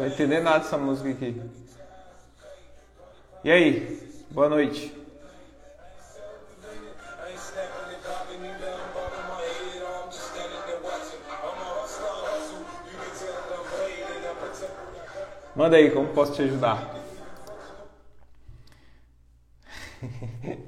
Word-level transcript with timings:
Tô 0.00 0.06
entendendo 0.06 0.44
nada 0.44 0.60
dessa 0.60 0.78
música 0.78 1.10
aqui. 1.10 1.38
E 3.44 3.50
aí? 3.50 4.24
Boa 4.30 4.48
noite. 4.48 4.96
Manda 15.54 15.76
aí, 15.76 15.90
como 15.90 16.08
posso 16.14 16.32
te 16.32 16.40
ajudar? 16.44 16.94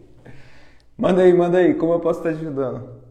manda 0.99 1.23
aí, 1.23 1.33
manda 1.33 1.57
aí, 1.57 1.73
como 1.73 1.95
eu 1.95 2.01
posso 2.01 2.19
estar 2.19 2.35
te 2.35 2.41
ajudando? 2.41 3.02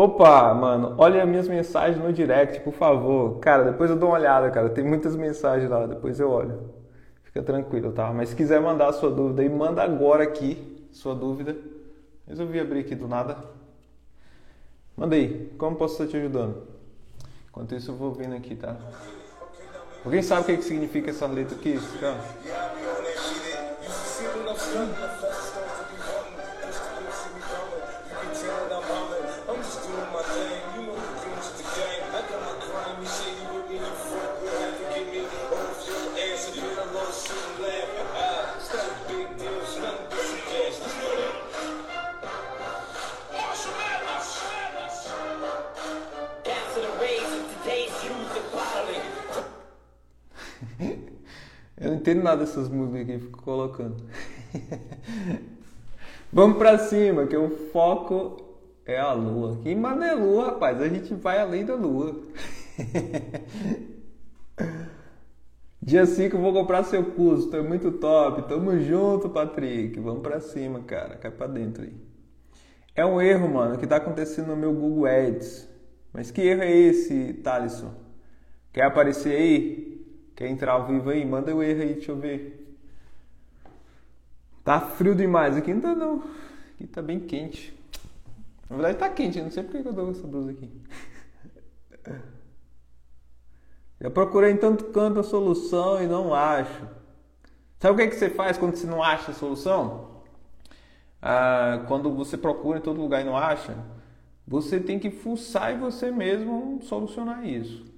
Opa, 0.00 0.54
mano, 0.54 0.94
olha 0.96 1.22
as 1.22 1.28
minhas 1.28 1.46
mensagens 1.46 2.02
no 2.02 2.10
direct, 2.10 2.60
por 2.60 2.72
favor. 2.72 3.38
Cara, 3.38 3.64
depois 3.64 3.90
eu 3.90 3.96
dou 3.96 4.08
uma 4.08 4.14
olhada, 4.16 4.50
cara. 4.50 4.70
Tem 4.70 4.82
muitas 4.82 5.14
mensagens 5.14 5.68
lá, 5.70 5.86
depois 5.86 6.18
eu 6.18 6.30
olho. 6.30 6.70
Fica 7.22 7.42
tranquilo, 7.42 7.92
tá? 7.92 8.10
Mas 8.10 8.30
se 8.30 8.34
quiser 8.34 8.62
mandar 8.62 8.88
a 8.88 8.92
sua 8.94 9.10
dúvida 9.10 9.42
aí, 9.42 9.48
manda 9.50 9.82
agora 9.82 10.24
aqui 10.24 10.88
sua 10.90 11.14
dúvida. 11.14 11.54
Resolvi 12.26 12.58
abrir 12.58 12.80
aqui 12.80 12.94
do 12.94 13.06
nada. 13.06 13.36
Manda 14.96 15.16
aí, 15.16 15.52
como 15.58 15.76
posso 15.76 16.02
estar 16.02 16.06
te 16.06 16.16
ajudando? 16.16 16.62
Enquanto 17.50 17.74
isso 17.74 17.90
eu 17.90 17.94
vou 17.94 18.10
vendo 18.10 18.34
aqui, 18.34 18.56
tá? 18.56 18.76
Alguém 20.02 20.22
sabe 20.22 20.40
o 20.40 20.44
que, 20.46 20.56
que 20.56 20.64
significa 20.64 21.10
essa 21.10 21.26
letra 21.26 21.54
aqui? 21.54 21.78
Cara? 22.00 22.20
Entendo 52.00 52.22
nada 52.22 52.44
dessas 52.44 52.68
músicas 52.68 53.06
que 53.06 53.18
fico 53.18 53.42
colocando. 53.42 53.96
Vamos 56.32 56.58
pra 56.58 56.78
cima, 56.78 57.26
que 57.26 57.36
o 57.36 57.50
foco 57.72 58.56
é 58.86 58.98
a 58.98 59.12
lua. 59.12 59.58
Que 59.62 59.74
manda 59.74 60.06
é 60.06 60.14
lua, 60.14 60.46
rapaz? 60.46 60.80
A 60.80 60.88
gente 60.88 61.14
vai 61.14 61.38
além 61.40 61.64
da 61.64 61.74
lua. 61.74 62.16
Dia 65.82 66.04
5 66.04 66.36
eu 66.36 66.40
vou 66.40 66.52
comprar 66.52 66.84
seu 66.84 67.02
curso, 67.04 67.50
tô 67.50 67.62
muito 67.62 67.90
top. 67.92 68.48
Tamo 68.48 68.78
junto, 68.80 69.28
Patrick. 69.28 69.98
Vamos 69.98 70.22
pra 70.22 70.38
cima, 70.40 70.80
cara. 70.80 71.16
Cai 71.16 71.30
pra 71.30 71.46
dentro 71.46 71.84
aí. 71.84 71.94
É 72.94 73.04
um 73.04 73.20
erro, 73.20 73.48
mano, 73.48 73.78
que 73.78 73.86
tá 73.86 73.96
acontecendo 73.96 74.48
no 74.48 74.56
meu 74.56 74.72
Google 74.72 75.06
Ads. 75.06 75.68
Mas 76.12 76.30
que 76.30 76.42
erro 76.42 76.62
é 76.62 76.70
esse, 76.70 77.34
Thalisson? 77.34 77.94
Quer 78.72 78.84
aparecer 78.84 79.34
aí? 79.34 79.89
Quer 80.40 80.48
entrar 80.48 80.72
ao 80.72 80.86
vivo 80.86 81.10
aí? 81.10 81.22
Manda 81.22 81.54
o 81.54 81.62
erro 81.62 81.82
aí, 81.82 81.92
deixa 81.92 82.12
eu 82.12 82.16
ver. 82.16 82.74
Tá 84.64 84.80
frio 84.80 85.14
demais. 85.14 85.54
Aqui 85.54 85.74
não 85.74 85.82
tá 85.82 85.94
não. 85.94 86.24
Aqui 86.72 86.86
tá 86.86 87.02
bem 87.02 87.20
quente. 87.20 87.78
Na 88.70 88.76
verdade 88.76 88.96
tá 88.96 89.10
quente, 89.10 89.36
eu 89.36 89.44
não 89.44 89.50
sei 89.50 89.62
porque 89.64 89.86
eu 89.86 89.92
dou 89.92 90.10
essa 90.10 90.26
blusa 90.26 90.52
aqui. 90.52 90.70
Já 94.00 94.10
procurei 94.10 94.52
em 94.52 94.56
tanto 94.56 94.84
canto 94.84 95.20
a 95.20 95.22
solução 95.22 96.02
e 96.02 96.06
não 96.06 96.32
acho. 96.32 96.88
Sabe 97.78 97.92
o 97.92 97.96
que, 97.98 98.02
é 98.04 98.06
que 98.06 98.16
você 98.16 98.30
faz 98.30 98.56
quando 98.56 98.76
você 98.76 98.86
não 98.86 99.02
acha 99.02 99.32
a 99.32 99.34
solução? 99.34 100.22
Ah, 101.20 101.84
quando 101.86 102.10
você 102.14 102.38
procura 102.38 102.78
em 102.78 102.82
todo 102.82 102.98
lugar 102.98 103.20
e 103.20 103.24
não 103.24 103.36
acha, 103.36 103.76
você 104.48 104.80
tem 104.80 104.98
que 104.98 105.10
fuçar 105.10 105.74
e 105.74 105.76
você 105.76 106.10
mesmo 106.10 106.80
solucionar 106.80 107.46
isso. 107.46 107.90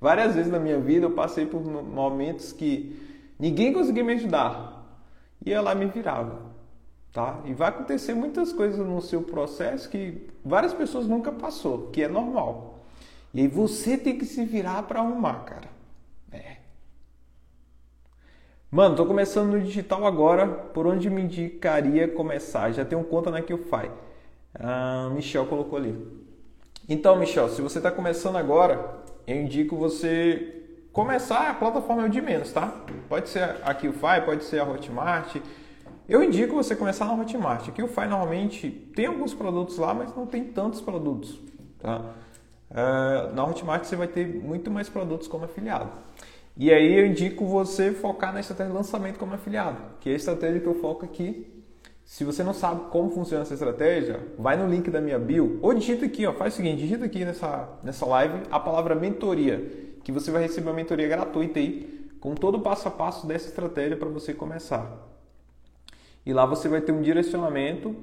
Várias 0.00 0.34
vezes 0.34 0.50
na 0.50 0.58
minha 0.58 0.78
vida 0.78 1.06
eu 1.06 1.10
passei 1.10 1.44
por 1.44 1.60
momentos 1.60 2.52
que 2.52 2.96
ninguém 3.38 3.72
conseguia 3.72 4.04
me 4.04 4.12
ajudar. 4.14 4.76
E 5.44 5.52
ela 5.52 5.74
me 5.74 5.86
virava, 5.86 6.42
tá? 7.12 7.40
E 7.44 7.52
vai 7.52 7.68
acontecer 7.68 8.14
muitas 8.14 8.52
coisas 8.52 8.84
no 8.84 9.00
seu 9.00 9.22
processo 9.22 9.88
que 9.88 10.28
várias 10.44 10.74
pessoas 10.74 11.06
nunca 11.06 11.30
passou, 11.32 11.90
que 11.90 12.02
é 12.02 12.08
normal. 12.08 12.80
E 13.32 13.40
aí 13.40 13.48
você 13.48 13.96
tem 13.96 14.18
que 14.18 14.24
se 14.24 14.44
virar 14.44 14.82
para 14.84 15.00
arrumar, 15.00 15.44
cara. 15.44 15.68
É. 16.32 16.56
Mano, 18.70 18.96
tô 18.96 19.06
começando 19.06 19.52
no 19.52 19.60
digital 19.60 20.06
agora. 20.06 20.46
Por 20.46 20.86
onde 20.86 21.08
me 21.08 21.22
indicaria 21.22 22.08
começar? 22.08 22.72
Já 22.72 22.84
tem 22.84 22.98
um 22.98 23.04
conta 23.04 23.30
na 23.30 23.42
QFI. 23.42 23.90
Ah, 24.54 25.10
Michel 25.14 25.46
colocou 25.46 25.78
ali. 25.78 25.96
Então, 26.88 27.16
Michel, 27.16 27.48
se 27.50 27.60
você 27.60 27.78
está 27.78 27.90
começando 27.90 28.36
agora, 28.36 29.02
eu 29.28 29.42
indico 29.42 29.76
você 29.76 30.64
começar 30.90 31.50
a 31.50 31.54
plataforma 31.54 32.08
de 32.08 32.20
menos, 32.20 32.50
tá? 32.50 32.82
Pode 33.10 33.28
ser 33.28 33.42
a 33.62 33.74
QFI, 33.74 34.24
pode 34.24 34.42
ser 34.44 34.58
a 34.58 34.64
Hotmart. 34.64 35.36
Eu 36.08 36.24
indico 36.24 36.54
você 36.54 36.74
começar 36.74 37.04
na 37.04 37.12
Hotmart. 37.12 37.68
A 37.68 37.72
QFI 37.72 38.06
normalmente 38.08 38.70
tem 38.96 39.04
alguns 39.04 39.34
produtos 39.34 39.76
lá, 39.76 39.92
mas 39.92 40.16
não 40.16 40.26
tem 40.26 40.44
tantos 40.44 40.80
produtos, 40.80 41.38
tá? 41.78 42.14
Uh, 42.70 43.34
na 43.34 43.44
Hotmart 43.44 43.84
você 43.84 43.96
vai 43.96 44.08
ter 44.08 44.26
muito 44.26 44.70
mais 44.70 44.88
produtos 44.88 45.28
como 45.28 45.44
afiliado. 45.44 45.90
E 46.56 46.72
aí 46.72 46.98
eu 46.98 47.06
indico 47.06 47.44
você 47.44 47.92
focar 47.92 48.32
na 48.32 48.40
estratégia 48.40 48.72
de 48.72 48.76
lançamento 48.78 49.18
como 49.18 49.34
afiliado, 49.34 49.76
que 50.00 50.08
é 50.08 50.14
a 50.14 50.16
estratégia 50.16 50.58
que 50.58 50.66
eu 50.66 50.80
foco 50.80 51.04
aqui 51.04 51.57
se 52.08 52.24
você 52.24 52.42
não 52.42 52.54
sabe 52.54 52.88
como 52.90 53.10
funciona 53.10 53.42
essa 53.42 53.52
estratégia, 53.52 54.18
vai 54.38 54.56
no 54.56 54.66
link 54.66 54.90
da 54.90 54.98
minha 54.98 55.18
bio 55.18 55.58
ou 55.60 55.74
digita 55.74 56.06
aqui, 56.06 56.26
ó, 56.26 56.32
faz 56.32 56.54
o 56.54 56.56
seguinte, 56.56 56.78
digita 56.78 57.04
aqui 57.04 57.22
nessa, 57.22 57.68
nessa 57.82 58.06
live 58.06 58.44
a 58.50 58.58
palavra 58.58 58.94
mentoria, 58.94 59.98
que 60.02 60.10
você 60.10 60.30
vai 60.30 60.40
receber 60.40 60.70
uma 60.70 60.74
mentoria 60.74 61.06
gratuita 61.06 61.58
aí, 61.58 62.08
com 62.18 62.34
todo 62.34 62.56
o 62.56 62.60
passo 62.62 62.88
a 62.88 62.90
passo 62.90 63.26
dessa 63.26 63.48
estratégia 63.48 63.94
para 63.94 64.08
você 64.08 64.32
começar. 64.32 65.06
E 66.24 66.32
lá 66.32 66.46
você 66.46 66.66
vai 66.66 66.80
ter 66.80 66.92
um 66.92 67.02
direcionamento 67.02 67.94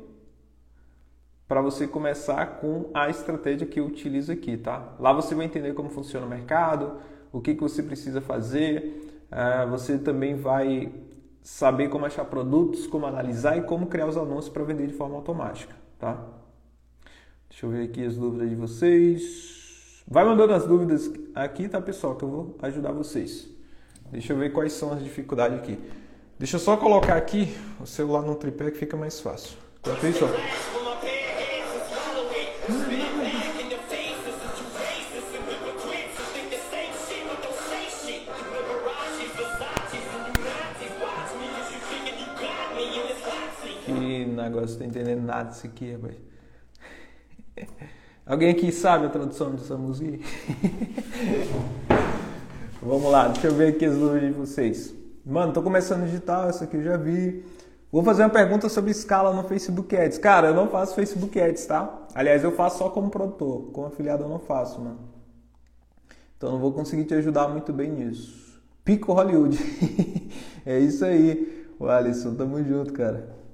para 1.47 1.59
você 1.59 1.87
começar 1.87 2.59
com 2.59 2.91
a 2.93 3.09
estratégia 3.09 3.65
que 3.65 3.79
eu 3.79 3.87
utilizo 3.87 4.31
aqui, 4.31 4.55
tá? 4.55 4.93
Lá 4.99 5.13
você 5.13 5.33
vai 5.33 5.47
entender 5.47 5.73
como 5.73 5.89
funciona 5.89 6.27
o 6.27 6.29
mercado, 6.29 6.99
o 7.33 7.41
que, 7.41 7.55
que 7.55 7.61
você 7.61 7.81
precisa 7.81 8.21
fazer, 8.21 9.25
uh, 9.31 9.67
você 9.67 9.97
também 9.97 10.35
vai 10.35 10.91
saber 11.45 11.89
como 11.89 12.07
achar 12.07 12.25
produtos, 12.25 12.87
como 12.87 13.05
analisar 13.05 13.55
e 13.55 13.61
como 13.61 13.85
criar 13.85 14.07
os 14.07 14.17
anúncios 14.17 14.49
para 14.49 14.63
vender 14.63 14.87
de 14.87 14.93
forma 14.93 15.15
automática, 15.15 15.75
tá? 15.99 16.19
Deixa 17.47 17.67
eu 17.67 17.69
ver 17.69 17.83
aqui 17.83 18.03
as 18.03 18.17
dúvidas 18.17 18.49
de 18.49 18.55
vocês. 18.55 20.03
Vai 20.07 20.25
mandando 20.25 20.53
as 20.53 20.65
dúvidas 20.65 21.11
aqui, 21.35 21.69
tá, 21.69 21.79
pessoal, 21.79 22.15
que 22.15 22.23
eu 22.23 22.29
vou 22.29 22.55
ajudar 22.63 22.91
vocês. 22.91 23.47
Deixa 24.11 24.33
eu 24.33 24.37
ver 24.37 24.53
quais 24.53 24.73
são 24.73 24.91
as 24.91 25.03
dificuldades 25.03 25.59
aqui. 25.59 25.77
Deixa 26.39 26.55
eu 26.55 26.59
só 26.59 26.75
colocar 26.77 27.15
aqui 27.15 27.55
o 27.79 27.85
celular 27.85 28.23
no 28.23 28.35
tripé 28.35 28.71
que 28.71 28.77
fica 28.79 28.97
mais 28.97 29.19
fácil. 29.19 29.55
Enquanto 29.81 30.25
ó. 30.25 30.84
Você 44.67 44.79
tá 44.79 44.85
entendendo 44.85 45.21
nada 45.21 45.49
disso 45.49 45.67
aqui, 45.67 45.93
rapaz. 45.93 46.15
Alguém 48.25 48.49
aqui 48.49 48.71
sabe 48.71 49.05
a 49.05 49.09
tradução 49.09 49.51
dessa 49.51 49.77
música? 49.77 50.17
Vamos 52.81 53.11
lá, 53.11 53.27
deixa 53.27 53.47
eu 53.47 53.53
ver 53.53 53.75
aqui 53.75 53.85
as 53.85 53.95
dúvidas 53.95 54.29
de 54.29 54.31
vocês. 54.31 54.93
Mano, 55.25 55.53
tô 55.53 55.61
começando 55.61 56.05
digital, 56.05 56.49
essa 56.49 56.63
aqui 56.63 56.77
eu 56.77 56.83
já 56.83 56.97
vi. 56.97 57.45
Vou 57.91 58.03
fazer 58.03 58.23
uma 58.23 58.29
pergunta 58.29 58.67
sobre 58.67 58.91
escala 58.91 59.31
no 59.31 59.47
Facebook 59.47 59.95
Ads. 59.95 60.17
Cara, 60.17 60.47
eu 60.47 60.53
não 60.53 60.67
faço 60.67 60.95
Facebook 60.95 61.39
Ads, 61.39 61.65
tá? 61.65 62.07
Aliás, 62.13 62.43
eu 62.43 62.51
faço 62.51 62.79
só 62.79 62.89
como 62.89 63.09
produtor. 63.09 63.71
Como 63.71 63.87
afiliado 63.87 64.23
eu 64.23 64.29
não 64.29 64.39
faço, 64.39 64.81
mano. 64.81 64.99
Então 66.35 66.51
não 66.51 66.59
vou 66.59 66.73
conseguir 66.73 67.05
te 67.05 67.13
ajudar 67.13 67.47
muito 67.47 67.71
bem 67.71 67.91
nisso. 67.91 68.61
Pico 68.83 69.13
Hollywood. 69.13 69.57
é 70.65 70.79
isso 70.79 71.05
aí. 71.05 71.67
O 71.79 71.87
Alisson, 71.87 72.35
tamo 72.35 72.63
junto, 72.63 72.91
cara 72.91 73.44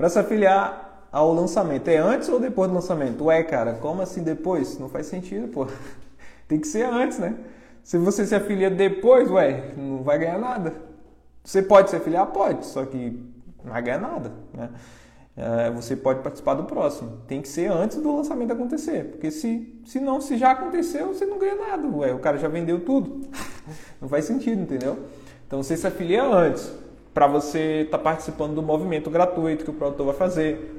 para 0.00 0.08
se 0.08 0.18
afiliar 0.18 1.08
ao 1.12 1.34
lançamento. 1.34 1.86
É 1.88 1.98
antes 1.98 2.26
ou 2.30 2.40
depois 2.40 2.70
do 2.70 2.74
lançamento? 2.74 3.26
Ué, 3.26 3.42
cara, 3.42 3.74
como 3.74 4.00
assim 4.00 4.22
depois? 4.22 4.78
Não 4.78 4.88
faz 4.88 5.06
sentido, 5.06 5.46
pô. 5.48 5.66
Tem 6.48 6.58
que 6.58 6.66
ser 6.66 6.86
antes, 6.86 7.18
né? 7.18 7.36
Se 7.84 7.98
você 7.98 8.24
se 8.24 8.34
afilia 8.34 8.70
depois, 8.70 9.30
ué, 9.30 9.74
não 9.76 10.02
vai 10.02 10.18
ganhar 10.18 10.38
nada. 10.38 10.72
Você 11.44 11.60
pode 11.60 11.90
se 11.90 11.96
afiliar? 11.96 12.26
Pode, 12.28 12.64
só 12.64 12.86
que 12.86 13.22
não 13.62 13.72
vai 13.72 13.82
ganhar 13.82 14.00
nada, 14.00 14.32
né? 14.54 14.70
é, 15.36 15.70
você 15.70 15.94
pode 15.94 16.22
participar 16.22 16.54
do 16.54 16.64
próximo. 16.64 17.18
Tem 17.28 17.42
que 17.42 17.48
ser 17.48 17.70
antes 17.70 17.98
do 17.98 18.16
lançamento 18.16 18.54
acontecer, 18.54 19.04
porque 19.10 19.30
se, 19.30 19.80
se 19.84 20.00
não, 20.00 20.18
se 20.18 20.38
já 20.38 20.52
aconteceu, 20.52 21.08
você 21.08 21.26
não 21.26 21.38
ganha 21.38 21.56
nada. 21.56 21.86
Ué, 21.88 22.14
o 22.14 22.20
cara 22.20 22.38
já 22.38 22.48
vendeu 22.48 22.80
tudo. 22.80 23.28
não 24.00 24.08
faz 24.08 24.24
sentido, 24.24 24.62
entendeu? 24.62 24.98
Então 25.46 25.62
você 25.62 25.76
se 25.76 25.86
afilia 25.86 26.24
antes, 26.24 26.72
para 27.12 27.26
você 27.26 27.82
estar 27.82 27.98
tá 27.98 28.04
participando 28.04 28.54
do 28.54 28.62
movimento 28.62 29.10
gratuito 29.10 29.64
que 29.64 29.70
o 29.70 29.74
produtor 29.74 30.06
vai 30.06 30.14
fazer. 30.14 30.76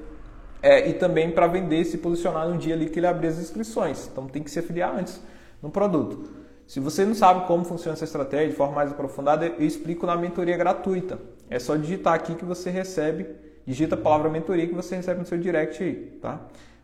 É, 0.62 0.88
e 0.90 0.94
também 0.94 1.32
para 1.32 1.48
vender, 1.48 1.84
se 1.86 1.98
posicionar 1.98 2.48
no 2.48 2.58
dia 2.58 2.76
ali 2.76 2.90
que 2.90 3.00
ele 3.00 3.08
abrir 3.08 3.28
as 3.28 3.40
inscrições. 3.40 4.08
Então 4.12 4.28
tem 4.28 4.44
que 4.44 4.52
se 4.52 4.60
afiliar 4.60 4.96
antes 4.96 5.22
no 5.62 5.70
produto. 5.70 6.30
Se 6.68 6.80
você 6.80 7.04
não 7.04 7.14
sabe 7.14 7.48
como 7.48 7.66
funciona 7.66 7.94
essa 7.94 8.06
estratégia 8.06 8.50
de 8.50 8.56
forma 8.56 8.76
mais 8.76 8.92
aprofundada, 8.92 9.46
eu 9.46 9.66
explico 9.66 10.06
na 10.06 10.16
mentoria 10.16 10.56
gratuita. 10.56 11.20
É 11.50 11.60
só 11.60 11.76
digitar 11.76 12.14
aqui 12.14 12.36
que 12.36 12.46
você 12.46 12.70
recebe 12.70 13.28
digita 13.66 13.96
a 13.96 13.98
palavra 13.98 14.30
mentoria 14.30 14.68
que 14.68 14.74
você 14.74 14.96
recebe 14.96 15.20
no 15.20 15.26
seu 15.26 15.38
direct 15.38 15.84
aí, 15.84 16.18
tá? 16.22 16.42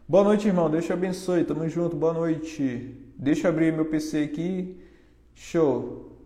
Boa 0.07 0.23
noite, 0.23 0.47
irmão. 0.47 0.69
Deus 0.69 0.85
te 0.85 0.93
abençoe. 0.93 1.43
Tamo 1.43 1.67
junto. 1.67 1.95
Boa 1.95 2.13
noite. 2.13 2.95
Deixa 3.17 3.47
eu 3.47 3.51
abrir 3.51 3.73
meu 3.73 3.85
PC 3.85 4.23
aqui. 4.23 4.79
Show. 5.35 6.16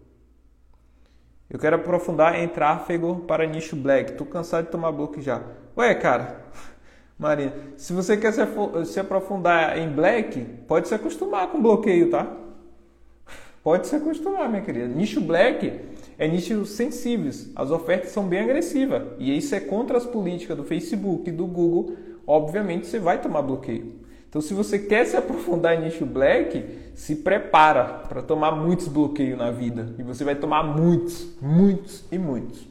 Eu 1.51 1.59
quero 1.59 1.75
aprofundar 1.75 2.39
em 2.39 2.48
tráfego 2.48 3.25
para 3.27 3.45
nicho 3.45 3.75
black. 3.75 4.13
Tô 4.13 4.25
cansado 4.25 4.65
de 4.65 4.71
tomar 4.71 4.94
bloco 4.94 5.21
já. 5.21 5.42
Ué, 5.77 5.94
cara. 5.94 6.45
Maria, 7.19 7.53
se 7.75 7.92
você 7.92 8.15
quer 8.15 8.31
se, 8.31 8.42
se 8.86 9.00
aprofundar 9.01 9.77
em 9.77 9.89
black, 9.89 10.39
pode 10.65 10.88
se 10.88 10.95
acostumar 10.95 11.50
com 11.50 11.62
bloqueio, 11.62 12.09
tá? 12.09 12.25
Pode 13.62 13.86
se 13.86 13.95
acostumar, 13.95 14.50
minha 14.50 14.63
querida. 14.63 14.88
Nicho 14.88 15.21
black 15.21 15.81
é 16.18 16.27
nichos 16.27 16.71
sensíveis. 16.71 17.51
As 17.56 17.69
ofertas 17.69 18.09
são 18.09 18.27
bem 18.27 18.39
agressivas. 18.39 19.04
E 19.19 19.38
isso 19.38 19.54
é 19.54 19.59
contra 19.59 19.97
as 19.97 20.06
políticas 20.06 20.57
do 20.57 20.63
Facebook 20.63 21.30
e 21.30 21.33
do 21.33 21.45
Google. 21.45 21.95
Obviamente 22.25 22.88
você 22.88 22.97
vai 22.97 23.21
tomar 23.21 23.44
bloqueio. 23.44 24.00
Então, 24.31 24.42
se 24.42 24.54
você 24.54 24.80
quer 24.80 25.04
se 25.06 25.18
aprofundar 25.18 25.75
em 25.75 25.83
nicho 25.83 26.06
black, 26.06 26.63
se 26.95 27.18
prepara 27.18 27.83
para 27.83 28.22
tomar 28.22 28.54
muitos 28.54 28.88
bloqueios 28.88 29.38
na 29.38 29.51
vida. 29.51 29.94
E 30.00 30.04
você 30.04 30.24
vai 30.24 30.36
tomar 30.36 30.63
muitos, 30.63 31.28
muitos 31.42 32.06
e 32.10 32.18
muitos. 32.18 32.66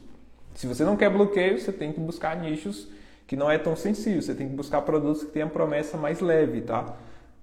Se 0.55 0.65
você 0.65 0.83
não 0.83 0.97
quer 0.97 1.11
bloqueio, 1.11 1.59
você 1.59 1.71
tem 1.71 1.93
que 1.93 1.99
buscar 1.99 2.35
nichos 2.35 2.87
que 3.27 3.35
não 3.35 3.49
é 3.49 3.59
tão 3.59 3.75
sensível. 3.75 4.23
Você 4.23 4.33
tem 4.33 4.49
que 4.49 4.55
buscar 4.55 4.81
produtos 4.81 5.23
que 5.23 5.29
tenham 5.29 5.49
promessa 5.49 5.97
mais 5.97 6.19
leve, 6.19 6.61
tá? 6.61 6.97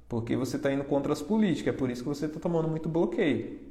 Porque 0.08 0.34
você 0.34 0.56
está 0.56 0.72
indo 0.72 0.82
contra 0.82 1.12
as 1.12 1.22
políticas. 1.22 1.72
É 1.72 1.76
por 1.76 1.88
isso 1.88 2.02
que 2.02 2.08
você 2.08 2.26
está 2.26 2.40
tomando 2.40 2.66
muito 2.66 2.88
bloqueio. 2.88 3.67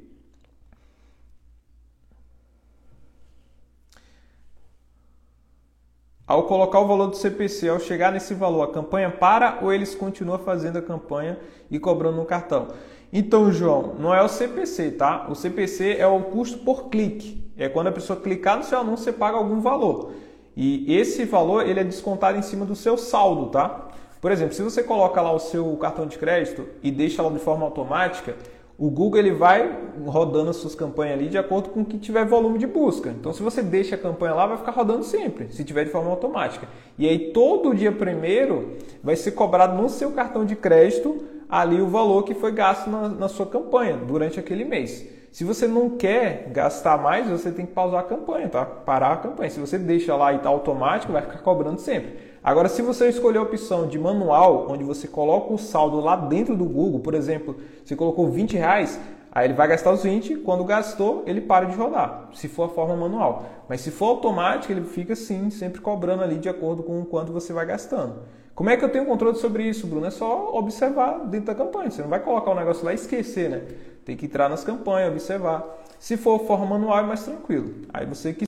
Ao 6.28 6.42
colocar 6.42 6.80
o 6.80 6.86
valor 6.86 7.06
do 7.06 7.16
CPC, 7.16 7.70
ao 7.70 7.80
chegar 7.80 8.12
nesse 8.12 8.34
valor, 8.34 8.64
a 8.64 8.70
campanha 8.70 9.08
para 9.08 9.60
ou 9.62 9.72
eles 9.72 9.94
continuam 9.94 10.38
fazendo 10.38 10.76
a 10.76 10.82
campanha 10.82 11.38
e 11.70 11.78
cobrando 11.78 12.18
no 12.18 12.26
cartão? 12.26 12.68
Então, 13.10 13.50
João, 13.50 13.94
não 13.98 14.14
é 14.14 14.22
o 14.22 14.28
CPC, 14.28 14.90
tá? 14.90 15.26
O 15.30 15.34
CPC 15.34 15.96
é 15.98 16.06
o 16.06 16.20
custo 16.24 16.58
por 16.58 16.90
clique. 16.90 17.50
É 17.56 17.66
quando 17.66 17.86
a 17.86 17.92
pessoa 17.92 18.20
clicar 18.20 18.58
no 18.58 18.62
seu 18.62 18.78
anúncio, 18.78 19.04
você 19.04 19.12
paga 19.12 19.38
algum 19.38 19.60
valor. 19.60 20.12
E 20.54 20.94
esse 20.94 21.24
valor 21.24 21.66
ele 21.66 21.80
é 21.80 21.84
descontado 21.84 22.36
em 22.36 22.42
cima 22.42 22.66
do 22.66 22.76
seu 22.76 22.98
saldo, 22.98 23.46
tá? 23.46 23.88
Por 24.20 24.30
exemplo, 24.30 24.52
se 24.52 24.62
você 24.62 24.82
coloca 24.82 25.22
lá 25.22 25.32
o 25.32 25.38
seu 25.38 25.74
cartão 25.78 26.06
de 26.06 26.18
crédito 26.18 26.68
e 26.82 26.90
deixa 26.90 27.22
lá 27.22 27.30
de 27.30 27.38
forma 27.38 27.64
automática, 27.64 28.36
o 28.78 28.88
Google 28.88 29.18
ele 29.18 29.32
vai 29.32 29.76
rodando 30.06 30.50
as 30.50 30.56
suas 30.56 30.72
campanhas 30.72 31.18
ali 31.18 31.28
de 31.28 31.36
acordo 31.36 31.70
com 31.70 31.80
o 31.80 31.84
que 31.84 31.98
tiver 31.98 32.24
volume 32.24 32.60
de 32.60 32.66
busca. 32.66 33.10
Então, 33.10 33.32
se 33.32 33.42
você 33.42 33.60
deixa 33.60 33.96
a 33.96 33.98
campanha 33.98 34.34
lá, 34.34 34.46
vai 34.46 34.56
ficar 34.56 34.70
rodando 34.70 35.02
sempre, 35.02 35.52
se 35.52 35.64
tiver 35.64 35.84
de 35.84 35.90
forma 35.90 36.08
automática. 36.08 36.68
E 36.96 37.08
aí, 37.08 37.32
todo 37.32 37.74
dia 37.74 37.90
primeiro, 37.90 38.76
vai 39.02 39.16
ser 39.16 39.32
cobrado 39.32 39.76
no 39.76 39.88
seu 39.88 40.12
cartão 40.12 40.44
de 40.44 40.54
crédito 40.54 41.24
ali 41.48 41.80
o 41.80 41.88
valor 41.88 42.22
que 42.22 42.34
foi 42.34 42.52
gasto 42.52 42.88
na, 42.88 43.08
na 43.08 43.28
sua 43.28 43.46
campanha 43.46 43.96
durante 43.96 44.38
aquele 44.38 44.64
mês. 44.64 45.04
Se 45.32 45.42
você 45.42 45.66
não 45.66 45.90
quer 45.90 46.48
gastar 46.52 46.98
mais, 46.98 47.28
você 47.28 47.50
tem 47.50 47.66
que 47.66 47.72
pausar 47.72 48.00
a 48.00 48.04
campanha, 48.04 48.48
tá? 48.48 48.64
Parar 48.64 49.12
a 49.12 49.16
campanha. 49.16 49.50
Se 49.50 49.58
você 49.58 49.76
deixa 49.76 50.14
lá 50.14 50.32
e 50.32 50.36
está 50.36 50.48
automático, 50.48 51.12
vai 51.12 51.22
ficar 51.22 51.38
cobrando 51.38 51.80
sempre. 51.80 52.16
Agora, 52.48 52.70
se 52.70 52.80
você 52.80 53.10
escolher 53.10 53.36
a 53.36 53.42
opção 53.42 53.86
de 53.86 53.98
manual, 53.98 54.68
onde 54.70 54.82
você 54.82 55.06
coloca 55.06 55.52
o 55.52 55.58
saldo 55.58 56.00
lá 56.00 56.16
dentro 56.16 56.56
do 56.56 56.64
Google, 56.64 56.98
por 56.98 57.12
exemplo, 57.12 57.54
você 57.84 57.94
colocou 57.94 58.26
20 58.30 58.56
reais, 58.56 58.98
aí 59.30 59.48
ele 59.48 59.52
vai 59.52 59.68
gastar 59.68 59.92
os 59.92 60.02
20, 60.02 60.36
quando 60.36 60.64
gastou, 60.64 61.24
ele 61.26 61.42
para 61.42 61.66
de 61.66 61.76
rodar, 61.76 62.30
se 62.32 62.48
for 62.48 62.62
a 62.62 62.68
forma 62.70 62.96
manual. 62.96 63.44
Mas 63.68 63.82
se 63.82 63.90
for 63.90 64.06
automático, 64.06 64.72
ele 64.72 64.82
fica 64.86 65.14
sim, 65.14 65.50
sempre 65.50 65.82
cobrando 65.82 66.22
ali 66.22 66.38
de 66.38 66.48
acordo 66.48 66.82
com 66.82 66.98
o 66.98 67.04
quanto 67.04 67.34
você 67.34 67.52
vai 67.52 67.66
gastando. 67.66 68.20
Como 68.54 68.70
é 68.70 68.78
que 68.78 68.84
eu 68.86 68.88
tenho 68.88 69.04
controle 69.04 69.36
sobre 69.36 69.64
isso, 69.64 69.86
Bruno? 69.86 70.06
É 70.06 70.10
só 70.10 70.50
observar 70.54 71.26
dentro 71.26 71.48
da 71.48 71.54
campanha. 71.54 71.90
Você 71.90 72.00
não 72.00 72.08
vai 72.08 72.20
colocar 72.20 72.50
o 72.50 72.54
negócio 72.54 72.82
lá 72.82 72.92
e 72.92 72.94
esquecer, 72.94 73.50
né? 73.50 73.62
Tem 74.06 74.16
que 74.16 74.24
entrar 74.24 74.48
nas 74.48 74.64
campanhas, 74.64 75.10
observar. 75.10 75.66
Se 75.98 76.16
for 76.16 76.38
forma 76.46 76.64
manual, 76.64 77.00
é 77.00 77.02
mais 77.02 77.22
tranquilo. 77.22 77.74
Aí 77.92 78.06
você 78.06 78.32
que 78.32 78.47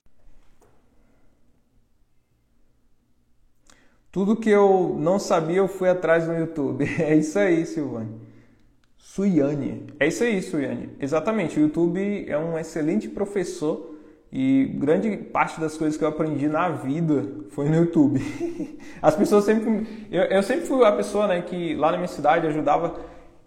Tudo 4.12 4.34
que 4.34 4.50
eu 4.50 4.96
não 4.98 5.20
sabia, 5.20 5.58
eu 5.58 5.68
fui 5.68 5.88
atrás 5.88 6.26
no 6.26 6.36
YouTube. 6.36 6.84
É 7.00 7.14
isso 7.14 7.38
aí, 7.38 7.64
Silvane. 7.64 8.10
Suiane. 8.98 9.86
É 9.98 10.08
isso 10.08 10.24
aí, 10.24 10.42
Suiane. 10.42 10.90
Exatamente. 11.00 11.58
O 11.58 11.62
YouTube 11.62 12.24
é 12.28 12.36
um 12.36 12.58
excelente 12.58 13.08
professor 13.08 13.94
e 14.32 14.64
grande 14.76 15.16
parte 15.16 15.60
das 15.60 15.76
coisas 15.76 15.96
que 15.96 16.04
eu 16.04 16.08
aprendi 16.08 16.48
na 16.48 16.68
vida 16.70 17.24
foi 17.50 17.68
no 17.68 17.76
YouTube. 17.76 18.20
As 19.00 19.14
pessoas 19.14 19.44
sempre. 19.44 20.08
Eu, 20.10 20.24
eu 20.24 20.42
sempre 20.42 20.66
fui 20.66 20.84
a 20.84 20.92
pessoa 20.92 21.26
né, 21.26 21.42
que 21.42 21.74
lá 21.74 21.90
na 21.92 21.96
minha 21.96 22.08
cidade 22.08 22.46
ajudava 22.46 22.96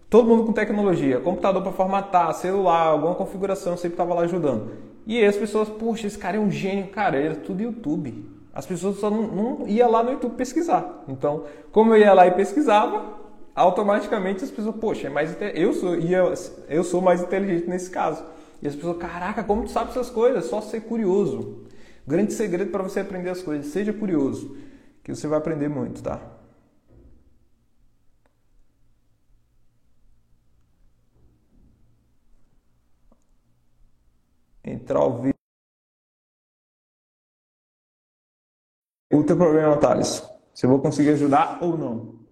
todo 0.08 0.28
mundo 0.28 0.44
com 0.44 0.52
tecnologia. 0.52 1.20
Computador 1.20 1.62
para 1.62 1.72
formatar, 1.72 2.32
celular, 2.34 2.86
alguma 2.86 3.14
configuração, 3.14 3.72
eu 3.72 3.76
sempre 3.78 3.94
estava 3.94 4.14
lá 4.14 4.22
ajudando. 4.22 4.70
E 5.06 5.18
aí 5.18 5.26
as 5.26 5.36
pessoas, 5.36 5.68
poxa, 5.68 6.06
esse 6.06 6.18
cara 6.18 6.36
é 6.36 6.40
um 6.40 6.50
gênio. 6.50 6.88
Cara, 6.88 7.18
era 7.18 7.34
tudo 7.34 7.62
YouTube. 7.62 8.33
As 8.54 8.64
pessoas 8.64 8.98
só 8.98 9.10
não, 9.10 9.22
não 9.22 9.68
iam 9.68 9.90
lá 9.90 10.02
no 10.02 10.12
YouTube 10.12 10.36
pesquisar. 10.36 11.04
Então, 11.08 11.44
como 11.72 11.92
eu 11.92 11.98
ia 11.98 12.12
lá 12.14 12.26
e 12.26 12.30
pesquisava, 12.30 13.18
automaticamente 13.54 14.44
as 14.44 14.50
pessoas, 14.50 14.76
poxa, 14.76 15.08
é 15.08 15.10
mais 15.10 15.36
eu 15.54 15.72
sou 15.72 15.96
eu, 15.96 16.32
eu 16.68 16.84
sou 16.84 17.00
mais 17.00 17.20
inteligente 17.20 17.68
nesse 17.68 17.90
caso. 17.90 18.24
E 18.62 18.68
as 18.68 18.76
pessoas, 18.76 18.96
caraca, 18.98 19.42
como 19.42 19.64
tu 19.64 19.70
sabe 19.70 19.90
essas 19.90 20.08
coisas? 20.08 20.44
Só 20.46 20.60
ser 20.60 20.82
curioso. 20.82 21.64
Grande 22.06 22.32
segredo 22.32 22.70
para 22.70 22.82
você 22.82 23.00
aprender 23.00 23.30
as 23.30 23.42
coisas, 23.42 23.66
seja 23.72 23.92
curioso, 23.92 24.56
que 25.02 25.14
você 25.14 25.26
vai 25.26 25.38
aprender 25.38 25.68
muito, 25.68 26.02
tá? 26.02 26.20
Entrar 34.64 34.98
ao 35.00 35.20
vivo. 35.22 35.33
O 39.20 39.26
teu 39.26 39.36
problema, 39.36 39.76
Thales. 39.76 40.22
Se 40.52 40.66
eu 40.66 40.70
vou 40.70 40.80
conseguir 40.80 41.10
ajudar 41.10 41.62
ou 41.62 41.76
não. 41.76 42.24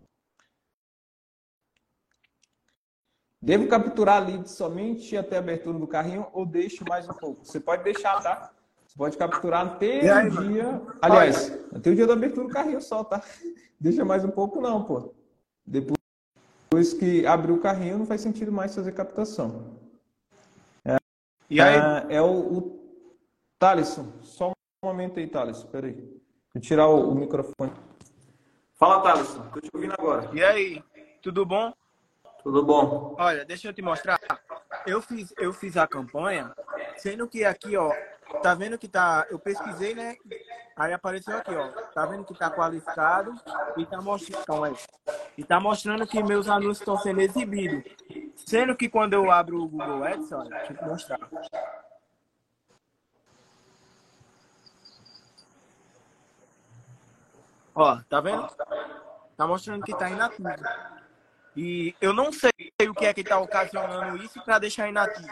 Devo 3.41 3.67
capturar 3.67 4.25
lead 4.25 4.49
somente 4.49 5.17
até 5.17 5.37
a 5.37 5.41
abertura 5.41 5.77
do 5.77 5.87
carrinho 5.87 6.29
ou 6.33 6.47
deixo 6.47 6.85
mais 6.89 7.09
um 7.09 7.13
pouco? 7.13 7.45
Você 7.45 7.59
pode 7.59 7.83
deixar, 7.83 8.23
tá? 8.23 8.53
Você 8.87 8.97
pode 8.97 9.17
capturar 9.17 9.67
até 9.67 10.09
aí, 10.09 10.29
o 10.29 10.31
dia. 10.31 10.65
Mano? 10.65 10.97
Aliás, 11.03 11.51
até 11.75 11.91
o 11.91 11.95
dia 11.95 12.07
da 12.07 12.13
abertura 12.13 12.47
do 12.47 12.53
carrinho 12.53 12.81
só, 12.81 13.03
tá? 13.03 13.21
Deixa 13.81 14.05
mais 14.05 14.25
um 14.25 14.31
pouco, 14.31 14.61
não, 14.61 14.85
pô. 14.85 15.13
Depois 15.67 16.95
que 16.95 17.27
abrir 17.27 17.51
o 17.51 17.61
carrinho, 17.61 17.99
não 17.99 18.07
faz 18.07 18.21
sentido 18.21 18.53
mais 18.53 18.73
fazer 18.73 18.93
captação. 18.93 19.77
É, 20.85 20.99
e 21.51 21.61
aí? 21.61 21.75
É, 22.09 22.17
é 22.17 22.23
o, 22.23 22.59
o 22.59 22.81
Thaleson. 23.59 24.07
Só 24.23 24.51
um 24.51 24.87
momento 24.87 25.19
aí, 25.19 25.27
Thaleson. 25.27 25.67
Peraí. 25.67 26.22
Vou 26.55 26.61
tirar 26.61 26.87
o, 26.87 27.11
o 27.11 27.15
microfone. 27.15 27.73
Fala, 28.79 29.03
Thaleson. 29.03 29.43
Tô 29.55 29.61
te 29.61 29.71
ouvindo 29.73 29.95
agora. 29.99 30.29
E 30.35 30.45
aí, 30.45 30.85
tudo 31.23 31.47
bom? 31.47 31.73
Tudo 32.43 32.63
bom. 32.63 33.15
Olha, 33.19 33.45
deixa 33.45 33.69
eu 33.69 33.73
te 33.73 33.81
mostrar. 33.81 34.21
Eu 34.87 35.01
fiz, 35.01 35.33
eu 35.39 35.53
fiz 35.53 35.77
a 35.77 35.87
campanha, 35.87 36.53
sendo 36.97 37.29
que 37.29 37.45
aqui, 37.45 37.77
ó, 37.77 37.91
tá 38.43 38.55
vendo 38.55 38.77
que 38.77 38.89
tá. 38.89 39.27
Eu 39.31 39.39
pesquisei, 39.39 39.95
né? 39.95 40.17
Aí 40.77 40.93
apareceu 40.93 41.37
aqui, 41.37 41.55
ó. 41.55 41.69
Tá 41.95 42.05
vendo 42.05 42.25
que 42.25 42.35
tá 42.35 42.51
qualificado 42.51 43.33
e 43.77 43.87
tá 43.87 44.03
mostrando. 44.03 44.77
E 45.39 45.45
tá 45.45 45.61
mostrando 45.61 46.07
que 46.07 46.23
meus 46.23 46.49
anúncios 46.49 46.81
estão 46.81 46.99
sendo 46.99 47.21
exibidos. 47.21 47.85
Sendo 48.37 48.77
que 48.77 48.89
quando 48.89 49.15
eu 49.15 49.31
abro 49.31 49.63
o 49.63 49.69
Google 49.69 50.05
Ads, 50.05 50.33
olha, 50.33 50.51
deixa 50.51 50.73
eu 50.73 50.77
te 50.77 50.85
mostrar. 50.85 51.21
Ó, 57.75 57.99
tá 58.09 58.21
vendo? 58.21 58.47
Tá 59.37 59.47
mostrando 59.47 59.83
que 59.83 59.97
tá 59.97 60.11
inativo. 60.11 60.49
E 61.57 61.95
eu 62.01 62.13
não 62.13 62.33
sei 62.33 62.51
o 62.89 62.95
que 62.95 63.07
é 63.07 63.15
que 63.15 63.25
tá 63.25 63.39
ocasionando 63.39 64.23
isso 64.23 64.43
para 64.45 64.59
deixar 64.59 64.89
inativo. 64.89 65.29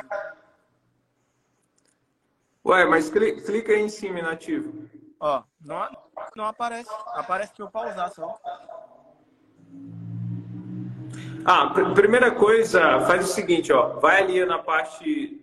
Ué, 2.64 2.85
mas 2.85 3.11
clica 3.11 3.73
aí 3.73 3.80
em 3.80 3.88
cima, 3.88 4.18
inativo. 4.18 4.88
Ó, 5.18 5.42
não, 5.61 5.88
não 6.37 6.44
aparece. 6.47 6.90
Aparece 7.14 7.54
pra 7.54 7.64
eu 7.64 7.70
pausar 7.70 8.12
só. 8.12 8.38
Ah, 11.44 11.70
pr 11.70 11.94
primeira 11.94 12.30
coisa, 12.30 13.00
faz 13.00 13.25
o 13.25 13.32
seguinte, 13.32 13.73
ó. 13.73 13.99
Vai 13.99 14.23
ali 14.23 14.44
na 14.44 14.59
parte. 14.59 15.37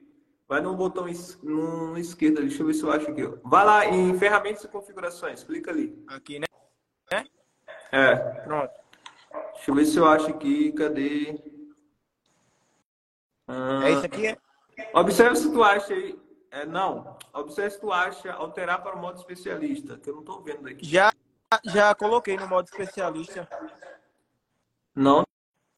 Vai 0.48 0.62
no 0.62 0.76
botão 0.76 1.10
es 1.10 1.38
no 1.44 1.98
esquerdo, 1.98 2.40
deixa 2.40 2.62
eu 2.62 2.68
ver 2.68 2.74
se 2.74 2.84
eu 2.84 2.92
acho 2.92 3.10
aqui. 3.10 3.24
Ó. 3.26 3.34
Vai 3.44 3.66
lá 3.66 3.86
em 3.86 4.18
ferramentas 4.18 4.64
e 4.64 4.68
configurações, 4.68 5.44
clica 5.44 5.72
ali. 5.72 6.02
Aqui, 6.08 6.40
né? 6.40 6.47
É. 7.92 8.16
Pronto. 8.44 8.72
Deixa 9.54 9.72
eu 9.72 9.76
ver 9.76 9.86
se 9.86 9.98
eu 9.98 10.06
acho 10.08 10.30
aqui. 10.30 10.72
Cadê? 10.74 11.42
Ah, 13.48 13.82
É 13.86 13.92
isso 13.92 14.06
aqui? 14.06 14.28
É? 14.28 14.38
Observe 14.94 15.36
se 15.36 15.52
tu 15.52 15.64
acha 15.64 15.94
aí. 15.94 16.20
É, 16.52 16.66
não. 16.66 17.18
Observe 17.34 17.72
se 17.72 17.80
tu 17.80 17.92
acha 17.92 18.32
alterar 18.34 18.82
para 18.82 18.96
o 18.96 19.00
modo 19.00 19.18
especialista, 19.18 19.98
que 19.98 20.10
eu 20.10 20.16
não 20.16 20.24
tô 20.24 20.42
vendo 20.42 20.68
aqui. 20.68 20.86
Já, 20.86 21.12
já 21.66 21.94
coloquei 21.96 22.38
no 22.38 22.48
modo 22.48 22.66
especialista. 22.66 23.48
Não 24.96 25.24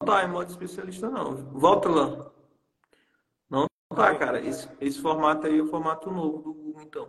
tá 0.04 0.24
em 0.24 0.28
modo 0.28 0.50
especialista, 0.50 1.08
não. 1.10 1.36
Volta 1.52 1.88
lá. 1.88 2.30
Não 3.48 3.66
tá, 3.94 4.14
cara. 4.14 4.40
Esse, 4.40 4.68
esse 4.80 5.00
formato 5.00 5.46
aí 5.46 5.58
é 5.58 5.62
o 5.62 5.66
formato 5.66 6.10
novo 6.10 6.38
do 6.38 6.52
Google, 6.54 6.82
então. 6.82 7.08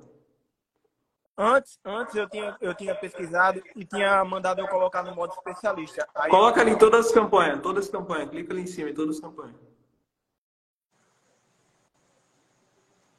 Antes, 1.37 1.79
antes 1.83 2.15
eu, 2.15 2.29
tinha, 2.29 2.57
eu 2.61 2.75
tinha 2.75 2.93
pesquisado 2.93 3.63
e 3.75 3.85
tinha 3.85 4.23
mandado 4.23 4.59
eu 4.59 4.67
colocar 4.67 5.01
no 5.01 5.15
modo 5.15 5.33
especialista. 5.33 6.07
Aí 6.13 6.29
Coloca 6.29 6.61
ali 6.61 6.71
em 6.71 6.77
todas 6.77 7.07
as 7.07 7.11
campanhas, 7.11 7.61
todas 7.61 7.85
as 7.85 7.91
campanhas. 7.91 8.29
Clica 8.29 8.53
ali 8.53 8.61
em 8.63 8.67
cima 8.67 8.89
em 8.89 8.93
todas 8.93 9.15
as 9.15 9.21
campanhas. 9.21 9.55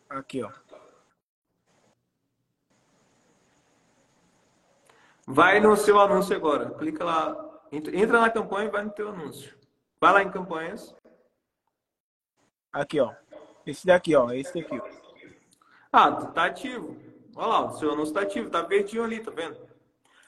Aqui, 0.09 0.43
ó. 0.43 0.53
Vai 5.27 5.59
no 5.61 5.77
seu 5.77 5.99
anúncio 5.99 6.37
agora. 6.37 6.71
Clica 6.75 7.05
lá. 7.05 7.61
Entra 7.73 8.21
na 8.21 8.31
campanha 8.31 8.69
e 8.69 8.71
vai 8.71 8.85
no 8.85 8.91
teu 8.91 9.09
anúncio. 9.09 9.57
Vai 9.99 10.13
lá 10.13 10.23
em 10.23 10.31
campanhas. 10.31 10.95
Aqui, 12.71 13.01
ó. 13.01 13.15
Esse 13.65 13.87
daqui, 13.87 14.15
ó. 14.15 14.31
Esse 14.31 14.61
daqui. 14.61 14.79
ó. 14.79 14.89
Ah, 15.91 16.27
tá 16.27 16.45
ativo. 16.45 17.12
Olha 17.37 17.47
lá, 17.47 17.67
o 17.67 17.79
seu 17.79 17.93
anúncio 17.93 18.15
tá 18.15 18.21
ativo, 18.21 18.51
tá 18.51 18.63
verdinho 18.63 19.05
ali, 19.05 19.21
tá 19.21 19.31
vendo? 19.31 19.57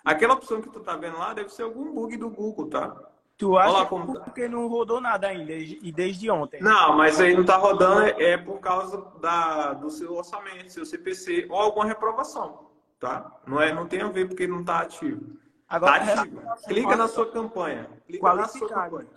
Aquela 0.04 0.34
opção 0.34 0.60
que 0.60 0.68
tu 0.68 0.80
tá 0.80 0.96
vendo 0.96 1.18
lá 1.18 1.32
deve 1.32 1.48
ser 1.50 1.62
algum 1.62 1.92
bug 1.92 2.16
do 2.16 2.30
Google, 2.30 2.68
tá? 2.68 2.94
Tu 3.36 3.56
acha 3.58 3.72
lá 3.72 3.86
como 3.86 4.14
tá. 4.14 4.20
porque 4.20 4.46
não 4.46 4.68
rodou 4.68 5.00
nada 5.00 5.26
ainda 5.26 5.52
e 5.52 5.90
desde 5.90 6.30
ontem? 6.30 6.62
Não, 6.62 6.96
mas 6.96 7.20
aí 7.20 7.34
não 7.34 7.44
tá 7.44 7.56
rodando 7.56 8.02
é 8.22 8.36
por 8.36 8.60
causa 8.60 9.04
da, 9.20 9.72
do 9.72 9.90
seu 9.90 10.14
orçamento, 10.14 10.70
seu 10.70 10.86
CPC 10.86 11.48
ou 11.50 11.58
alguma 11.58 11.84
reprovação, 11.84 12.70
tá? 13.00 13.32
Não 13.46 13.60
é, 13.60 13.72
não 13.72 13.86
tem 13.86 14.02
a 14.02 14.08
ver 14.08 14.28
porque 14.28 14.46
não 14.46 14.62
tá 14.62 14.80
ativo. 14.80 15.36
Agora, 15.68 16.04
Tá 16.04 16.12
ativo. 16.20 16.40
Clica 16.68 16.96
na 16.96 17.08
sua 17.08 17.26
campanha. 17.26 17.90
Clica 18.06 18.34
na 18.34 18.46
sua 18.46 18.68
campanha. 18.68 19.08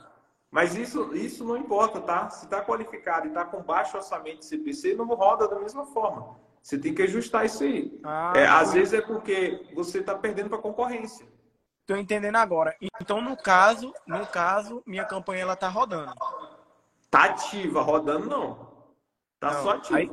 Mas 0.50 0.76
isso, 0.76 1.14
isso 1.14 1.44
não 1.44 1.58
importa, 1.58 2.00
tá? 2.00 2.30
Se 2.30 2.48
tá 2.48 2.64
qualificado 2.64 3.28
e 3.28 3.32
tá 3.32 3.46
com 3.46 3.62
baixo 3.62 3.98
orçamento 3.98 4.40
de 4.40 4.46
CPC, 4.46 4.96
não 4.96 5.06
roda 5.06 5.48
da 5.48 5.60
mesma 5.60 5.86
forma. 5.86 6.40
Você 6.68 6.78
tem 6.78 6.94
que 6.94 7.02
ajustar 7.04 7.46
isso 7.46 7.64
aí. 7.64 7.98
Ah, 8.04 8.34
É, 8.36 8.46
às 8.46 8.74
vezes 8.74 8.94
é 8.94 9.00
porque 9.00 9.66
você 9.74 10.04
tá 10.04 10.14
perdendo 10.14 10.50
para 10.50 10.58
concorrência. 10.58 11.26
Tô 11.86 11.96
entendendo 11.96 12.36
agora. 12.36 12.76
Então, 13.00 13.22
no 13.22 13.38
caso, 13.38 13.94
no 14.06 14.28
caso, 14.28 14.84
minha 14.86 15.06
campanha 15.06 15.44
ela 15.44 15.56
tá 15.56 15.70
rodando. 15.70 16.14
Tá 17.10 17.24
ativa, 17.24 17.82
rodando 17.82 18.28
não. 18.28 18.68
Tá 19.40 19.54
Não, 19.54 19.64
só 19.64 19.70
ativa. 19.72 19.98
aí- 19.98 20.12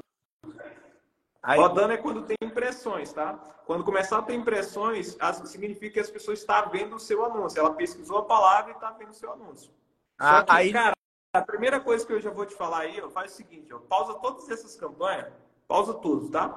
Aí, 1.43 1.59
Rodando 1.59 1.93
é 1.93 1.97
quando 1.97 2.23
tem 2.23 2.37
impressões, 2.41 3.13
tá? 3.13 3.35
Quando 3.67 3.83
começar 3.83 4.19
a 4.19 4.23
ter 4.23 4.35
impressões, 4.35 5.19
significa 5.47 5.95
que 5.95 6.01
as 6.01 6.09
pessoas 6.09 6.39
estão 6.39 6.71
vendo 6.71 6.95
o 6.95 7.01
seu 7.01 7.25
anúncio. 7.25 7.59
Ela 7.59 7.75
pesquisou 7.75 8.19
a 8.19 8.25
palavra 8.25 8.71
e 8.71 8.75
está 8.75 8.93
vendo 8.93 9.11
o 9.11 9.15
seu 9.15 9.33
anúncio. 9.33 9.73
Ah, 10.19 10.39
Só 10.39 10.43
que, 10.45 10.53
aí- 10.53 10.73
cara, 10.73 10.95
a 11.35 11.43
primeira 11.43 11.81
coisa 11.81 12.07
que 12.07 12.13
eu 12.13 12.21
já 12.21 12.31
vou 12.31 12.47
te 12.47 12.55
falar 12.55 12.83
aí, 12.83 13.03
ó, 13.03 13.11
faz 13.11 13.33
o 13.33 13.35
seguinte, 13.35 13.75
ó, 13.75 13.79
pausa 13.81 14.15
todas 14.21 14.49
essas 14.49 14.77
campanhas, 14.77 15.33
pausa 15.66 15.94
tudo, 15.94 16.28
tá? 16.30 16.49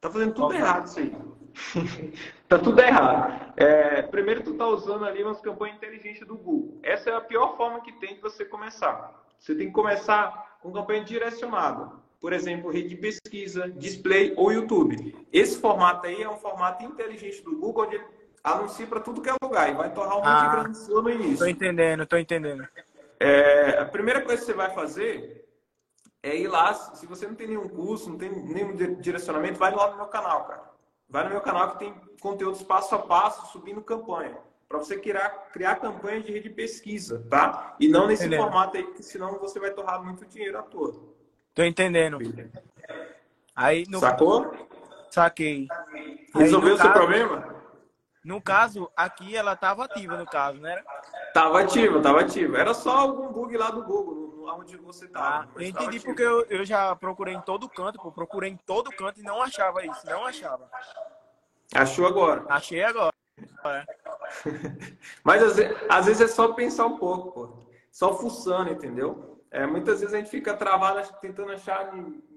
Tá 0.00 0.10
fazendo 0.10 0.34
tudo 0.34 0.48
Pausa. 0.48 0.56
errado 0.58 0.86
isso 0.86 0.98
aí. 1.00 1.16
tá 2.48 2.58
tudo 2.58 2.80
errado. 2.80 3.52
É, 3.56 4.02
primeiro 4.02 4.42
tu 4.42 4.54
tá 4.54 4.66
usando 4.66 5.04
ali 5.04 5.22
umas 5.22 5.40
campanhas 5.40 5.76
inteligentes 5.76 6.26
do 6.26 6.36
Google. 6.36 6.78
Essa 6.82 7.10
é 7.10 7.14
a 7.14 7.20
pior 7.20 7.56
forma 7.56 7.80
que 7.80 7.92
tem 7.92 8.14
de 8.14 8.20
você 8.20 8.44
começar. 8.44 9.24
Você 9.38 9.54
tem 9.54 9.68
que 9.68 9.72
começar 9.72 10.58
com 10.60 10.72
campanha 10.72 11.04
direcionada. 11.04 11.90
Por 12.20 12.32
exemplo, 12.32 12.70
rede 12.70 12.88
de 12.90 12.96
pesquisa, 12.96 13.68
display 13.70 14.32
ou 14.36 14.52
YouTube. 14.52 15.14
Esse 15.32 15.58
formato 15.60 16.06
aí 16.06 16.22
é 16.22 16.28
um 16.28 16.36
formato 16.38 16.82
inteligente 16.84 17.42
do 17.42 17.56
Google, 17.58 17.84
onde 17.84 17.96
ele 17.96 18.04
anuncia 18.42 18.86
para 18.86 19.00
tudo 19.00 19.20
que 19.20 19.28
é 19.28 19.34
lugar 19.42 19.70
e 19.70 19.74
vai 19.74 19.92
torrar 19.92 20.14
um 20.14 20.20
monte 20.20 20.28
Ah. 20.28 20.46
de 20.48 20.56
grande 20.56 20.78
seu 20.78 21.02
no 21.02 21.10
início. 21.10 21.38
tô 21.38 21.46
entendendo, 21.46 22.06
tô 22.06 22.16
entendendo. 22.16 22.66
É, 23.20 23.78
a 23.78 23.84
primeira 23.86 24.20
coisa 24.22 24.40
que 24.40 24.46
você 24.46 24.52
vai 24.54 24.70
fazer 24.74 25.45
é 26.28 26.36
ir 26.36 26.48
lá. 26.48 26.72
Se 26.74 27.06
você 27.06 27.26
não 27.26 27.34
tem 27.34 27.48
nenhum 27.48 27.68
curso, 27.68 28.10
não 28.10 28.18
tem 28.18 28.30
nenhum 28.30 28.74
di- 28.74 28.96
direcionamento, 28.96 29.58
vai 29.58 29.74
lá 29.74 29.90
no 29.90 29.96
meu 29.96 30.06
canal, 30.06 30.44
cara. 30.44 30.62
Vai 31.08 31.24
no 31.24 31.30
meu 31.30 31.40
canal 31.40 31.70
que 31.72 31.78
tem 31.78 31.94
conteúdos 32.20 32.62
passo 32.62 32.94
a 32.94 32.98
passo 32.98 33.46
subindo 33.52 33.80
campanha. 33.80 34.36
Para 34.68 34.78
você 34.78 34.98
criar, 34.98 35.28
criar 35.52 35.76
campanha 35.76 36.20
de 36.20 36.32
rede 36.32 36.48
de 36.48 36.54
pesquisa, 36.54 37.24
tá? 37.30 37.76
E 37.78 37.86
não 37.88 38.08
nesse 38.08 38.22
Entendendo. 38.24 38.42
formato 38.42 38.76
aí, 38.76 38.82
que 38.94 39.02
senão 39.02 39.38
você 39.38 39.60
vai 39.60 39.70
torrar 39.70 40.02
muito 40.02 40.26
dinheiro 40.26 40.58
à 40.58 40.62
toa. 40.62 40.94
Tô 41.54 41.62
entendendo. 41.62 42.18
Aí, 43.54 43.84
no, 43.88 44.00
Sacou? 44.00 44.52
saquei. 45.10 45.68
Resolveu 46.34 46.74
o 46.74 46.76
seu 46.76 46.86
caso- 46.88 46.98
problema? 46.98 47.56
No 48.24 48.42
caso, 48.42 48.90
aqui 48.96 49.36
ela 49.36 49.54
tava 49.54 49.84
ativa, 49.84 50.16
no 50.16 50.26
caso, 50.26 50.60
né? 50.60 50.82
Tava 51.32 51.60
ativo, 51.60 52.02
tava 52.02 52.20
ativo. 52.22 52.56
Era 52.56 52.74
só 52.74 52.90
algum 52.98 53.28
bug 53.32 53.56
lá 53.56 53.70
do 53.70 53.84
Google, 53.84 54.25
no- 54.46 54.52
no- 54.52 54.60
onde 54.60 54.76
você 54.76 55.08
Ah, 55.14 55.46
mas 55.54 55.72
tava 55.72 55.84
entendi 55.86 56.04
porque 56.04 56.22
eu, 56.22 56.44
eu 56.46 56.64
já 56.64 56.94
procurei 56.96 57.34
em 57.34 57.40
todo 57.40 57.68
canto, 57.68 57.98
pô, 58.00 58.12
procurei 58.12 58.50
em 58.50 58.56
todo 58.56 58.90
canto 58.92 59.20
e 59.20 59.22
não 59.22 59.42
achava 59.42 59.84
isso, 59.84 60.06
não 60.06 60.24
achava. 60.24 60.70
Achou 61.74 62.06
agora. 62.06 62.44
Achei 62.48 62.82
agora. 62.82 63.12
Mas 65.24 65.42
às 65.42 65.56
vezes, 65.56 65.76
às 65.88 66.06
vezes 66.06 66.22
é 66.22 66.28
só 66.28 66.52
pensar 66.52 66.86
um 66.86 66.96
pouco, 66.98 67.32
pô. 67.32 67.66
Só 67.90 68.16
fuçando, 68.16 68.70
entendeu? 68.70 69.42
É, 69.50 69.66
muitas 69.66 70.00
vezes 70.00 70.14
a 70.14 70.18
gente 70.18 70.30
fica 70.30 70.54
travado 70.56 71.00
tentando 71.20 71.52
achar 71.52 71.90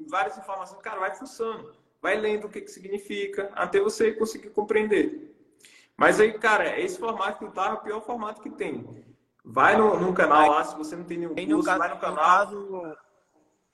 várias 0.08 0.38
informações. 0.38 0.82
Cara, 0.82 1.00
vai 1.00 1.16
fuçando. 1.16 1.74
Vai 2.02 2.16
lendo 2.16 2.46
o 2.46 2.50
que, 2.50 2.62
que 2.62 2.72
significa, 2.72 3.52
até 3.54 3.80
você 3.80 4.14
conseguir 4.14 4.50
compreender. 4.52 5.36
Mas 5.98 6.20
aí, 6.20 6.32
cara, 6.40 6.80
esse 6.80 6.98
formato 6.98 7.40
que 7.40 7.46
eu 7.46 7.52
tava 7.52 7.76
é 7.76 7.78
o 7.78 7.82
pior 7.82 8.02
formato 8.02 8.42
que 8.42 8.50
tem. 8.50 9.06
Vai 9.44 9.76
no, 9.78 10.00
no 10.00 10.14
canal 10.14 10.50
lá, 10.50 10.64
se 10.64 10.76
você 10.76 10.96
não 10.96 11.04
tem 11.04 11.18
nenhum 11.18 11.34
no 11.34 11.36
curso, 11.36 11.64
caso, 11.66 11.80
vai 11.80 11.90
no 11.90 11.96
no 11.96 12.02
canal. 12.02 12.16
caso, 12.26 12.98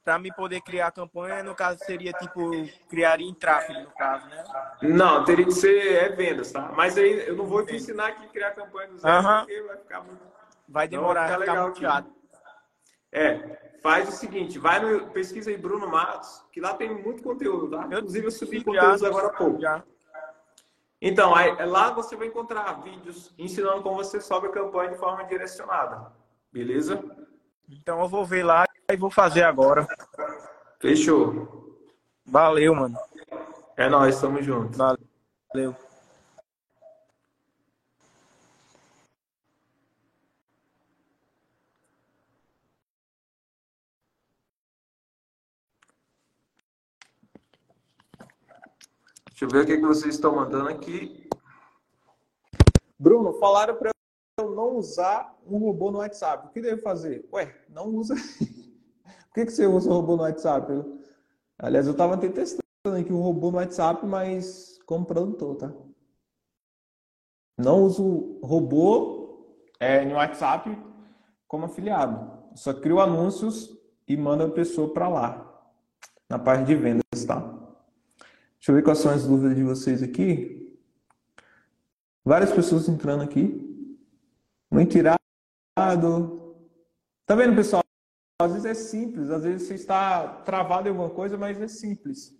pra 0.04 0.20
me 0.20 0.32
poder 0.32 0.62
criar 0.62 0.88
a 0.88 0.92
campanha, 0.92 1.44
no 1.44 1.56
caso, 1.56 1.84
seria 1.84 2.14
tipo, 2.14 2.70
criaria 2.88 3.28
em 3.28 3.34
tráfego, 3.34 3.82
no 3.82 3.92
caso, 3.92 4.28
né? 4.28 4.44
Não, 4.82 5.24
teria 5.26 5.46
que 5.46 5.52
ser 5.52 5.94
é 5.94 6.10
vendas, 6.10 6.52
tá? 6.52 6.72
Mas 6.76 6.98
aí 6.98 7.28
eu 7.28 7.36
não 7.36 7.46
vou 7.46 7.66
te 7.66 7.76
ensinar 7.76 8.08
aqui 8.08 8.26
a 8.26 8.30
criar 8.30 8.52
campanha 8.52 8.90
do 8.90 8.98
zero, 9.00 9.14
Aham. 9.18 9.40
porque 9.40 9.62
vai 9.62 9.78
ficar 9.78 10.02
muito 10.02 10.22
Vai 10.68 10.86
Não, 10.88 10.92
demorar, 10.92 11.28
vai 11.28 11.38
vai 11.38 11.48
ficar 11.48 11.74
ficar 11.74 12.00
legal. 12.00 12.16
É, 13.12 13.80
faz 13.82 14.10
o 14.10 14.12
seguinte, 14.12 14.60
vai 14.60 14.80
no 14.80 15.10
pesquisa 15.12 15.50
aí 15.50 15.58
Bruno 15.58 15.88
Matos, 15.88 16.44
que 16.52 16.60
lá 16.60 16.74
tem 16.74 16.94
muito 16.94 17.24
conteúdo, 17.24 17.70
tá? 17.70 17.86
Inclusive 17.86 18.28
eu 18.28 18.32
subi 18.32 18.64
conteúdos 18.64 19.04
agora 19.04 19.28
há 19.28 19.34
pouco. 19.34 19.62
Já. 19.62 19.84
Então, 21.08 21.36
aí, 21.36 21.56
lá 21.68 21.92
você 21.92 22.16
vai 22.16 22.26
encontrar 22.26 22.82
vídeos 22.82 23.32
ensinando 23.38 23.84
como 23.84 23.98
você 23.98 24.20
sobe 24.20 24.48
a 24.48 24.52
campanha 24.52 24.90
de 24.90 24.98
forma 24.98 25.24
direcionada. 25.26 26.12
Beleza? 26.52 27.00
Então 27.70 28.02
eu 28.02 28.08
vou 28.08 28.26
ver 28.26 28.42
lá 28.42 28.66
e 28.92 28.98
vou 28.98 29.12
fazer 29.12 29.44
agora. 29.44 29.88
Fechou. 30.80 31.78
Valeu, 32.26 32.74
mano. 32.74 32.98
É 33.78 33.88
nóis, 33.88 34.20
tamo 34.20 34.42
junto. 34.42 34.76
Valeu. 34.80 35.76
Deixa 49.36 49.44
eu 49.44 49.50
ver 49.50 49.64
o 49.64 49.66
que, 49.66 49.76
que 49.76 49.86
vocês 49.86 50.16
estão 50.16 50.34
mandando 50.34 50.70
aqui. 50.70 51.28
Bruno, 52.98 53.34
falaram 53.34 53.76
para 53.76 53.92
eu 54.40 54.52
não 54.56 54.78
usar 54.78 55.38
um 55.46 55.58
robô 55.58 55.92
no 55.92 55.98
WhatsApp. 55.98 56.48
O 56.48 56.52
que 56.52 56.62
devo 56.62 56.82
fazer? 56.82 57.28
Ué, 57.34 57.54
não 57.68 57.90
usa. 57.90 58.16
Por 59.28 59.34
que, 59.34 59.46
que 59.48 59.52
você 59.52 59.68
usa 59.68 59.90
o 59.90 59.94
robô 59.96 60.16
no 60.16 60.22
WhatsApp? 60.24 60.72
Eu- 60.72 61.02
Aliás, 61.60 61.86
eu 61.86 61.92
estava 61.92 62.14
até 62.14 62.30
testando 62.30 62.64
aqui 62.98 63.12
um 63.12 63.20
robô 63.20 63.52
no 63.52 63.58
WhatsApp, 63.58 64.06
mas 64.06 64.80
como 64.86 65.06
produtor, 65.06 65.58
tá? 65.58 65.74
Não 67.58 67.84
uso 67.84 68.40
robô 68.42 69.58
é, 69.82 70.06
no 70.06 70.16
WhatsApp 70.16 70.82
como 71.46 71.66
afiliado. 71.66 72.56
Só 72.56 72.74
crio 72.74 73.02
anúncios 73.02 73.78
e 74.08 74.16
mando 74.16 74.44
a 74.46 74.50
pessoa 74.50 74.94
para 74.94 75.10
lá, 75.10 75.62
na 76.30 76.40
parte 76.40 76.68
de 76.68 76.76
vendas, 76.76 77.04
tá? 77.28 77.65
Deixa 78.66 78.72
eu 78.72 78.76
ver 78.78 78.84
quais 78.84 78.98
são 78.98 79.12
as 79.12 79.28
dúvidas 79.28 79.56
de 79.56 79.64
vocês 79.64 80.02
aqui. 80.02 80.76
Várias 82.24 82.52
pessoas 82.52 82.90
entrando 82.90 83.22
aqui. 83.22 83.62
Muito 84.72 84.98
irado. 84.98 85.20
Tá 87.28 87.36
vendo, 87.36 87.56
pessoal? 87.56 87.84
Às 88.42 88.54
vezes 88.54 88.66
é 88.66 88.74
simples, 88.74 89.30
às 89.30 89.44
vezes 89.44 89.68
você 89.68 89.76
está 89.76 90.28
travado 90.42 90.88
em 90.88 90.90
alguma 90.90 91.12
coisa, 91.12 91.38
mas 91.38 91.62
é 91.62 91.68
simples. 91.68 92.36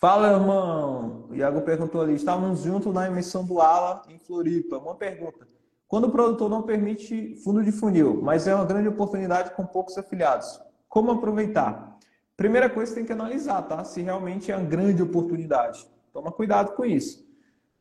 Fala, 0.00 0.32
irmão. 0.32 1.28
O 1.30 1.36
Iago 1.36 1.62
perguntou 1.62 2.00
ali. 2.00 2.14
Estávamos 2.14 2.62
juntos 2.62 2.92
na 2.92 3.06
emissão 3.06 3.46
do 3.46 3.60
Ala 3.60 4.02
em 4.08 4.18
Floripa. 4.18 4.78
Uma 4.78 4.96
pergunta. 4.96 5.46
Quando 5.86 6.08
o 6.08 6.10
produtor 6.10 6.50
não 6.50 6.64
permite 6.64 7.36
fundo 7.44 7.62
de 7.62 7.70
funil, 7.70 8.20
mas 8.20 8.48
é 8.48 8.54
uma 8.56 8.64
grande 8.64 8.88
oportunidade 8.88 9.54
com 9.54 9.64
poucos 9.64 9.96
afiliados, 9.96 10.60
como 10.88 11.12
aproveitar? 11.12 11.93
Primeira 12.36 12.68
coisa 12.68 12.90
que 12.90 12.96
tem 12.96 13.06
que 13.06 13.12
analisar, 13.12 13.62
tá? 13.62 13.84
Se 13.84 14.02
realmente 14.02 14.50
é 14.50 14.56
uma 14.56 14.66
grande 14.66 15.02
oportunidade. 15.02 15.86
Toma 16.12 16.32
cuidado 16.32 16.74
com 16.74 16.84
isso. 16.84 17.24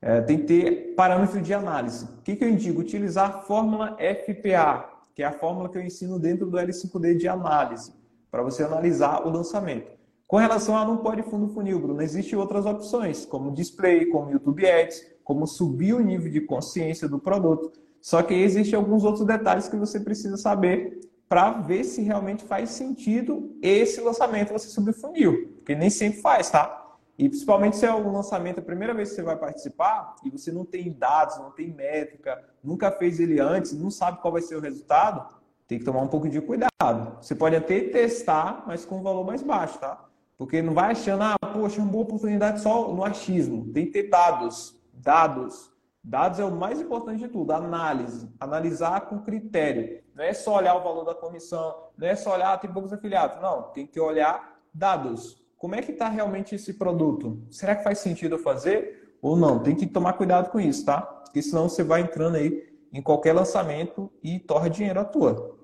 É, 0.02 0.22
tem 0.22 0.40
que 0.40 0.46
ter 0.46 0.96
parâmetro 0.96 1.42
de 1.42 1.54
análise. 1.54 2.06
O 2.06 2.22
que, 2.24 2.36
que 2.36 2.44
eu 2.44 2.50
indico? 2.50 2.82
Utilizar 2.82 3.30
a 3.30 3.42
fórmula 3.42 3.98
FPA, 3.98 4.90
que 5.16 5.24
é 5.24 5.26
a 5.26 5.32
fórmula 5.32 5.70
que 5.70 5.78
eu 5.78 5.82
ensino 5.82 6.20
dentro 6.20 6.46
do 6.46 6.58
L5D 6.58 7.16
de 7.16 7.28
análise, 7.28 7.94
para 8.30 8.44
você 8.44 8.64
analisar 8.64 9.26
o 9.26 9.30
lançamento. 9.30 9.92
Com 10.28 10.38
relação 10.38 10.76
a 10.76 10.86
não 10.86 10.98
pode 10.98 11.24
fundo 11.24 11.48
funil, 11.48 11.80
Bruno, 11.80 12.02
existem 12.02 12.38
outras 12.38 12.66
opções, 12.66 13.26
como 13.26 13.52
display, 13.52 14.08
como 14.08 14.32
YouTube 14.32 14.66
Ads, 14.70 15.06
como 15.24 15.48
subir 15.48 15.94
o 15.94 16.00
nível 16.00 16.32
de 16.32 16.42
consciência 16.42 17.08
do 17.08 17.20
produto. 17.20 17.72
Só 18.02 18.22
que 18.22 18.34
existem 18.34 18.76
alguns 18.76 19.04
outros 19.04 19.26
detalhes 19.26 19.70
que 19.70 19.78
você 19.78 20.00
precisa 20.00 20.36
saber 20.36 21.00
para 21.34 21.50
ver 21.50 21.84
se 21.84 22.04
realmente 22.04 22.44
faz 22.44 22.70
sentido 22.70 23.58
esse 23.60 24.00
lançamento 24.00 24.54
você 24.54 24.68
subir 24.68 24.94
funil, 24.94 25.52
porque 25.56 25.74
nem 25.74 25.90
sempre 25.90 26.22
faz, 26.22 26.52
tá? 26.52 26.96
E 27.18 27.28
principalmente 27.28 27.76
se 27.76 27.88
é 27.88 27.92
um 27.92 28.12
lançamento, 28.12 28.60
a 28.60 28.62
primeira 28.62 28.94
vez 28.94 29.10
que 29.10 29.16
você 29.16 29.24
vai 29.24 29.36
participar 29.36 30.16
e 30.24 30.30
você 30.30 30.52
não 30.52 30.64
tem 30.64 30.92
dados, 30.92 31.40
não 31.40 31.50
tem 31.50 31.72
métrica, 31.72 32.40
nunca 32.64 32.92
fez 32.92 33.20
ele 33.20 33.40
antes, 33.40 33.74
não 33.74 33.90
sabe 33.90 34.22
qual 34.22 34.32
vai 34.32 34.44
ser 34.44 34.58
o 34.58 34.60
resultado, 34.60 35.28
tem 35.68 35.80
que 35.80 35.86
tomar 35.86 36.02
um 36.02 36.08
pouco 36.08 36.30
de 36.30 36.40
cuidado. 36.40 37.18
Você 37.20 37.34
pode 37.34 37.56
até 37.56 37.80
testar, 37.80 38.64
mas 38.68 38.86
com 38.86 39.00
um 39.00 39.02
valor 39.02 39.26
mais 39.26 39.42
baixo, 39.42 39.80
tá? 39.80 40.06
Porque 40.38 40.62
não 40.62 40.76
vai 40.76 40.92
achando, 40.92 41.24
ah, 41.24 41.36
poxa, 41.52 41.82
uma 41.82 41.92
boa 41.92 42.04
oportunidade 42.04 42.62
só 42.62 42.94
no 42.94 43.04
achismo. 43.04 43.74
Tem 43.74 43.88
que 43.88 43.92
ter 43.92 44.08
dados. 44.08 44.80
Dados. 44.94 45.73
Dados 46.04 46.40
é 46.40 46.44
o 46.44 46.52
mais 46.52 46.82
importante 46.82 47.20
de 47.20 47.30
tudo, 47.30 47.52
análise. 47.52 48.30
Analisar 48.40 49.02
com 49.08 49.20
critério. 49.20 50.04
Não 50.14 50.24
é 50.24 50.34
só 50.34 50.58
olhar 50.58 50.76
o 50.76 50.84
valor 50.84 51.06
da 51.06 51.16
comissão, 51.16 51.76
não 51.98 52.08
é 52.08 52.16
só 52.16 52.34
olhar, 52.34 52.54
ah, 52.54 52.58
tem 52.58 52.72
poucos 52.72 52.92
afiliados. 52.92 53.42
Não, 53.42 53.64
tem 53.72 53.88
que 53.88 54.00
olhar 54.00 54.60
dados. 54.74 55.42
Como 55.58 55.76
é 55.76 55.82
que 55.82 55.94
está 55.94 56.10
realmente 56.10 56.56
esse 56.56 56.74
produto? 56.74 57.42
Será 57.50 57.74
que 57.74 57.84
faz 57.84 58.00
sentido 58.00 58.36
eu 58.36 58.40
fazer 58.40 59.16
ou 59.22 59.38
não? 59.38 59.60
Tem 59.60 59.76
que 59.76 59.88
tomar 59.88 60.14
cuidado 60.14 60.52
com 60.52 60.60
isso, 60.60 60.86
tá? 60.86 61.02
Porque 61.02 61.42
senão 61.42 61.70
você 61.70 61.84
vai 61.84 62.02
entrando 62.02 62.36
aí 62.36 62.70
em 62.92 63.02
qualquer 63.02 63.34
lançamento 63.34 64.12
e 64.22 64.40
torra 64.40 64.70
dinheiro 64.70 65.00
à 65.00 65.06
toa. 65.06 65.58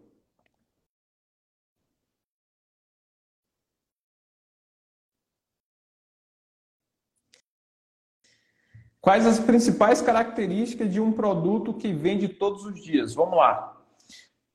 Quais 9.01 9.25
as 9.25 9.39
principais 9.39 10.01
características 10.01 10.91
de 10.91 10.99
um 10.99 11.13
produto 11.13 11.73
que 11.73 11.93
vende 11.93 12.27
todos 12.27 12.65
os 12.65 12.83
dias? 12.83 13.13
Vamos 13.13 13.37
lá. 13.37 13.77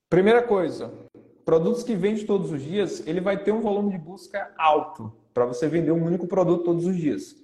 Primeira 0.07 0.43
coisa, 0.43 0.93
produtos 1.43 1.81
que 1.81 1.95
vende 1.95 2.25
todos 2.25 2.51
os 2.51 2.61
dias, 2.61 3.05
ele 3.07 3.19
vai 3.19 3.43
ter 3.43 3.51
um 3.51 3.61
volume 3.61 3.91
de 3.91 3.97
busca 3.97 4.53
alto 4.55 5.11
para 5.33 5.47
você 5.47 5.67
vender 5.67 5.91
um 5.91 6.05
único 6.05 6.27
produto 6.27 6.63
todos 6.63 6.85
os 6.85 6.95
dias. 6.95 7.35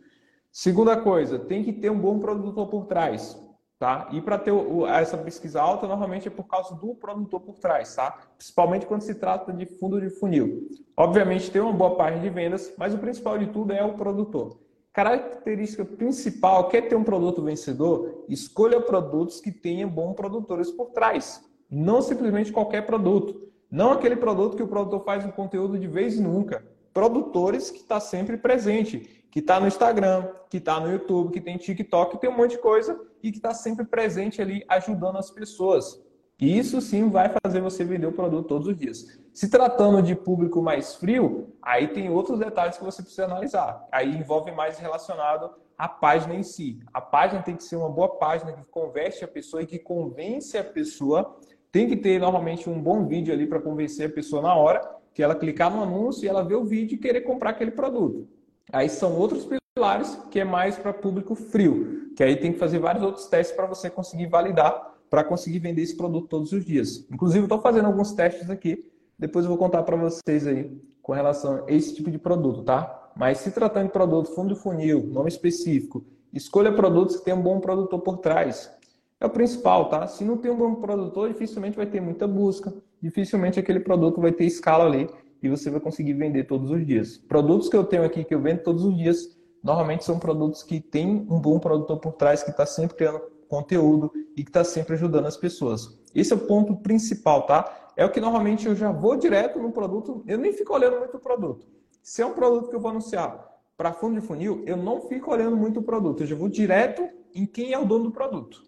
Segunda 0.51 0.95
coisa, 0.95 1.39
tem 1.39 1.63
que 1.63 1.73
ter 1.73 1.89
um 1.89 1.99
bom 1.99 2.19
produtor 2.19 2.67
por 2.67 2.85
trás, 2.85 3.35
tá? 3.79 4.07
E 4.11 4.21
para 4.21 4.37
ter 4.37 4.53
essa 4.89 5.17
pesquisa 5.17 5.59
alta, 5.59 5.87
normalmente 5.87 6.27
é 6.27 6.31
por 6.31 6.43
causa 6.43 6.75
do 6.75 6.93
produtor 6.93 7.41
por 7.41 7.57
trás, 7.57 7.95
tá? 7.95 8.11
Principalmente 8.37 8.85
quando 8.85 9.01
se 9.01 9.15
trata 9.15 9.51
de 9.51 9.65
fundo 9.65 9.99
de 9.99 10.11
funil. 10.11 10.69
Obviamente 10.95 11.49
tem 11.49 11.61
uma 11.61 11.73
boa 11.73 11.95
página 11.95 12.21
de 12.21 12.29
vendas, 12.29 12.71
mas 12.77 12.93
o 12.93 12.99
principal 12.99 13.39
de 13.39 13.47
tudo 13.47 13.73
é 13.73 13.83
o 13.83 13.95
produtor. 13.95 14.59
Característica 14.93 15.85
principal, 15.85 16.67
quer 16.67 16.87
ter 16.89 16.95
um 16.95 17.03
produto 17.03 17.41
vencedor? 17.41 18.25
Escolha 18.27 18.81
produtos 18.81 19.39
que 19.39 19.51
tenham 19.51 19.89
bons 19.89 20.13
produtores 20.13 20.69
por 20.69 20.87
trás. 20.87 21.41
Não 21.69 22.01
simplesmente 22.01 22.51
qualquer 22.51 22.85
produto. 22.85 23.49
Não 23.69 23.93
aquele 23.93 24.17
produto 24.17 24.57
que 24.57 24.63
o 24.63 24.67
produtor 24.67 25.03
faz 25.05 25.25
um 25.25 25.31
conteúdo 25.31 25.79
de 25.79 25.87
vez 25.87 26.19
em 26.19 26.23
nunca 26.23 26.69
produtores 26.93 27.71
que 27.71 27.77
está 27.77 27.99
sempre 27.99 28.37
presente, 28.37 29.25
que 29.31 29.39
está 29.39 29.59
no 29.59 29.67
Instagram, 29.67 30.27
que 30.49 30.57
está 30.57 30.79
no 30.79 30.91
YouTube, 30.91 31.31
que 31.31 31.39
tem 31.39 31.57
TikTok, 31.57 32.11
que 32.11 32.21
tem 32.21 32.29
um 32.29 32.35
monte 32.35 32.51
de 32.51 32.57
coisa 32.57 32.99
e 33.23 33.31
que 33.31 33.37
está 33.37 33.53
sempre 33.53 33.85
presente 33.85 34.41
ali 34.41 34.63
ajudando 34.67 35.17
as 35.17 35.31
pessoas. 35.31 36.01
Isso 36.41 36.81
sim 36.81 37.07
vai 37.07 37.31
fazer 37.45 37.61
você 37.61 37.83
vender 37.83 38.07
o 38.07 38.11
produto 38.11 38.47
todos 38.47 38.67
os 38.67 38.75
dias. 38.75 39.05
Se 39.31 39.47
tratando 39.47 40.01
de 40.01 40.15
público 40.15 40.59
mais 40.59 40.95
frio, 40.95 41.53
aí 41.61 41.89
tem 41.89 42.09
outros 42.09 42.39
detalhes 42.39 42.79
que 42.79 42.83
você 42.83 43.03
precisa 43.03 43.25
analisar. 43.25 43.87
Aí 43.91 44.17
envolve 44.17 44.51
mais 44.51 44.79
relacionado 44.79 45.51
à 45.77 45.87
página 45.87 46.33
em 46.33 46.41
si. 46.41 46.79
A 46.91 46.99
página 46.99 47.43
tem 47.43 47.55
que 47.55 47.63
ser 47.63 47.75
uma 47.75 47.89
boa 47.89 48.17
página 48.17 48.53
que 48.53 48.63
converte 48.65 49.23
a 49.23 49.27
pessoa 49.27 49.61
e 49.61 49.67
que 49.67 49.77
convence 49.77 50.57
a 50.57 50.63
pessoa. 50.63 51.37
Tem 51.71 51.87
que 51.87 51.95
ter 51.95 52.19
normalmente 52.19 52.67
um 52.67 52.81
bom 52.81 53.05
vídeo 53.05 53.31
ali 53.31 53.45
para 53.45 53.61
convencer 53.61 54.09
a 54.09 54.11
pessoa 54.11 54.41
na 54.41 54.55
hora 54.55 54.81
que 55.13 55.21
ela 55.21 55.35
clicar 55.35 55.71
no 55.71 55.83
anúncio 55.83 56.25
e 56.25 56.27
ela 56.27 56.43
ver 56.43 56.55
o 56.55 56.65
vídeo 56.65 56.95
e 56.95 56.97
querer 56.97 57.21
comprar 57.21 57.51
aquele 57.51 57.71
produto. 57.71 58.27
Aí 58.73 58.89
são 58.89 59.15
outros 59.15 59.47
pilares 59.75 60.15
que 60.31 60.39
é 60.39 60.43
mais 60.43 60.77
para 60.77 60.91
público 60.91 61.35
frio, 61.35 62.11
que 62.15 62.23
aí 62.23 62.35
tem 62.35 62.51
que 62.51 62.59
fazer 62.59 62.79
vários 62.79 63.03
outros 63.03 63.27
testes 63.27 63.55
para 63.55 63.67
você 63.67 63.89
conseguir 63.89 64.27
validar, 64.27 64.90
para 65.11 65.25
conseguir 65.25 65.59
vender 65.59 65.81
esse 65.81 65.97
produto 65.97 66.29
todos 66.29 66.53
os 66.53 66.63
dias. 66.63 67.05
Inclusive, 67.11 67.43
estou 67.43 67.59
fazendo 67.59 67.85
alguns 67.85 68.13
testes 68.13 68.49
aqui, 68.49 68.89
depois 69.19 69.43
eu 69.43 69.49
vou 69.49 69.57
contar 69.57 69.83
para 69.83 69.97
vocês 69.97 70.47
aí 70.47 70.71
com 71.01 71.11
relação 71.11 71.65
a 71.67 71.71
esse 71.71 71.93
tipo 71.93 72.09
de 72.09 72.17
produto, 72.17 72.63
tá? 72.63 73.11
Mas 73.13 73.39
se 73.39 73.51
tratando 73.51 73.87
de 73.87 73.91
produto 73.91 74.33
fundo 74.33 74.53
de 74.53 74.59
funil, 74.61 75.05
nome 75.07 75.27
específico, 75.27 76.01
escolha 76.31 76.71
produtos 76.71 77.17
que 77.17 77.25
tenham 77.25 77.39
um 77.39 77.43
bom 77.43 77.59
produtor 77.59 77.99
por 77.99 78.19
trás. 78.19 78.71
É 79.19 79.25
o 79.25 79.29
principal, 79.29 79.89
tá? 79.89 80.07
Se 80.07 80.23
não 80.23 80.37
tem 80.37 80.49
um 80.49 80.55
bom 80.55 80.75
produtor, 80.75 81.27
dificilmente 81.27 81.75
vai 81.75 81.87
ter 81.87 81.99
muita 81.99 82.25
busca, 82.25 82.73
dificilmente 83.01 83.59
aquele 83.59 83.81
produto 83.81 84.21
vai 84.21 84.31
ter 84.31 84.45
escala 84.45 84.85
ali 84.85 85.09
e 85.43 85.49
você 85.49 85.69
vai 85.69 85.81
conseguir 85.81 86.13
vender 86.13 86.45
todos 86.45 86.71
os 86.71 86.85
dias. 86.87 87.17
Produtos 87.17 87.67
que 87.67 87.75
eu 87.75 87.83
tenho 87.83 88.05
aqui 88.05 88.23
que 88.23 88.33
eu 88.33 88.39
vendo 88.39 88.63
todos 88.63 88.85
os 88.85 88.95
dias, 88.95 89.37
normalmente 89.61 90.05
são 90.05 90.17
produtos 90.17 90.63
que 90.63 90.79
têm 90.79 91.27
um 91.29 91.37
bom 91.37 91.59
produtor 91.59 91.99
por 91.99 92.13
trás, 92.13 92.41
que 92.43 92.51
está 92.51 92.65
sempre 92.65 92.95
criando 92.95 93.21
conteúdo 93.51 94.13
e 94.37 94.43
que 94.45 94.49
está 94.49 94.63
sempre 94.63 94.93
ajudando 94.93 95.25
as 95.25 95.35
pessoas. 95.35 95.99
Esse 96.15 96.31
é 96.31 96.35
o 96.37 96.47
ponto 96.47 96.77
principal, 96.77 97.45
tá? 97.45 97.91
É 97.97 98.05
o 98.05 98.09
que 98.09 98.21
normalmente 98.21 98.65
eu 98.65 98.73
já 98.73 98.93
vou 98.93 99.17
direto 99.17 99.59
no 99.59 99.73
produto, 99.73 100.23
eu 100.25 100.37
nem 100.37 100.53
fico 100.53 100.73
olhando 100.73 100.99
muito 100.99 101.17
o 101.17 101.19
produto. 101.19 101.67
Se 102.01 102.21
é 102.21 102.25
um 102.25 102.33
produto 102.33 102.69
que 102.69 102.75
eu 102.75 102.79
vou 102.79 102.89
anunciar 102.89 103.45
para 103.75 103.91
fundo 103.91 104.19
de 104.19 104.25
funil, 104.25 104.63
eu 104.65 104.77
não 104.77 105.01
fico 105.01 105.29
olhando 105.29 105.57
muito 105.57 105.81
o 105.81 105.83
produto, 105.83 106.23
eu 106.23 106.27
já 106.27 106.35
vou 106.35 106.47
direto 106.47 107.05
em 107.35 107.45
quem 107.45 107.73
é 107.73 107.77
o 107.77 107.85
dono 107.85 108.05
do 108.05 108.11
produto. 108.11 108.63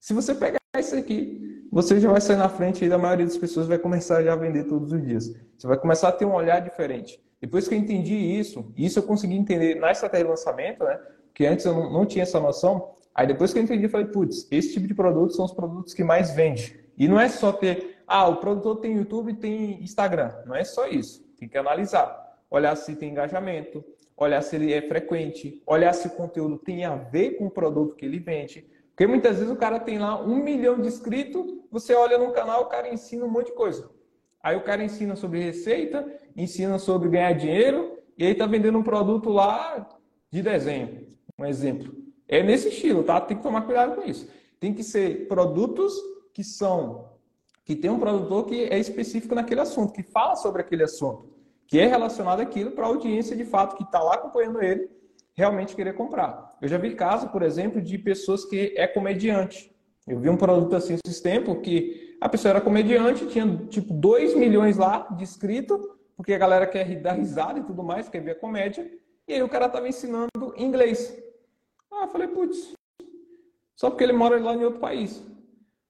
Se 0.00 0.12
você 0.12 0.34
pegar 0.34 0.58
isso 0.76 0.96
aqui, 0.96 1.68
você 1.70 2.00
já 2.00 2.10
vai 2.10 2.20
sair 2.20 2.36
na 2.36 2.48
frente 2.48 2.84
e 2.84 2.88
da 2.88 2.98
maioria 2.98 3.26
das 3.26 3.38
pessoas 3.38 3.68
vai 3.68 3.78
começar 3.78 4.24
já 4.24 4.32
a 4.32 4.36
vender 4.36 4.64
todos 4.64 4.92
os 4.92 5.06
dias. 5.06 5.32
Você 5.56 5.68
vai 5.68 5.78
começar 5.78 6.08
a 6.08 6.12
ter 6.12 6.24
um 6.24 6.34
olhar 6.34 6.58
diferente. 6.60 7.22
Depois 7.40 7.68
que 7.68 7.74
eu 7.74 7.78
entendi 7.78 8.14
isso, 8.14 8.72
isso 8.76 8.98
eu 8.98 9.02
consegui 9.04 9.36
entender 9.36 9.76
na 9.76 9.92
estratégia 9.92 10.24
de 10.24 10.30
lançamento, 10.30 10.82
né? 10.82 10.98
Porque 11.26 11.46
antes 11.46 11.64
eu 11.64 11.72
não, 11.72 11.92
não 11.92 12.06
tinha 12.06 12.24
essa 12.24 12.40
noção. 12.40 12.90
Aí 13.14 13.26
depois 13.26 13.52
que 13.52 13.58
eu 13.58 13.62
entendi, 13.62 13.84
eu 13.84 13.90
falei, 13.90 14.06
putz, 14.06 14.46
esse 14.50 14.72
tipo 14.72 14.86
de 14.86 14.94
produto 14.94 15.34
são 15.34 15.44
os 15.44 15.52
produtos 15.52 15.94
que 15.94 16.04
mais 16.04 16.32
vende. 16.32 16.80
E 16.96 17.08
não 17.08 17.18
é 17.18 17.28
só 17.28 17.52
ter, 17.52 17.98
ah, 18.06 18.28
o 18.28 18.36
produtor 18.36 18.76
tem 18.76 18.96
YouTube 18.96 19.32
e 19.32 19.36
tem 19.36 19.82
Instagram. 19.82 20.32
Não 20.46 20.54
é 20.54 20.64
só 20.64 20.86
isso. 20.86 21.24
Tem 21.38 21.48
que 21.48 21.58
analisar. 21.58 22.38
Olhar 22.50 22.76
se 22.76 22.96
tem 22.96 23.10
engajamento, 23.10 23.84
olhar 24.16 24.42
se 24.42 24.56
ele 24.56 24.72
é 24.72 24.82
frequente, 24.82 25.62
olhar 25.66 25.92
se 25.92 26.08
o 26.08 26.10
conteúdo 26.10 26.58
tem 26.58 26.84
a 26.84 26.96
ver 26.96 27.36
com 27.36 27.46
o 27.46 27.50
produto 27.50 27.94
que 27.94 28.04
ele 28.04 28.18
vende 28.18 28.66
porque 29.00 29.10
muitas 29.10 29.38
vezes 29.38 29.50
o 29.50 29.56
cara 29.56 29.80
tem 29.80 29.98
lá 29.98 30.22
um 30.22 30.36
milhão 30.44 30.78
de 30.78 30.86
inscritos, 30.86 31.54
você 31.70 31.94
olha 31.94 32.18
no 32.18 32.32
canal, 32.32 32.64
o 32.64 32.66
cara 32.66 32.92
ensina 32.92 33.24
um 33.24 33.30
monte 33.30 33.46
de 33.46 33.54
coisa. 33.54 33.90
Aí 34.42 34.54
o 34.54 34.62
cara 34.62 34.84
ensina 34.84 35.16
sobre 35.16 35.42
receita, 35.42 36.06
ensina 36.36 36.78
sobre 36.78 37.08
ganhar 37.08 37.32
dinheiro, 37.32 37.98
e 38.18 38.26
aí 38.26 38.34
tá 38.34 38.44
vendendo 38.44 38.76
um 38.76 38.82
produto 38.82 39.30
lá 39.30 39.88
de 40.30 40.42
desenho, 40.42 41.06
um 41.38 41.46
exemplo. 41.46 41.94
É 42.32 42.44
nesse 42.44 42.68
estilo, 42.68 43.02
tá? 43.02 43.20
Tem 43.20 43.36
que 43.36 43.42
tomar 43.42 43.62
cuidado 43.62 43.96
com 43.96 44.08
isso. 44.08 44.28
Tem 44.60 44.72
que 44.72 44.84
ser 44.84 45.26
produtos 45.26 45.92
que 46.32 46.44
são 46.44 47.10
que 47.64 47.76
tem 47.76 47.90
um 47.90 47.98
produtor 47.98 48.46
que 48.46 48.64
é 48.64 48.78
específico 48.78 49.34
naquele 49.34 49.60
assunto, 49.60 49.92
que 49.92 50.02
fala 50.02 50.34
sobre 50.34 50.60
aquele 50.60 50.82
assunto, 50.82 51.28
que 51.66 51.78
é 51.78 51.86
relacionado 51.86 52.40
àquilo 52.40 52.72
para 52.72 52.84
a 52.84 52.88
audiência 52.88 53.36
de 53.36 53.44
fato 53.44 53.76
que 53.76 53.84
está 53.84 54.00
lá 54.00 54.14
acompanhando 54.14 54.60
ele 54.60 54.88
realmente 55.34 55.76
querer 55.76 55.94
comprar. 55.94 56.56
Eu 56.60 56.68
já 56.68 56.78
vi 56.78 56.94
caso, 56.94 57.28
por 57.28 57.42
exemplo, 57.42 57.80
de 57.80 57.96
pessoas 57.96 58.44
que 58.44 58.74
é 58.76 58.86
comediante. 58.86 59.72
Eu 60.06 60.18
vi 60.18 60.28
um 60.28 60.36
produto 60.36 60.74
assim 60.74 60.96
esses 61.04 61.20
tempos 61.20 61.58
que 61.62 62.16
a 62.20 62.28
pessoa 62.28 62.50
era 62.50 62.60
comediante, 62.60 63.26
tinha 63.26 63.46
tipo 63.68 63.92
2 63.92 64.34
milhões 64.34 64.76
lá 64.76 65.06
de 65.16 65.22
inscritos, 65.22 65.80
porque 66.16 66.34
a 66.34 66.38
galera 66.38 66.66
quer 66.66 66.84
dar 67.00 67.12
risada 67.12 67.60
e 67.60 67.62
tudo 67.62 67.82
mais, 67.82 68.08
quer 68.08 68.20
ver 68.20 68.32
a 68.32 68.34
comédia. 68.38 68.90
E 69.28 69.34
aí 69.34 69.42
o 69.42 69.48
cara 69.48 69.66
estava 69.66 69.88
ensinando 69.88 70.54
inglês. 70.56 71.29
Ah, 71.92 72.06
falei, 72.06 72.28
putz, 72.28 72.72
só 73.76 73.88
porque 73.88 74.04
ele 74.04 74.12
mora 74.12 74.38
lá 74.38 74.54
em 74.54 74.64
outro 74.64 74.78
país. 74.78 75.22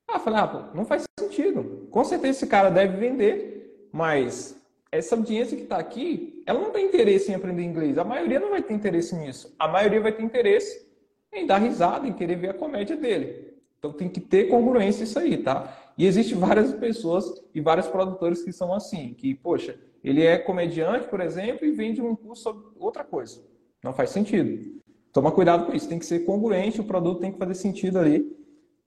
Ah, 0.08 0.18
falei, 0.18 0.40
ah, 0.40 0.46
pô, 0.46 0.76
não 0.76 0.84
faz 0.84 1.04
sentido. 1.18 1.88
Com 1.90 2.04
certeza 2.04 2.38
esse 2.38 2.46
cara 2.46 2.70
deve 2.70 2.96
vender, 2.96 3.88
mas 3.92 4.60
essa 4.92 5.14
audiência 5.14 5.56
que 5.56 5.64
está 5.64 5.76
aqui, 5.76 6.42
ela 6.46 6.60
não 6.60 6.70
tem 6.70 6.86
interesse 6.86 7.30
em 7.30 7.34
aprender 7.34 7.62
inglês. 7.62 7.98
A 7.98 8.04
maioria 8.04 8.40
não 8.40 8.50
vai 8.50 8.62
ter 8.62 8.74
interesse 8.74 9.14
nisso. 9.14 9.54
A 9.58 9.68
maioria 9.68 10.00
vai 10.00 10.12
ter 10.12 10.22
interesse 10.22 10.88
em 11.32 11.46
dar 11.46 11.58
risada, 11.58 12.08
em 12.08 12.12
querer 12.12 12.36
ver 12.36 12.50
a 12.50 12.54
comédia 12.54 12.96
dele. 12.96 13.54
Então 13.78 13.92
tem 13.92 14.08
que 14.08 14.20
ter 14.20 14.48
congruência 14.48 15.04
isso 15.04 15.18
aí, 15.18 15.38
tá? 15.38 15.92
E 15.96 16.06
existe 16.06 16.34
várias 16.34 16.72
pessoas 16.74 17.24
e 17.54 17.60
vários 17.60 17.86
produtores 17.86 18.42
que 18.42 18.52
são 18.52 18.72
assim, 18.72 19.14
que, 19.14 19.34
poxa, 19.34 19.78
ele 20.02 20.24
é 20.24 20.38
comediante, 20.38 21.08
por 21.08 21.20
exemplo, 21.20 21.66
e 21.66 21.70
vende 21.70 22.00
um 22.00 22.14
curso 22.14 22.42
sobre 22.42 22.66
outra 22.78 23.04
coisa. 23.04 23.42
Não 23.82 23.92
faz 23.92 24.10
sentido. 24.10 24.80
Toma 25.12 25.32
cuidado 25.32 25.66
com 25.66 25.72
isso, 25.72 25.88
tem 25.88 25.98
que 25.98 26.06
ser 26.06 26.20
congruente, 26.20 26.80
o 26.80 26.84
produto 26.84 27.20
tem 27.20 27.32
que 27.32 27.38
fazer 27.38 27.54
sentido 27.54 27.98
ali. 27.98 28.36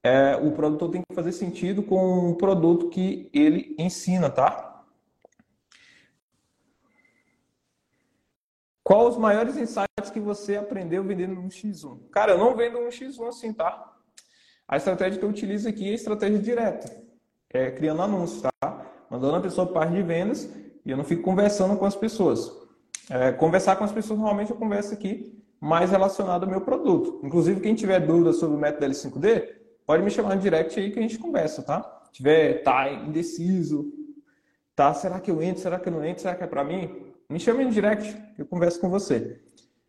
É, 0.02 0.36
o 0.36 0.52
produtor 0.52 0.90
tem 0.90 1.02
que 1.02 1.16
fazer 1.16 1.32
sentido 1.32 1.84
com 1.84 2.32
o 2.32 2.36
produto 2.36 2.90
que 2.90 3.30
ele 3.34 3.76
ensina, 3.78 4.30
tá? 4.30 4.84
Qual 8.84 9.08
os 9.08 9.18
maiores 9.18 9.56
insights 9.56 10.10
que 10.12 10.20
você 10.20 10.58
aprendeu 10.58 11.04
vendendo 11.04 11.40
um 11.40 11.48
X1? 11.48 12.10
Cara, 12.12 12.34
eu 12.34 12.38
não 12.38 12.56
vendo 12.56 12.80
um 12.80 12.90
X1 12.90 13.28
assim, 13.28 13.54
tá? 13.54 13.94
A 14.68 14.76
estratégia 14.78 15.20
que 15.20 15.26
eu 15.26 15.30
utilizo 15.30 15.70
aqui 15.70 15.88
é 15.88 15.92
a 15.92 15.96
estratégia 15.96 16.40
direta. 16.40 17.04
É 17.50 17.72
criando 17.72 18.02
anúncios, 18.02 18.42
tá? 18.42 18.92
Mandando 19.10 19.36
a 19.36 19.42
pessoa 19.42 19.68
para 19.68 19.82
parte 19.82 19.94
de 19.94 20.04
vendas 20.04 20.50
e 20.86 20.92
eu 20.92 20.98
não 20.98 21.04
fico 21.04 21.22
conversando 21.22 21.78
com 21.78 21.86
as 21.86 21.96
pessoas. 21.96 22.52
É, 23.10 23.32
conversar 23.32 23.76
com 23.78 23.84
as 23.84 23.92
pessoas, 23.92 24.20
normalmente 24.20 24.52
eu 24.52 24.58
converso 24.58 24.94
aqui 24.94 25.43
mais 25.64 25.92
relacionado 25.92 26.44
ao 26.44 26.50
meu 26.50 26.60
produto. 26.60 27.22
Inclusive, 27.24 27.62
quem 27.62 27.74
tiver 27.74 28.02
dúvidas 28.02 28.36
sobre 28.36 28.58
o 28.58 28.60
método 28.60 28.86
L5D, 28.86 29.48
pode 29.86 30.04
me 30.04 30.12
chamar 30.12 30.36
no 30.36 30.42
direct 30.42 30.78
aí 30.78 30.92
que 30.92 31.00
a 31.00 31.02
gente 31.02 31.18
conversa, 31.18 31.64
tá? 31.64 32.02
Se 32.04 32.12
tiver, 32.12 32.64
tá 32.64 32.92
indeciso, 32.92 33.90
tá? 34.76 34.94
Será 34.94 35.22
que 35.22 35.32
eu 35.32 35.42
entro? 35.42 35.62
Será 35.62 35.80
que 35.80 35.88
eu 35.88 35.94
não 35.94 36.04
entro? 36.04 36.22
Será 36.22 36.36
que 36.36 36.44
é 36.44 36.48
para 36.48 36.66
mim? 36.66 37.14
Me 37.30 37.40
chame 37.40 37.64
no 37.64 37.72
direct, 37.72 38.14
eu 38.38 38.46
converso 38.46 38.82
com 38.82 38.90
você. 38.90 39.40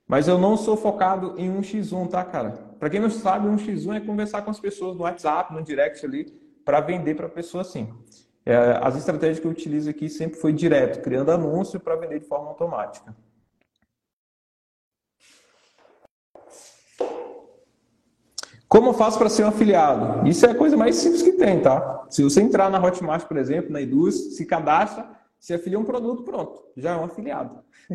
Mas 0.07 0.29
eu 0.29 0.39
não 0.39 0.57
sou 0.57 0.77
focado 0.77 1.35
em 1.37 1.51
um 1.51 1.61
X1, 1.61 2.09
tá, 2.09 2.23
cara? 2.23 2.51
Para 2.79 2.89
quem 2.89 3.01
não 3.01 3.11
sabe, 3.11 3.49
um 3.49 3.57
X1 3.57 3.97
é 3.97 4.01
conversar 4.01 4.43
com 4.43 4.53
as 4.53 4.61
pessoas 4.61 4.97
no 4.97 5.03
WhatsApp, 5.03 5.53
no 5.53 5.61
direct 5.61 6.07
ali, 6.07 6.27
para 6.65 6.81
vender 6.81 7.17
para 7.17 7.29
pessoa 7.29 7.63
assim. 7.63 7.93
É, 8.47 8.79
as 8.81 8.95
estratégias 8.97 9.41
que 9.41 9.47
eu 9.47 9.51
utilizo 9.51 9.91
aqui 9.91 10.09
sempre 10.09 10.39
foi 10.39 10.53
direto, 10.53 11.03
criando 11.03 11.33
anúncio 11.33 11.81
para 11.81 11.97
vender 11.97 12.21
de 12.21 12.27
forma 12.27 12.51
automática. 12.51 13.13
Como 18.75 18.89
eu 18.89 18.93
faço 18.93 19.19
para 19.19 19.29
ser 19.29 19.45
um 19.45 19.47
afiliado? 19.47 20.27
Isso 20.27 20.45
é 20.45 20.51
a 20.51 20.55
coisa 20.55 20.77
mais 20.77 20.97
simples 20.97 21.23
que 21.23 21.35
tem, 21.35 21.63
tá? 21.63 22.07
Se 22.11 22.25
você 22.25 22.43
entrar 22.43 22.69
na 22.69 22.85
Hotmart, 22.85 23.25
por 23.25 23.37
exemplo, 23.37 23.71
na 23.71 23.81
Eduz, 23.81 24.35
se 24.35 24.45
cadastra, 24.45 25.09
se 25.39 25.55
afilia 25.55 25.79
um 25.79 25.85
produto, 25.85 26.25
pronto, 26.25 26.61
já 26.77 26.95
é 26.95 26.97
um 26.97 27.05
afiliado. 27.05 27.61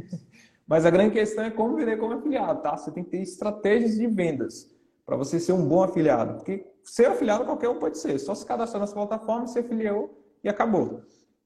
Mas 0.65 0.85
a 0.85 0.89
grande 0.89 1.15
questão 1.15 1.43
é 1.43 1.51
como 1.51 1.75
vender 1.75 1.97
como 1.97 2.13
afiliado, 2.13 2.61
tá? 2.61 2.77
Você 2.77 2.91
tem 2.91 3.03
que 3.03 3.09
ter 3.09 3.21
estratégias 3.21 3.95
de 3.95 4.07
vendas 4.07 4.73
para 5.05 5.17
você 5.17 5.37
ser 5.37 5.51
um 5.51 5.67
bom 5.67 5.83
afiliado. 5.83 6.35
Porque 6.35 6.65
ser 6.81 7.07
afiliado 7.07 7.43
qualquer 7.43 7.67
um 7.67 7.77
pode 7.77 7.97
ser. 7.97 8.17
Só 8.17 8.33
se 8.33 8.45
cadastrar 8.45 8.79
nas 8.79 8.93
plataformas, 8.93 9.51
se 9.51 9.59
afiliou 9.59 10.17
e 10.41 10.47
acabou. 10.47 11.01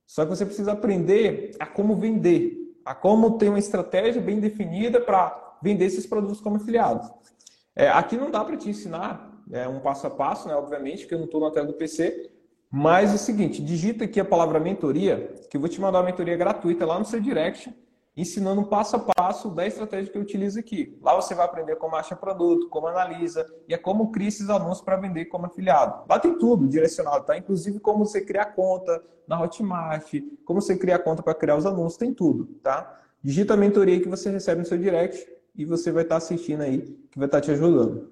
Só 0.06 0.26
que 0.26 0.30
você 0.30 0.46
precisa 0.46 0.74
aprender 0.74 1.56
a 1.60 1.66
como 1.66 1.96
vender, 1.96 2.78
a 2.86 2.94
como 2.94 3.40
ter 3.40 3.50
uma 3.50 3.58
estratégia 3.58 4.22
bem 4.22 4.40
definida 4.40 5.02
para 5.02 5.58
vender 5.60 5.86
esses 5.86 6.06
produtos 6.06 6.40
como 6.40 6.58
afiliado. 6.58 7.12
É, 7.76 7.90
aqui 7.90 8.18
não 8.18 8.30
dá 8.30 8.44
para 8.44 8.56
te 8.56 8.70
ensinar 8.70 9.44
é, 9.52 9.68
um 9.68 9.80
passo 9.80 10.06
a 10.08 10.10
passo, 10.10 10.48
né? 10.48 10.56
Obviamente, 10.56 11.02
porque 11.02 11.16
eu 11.16 11.20
não 11.20 11.26
estou 11.26 11.42
na 11.42 11.52
tela 11.52 11.68
do 11.68 11.74
PC, 11.74 12.32
mas 12.72 13.12
é 13.12 13.16
o 13.16 13.20
seguinte, 13.20 13.62
digita 13.62 14.06
aqui 14.06 14.20
a 14.20 14.26
palavra 14.26 14.60
mentoria, 14.60 15.34
que 15.50 15.58
eu 15.58 15.62
vou 15.62 15.70
te 15.70 15.80
mandar 15.80 16.00
uma 16.00 16.06
mentoria 16.06 16.36
gratuita 16.36 16.86
lá 16.86 16.98
no 16.98 17.06
seu 17.06 17.20
direct, 17.20 17.72
ensinando 18.16 18.64
passo 18.66 18.96
a 18.96 19.00
passo 19.00 19.50
da 19.50 19.66
estratégia 19.66 20.12
que 20.12 20.18
eu 20.18 20.22
utilizo 20.22 20.60
aqui. 20.60 20.98
Lá 21.02 21.16
você 21.16 21.34
vai 21.34 21.46
aprender 21.46 21.76
como 21.78 21.96
acha 21.96 22.16
produto, 22.16 22.70
como 22.70 22.88
analisa 22.88 23.46
e 23.68 23.74
é 23.74 23.78
como 23.78 24.12
cria 24.12 24.28
esses 24.28 24.50
anúncios 24.50 24.82
para 24.82 24.98
vender 24.98 25.26
como 25.26 25.48
afiliado. 25.48 26.04
Lá 26.08 26.20
tem 26.20 26.38
tudo 26.38 26.68
direcionado, 26.68 27.26
tá? 27.26 27.36
Inclusive 27.38 27.80
como 27.80 28.06
você 28.06 28.22
criar 28.22 28.46
conta 28.46 29.04
na 29.28 29.42
Hotmart, 29.42 30.12
como 30.46 30.62
você 30.62 30.78
criar 30.78 31.00
conta 31.00 31.24
para 31.24 31.34
criar 31.34 31.56
os 31.56 31.66
anúncios, 31.66 31.98
tem 31.98 32.14
tudo, 32.14 32.46
tá? 32.62 33.02
Digita 33.24 33.56
a 33.56 33.58
mentoria 33.58 34.00
que 34.00 34.10
você 34.10 34.30
recebe 34.30 34.60
no 34.60 34.66
seu 34.66 34.78
direct 34.78 35.33
e 35.56 35.66
você 35.66 35.92
vai 35.92 36.04
estar 36.04 36.16
tá 36.16 36.18
assistindo 36.18 36.62
aí, 36.62 36.82
que 37.12 37.18
vai 37.18 37.28
estar 37.28 37.40
tá 37.40 37.46
te 37.46 37.52
ajudando. 37.52 38.12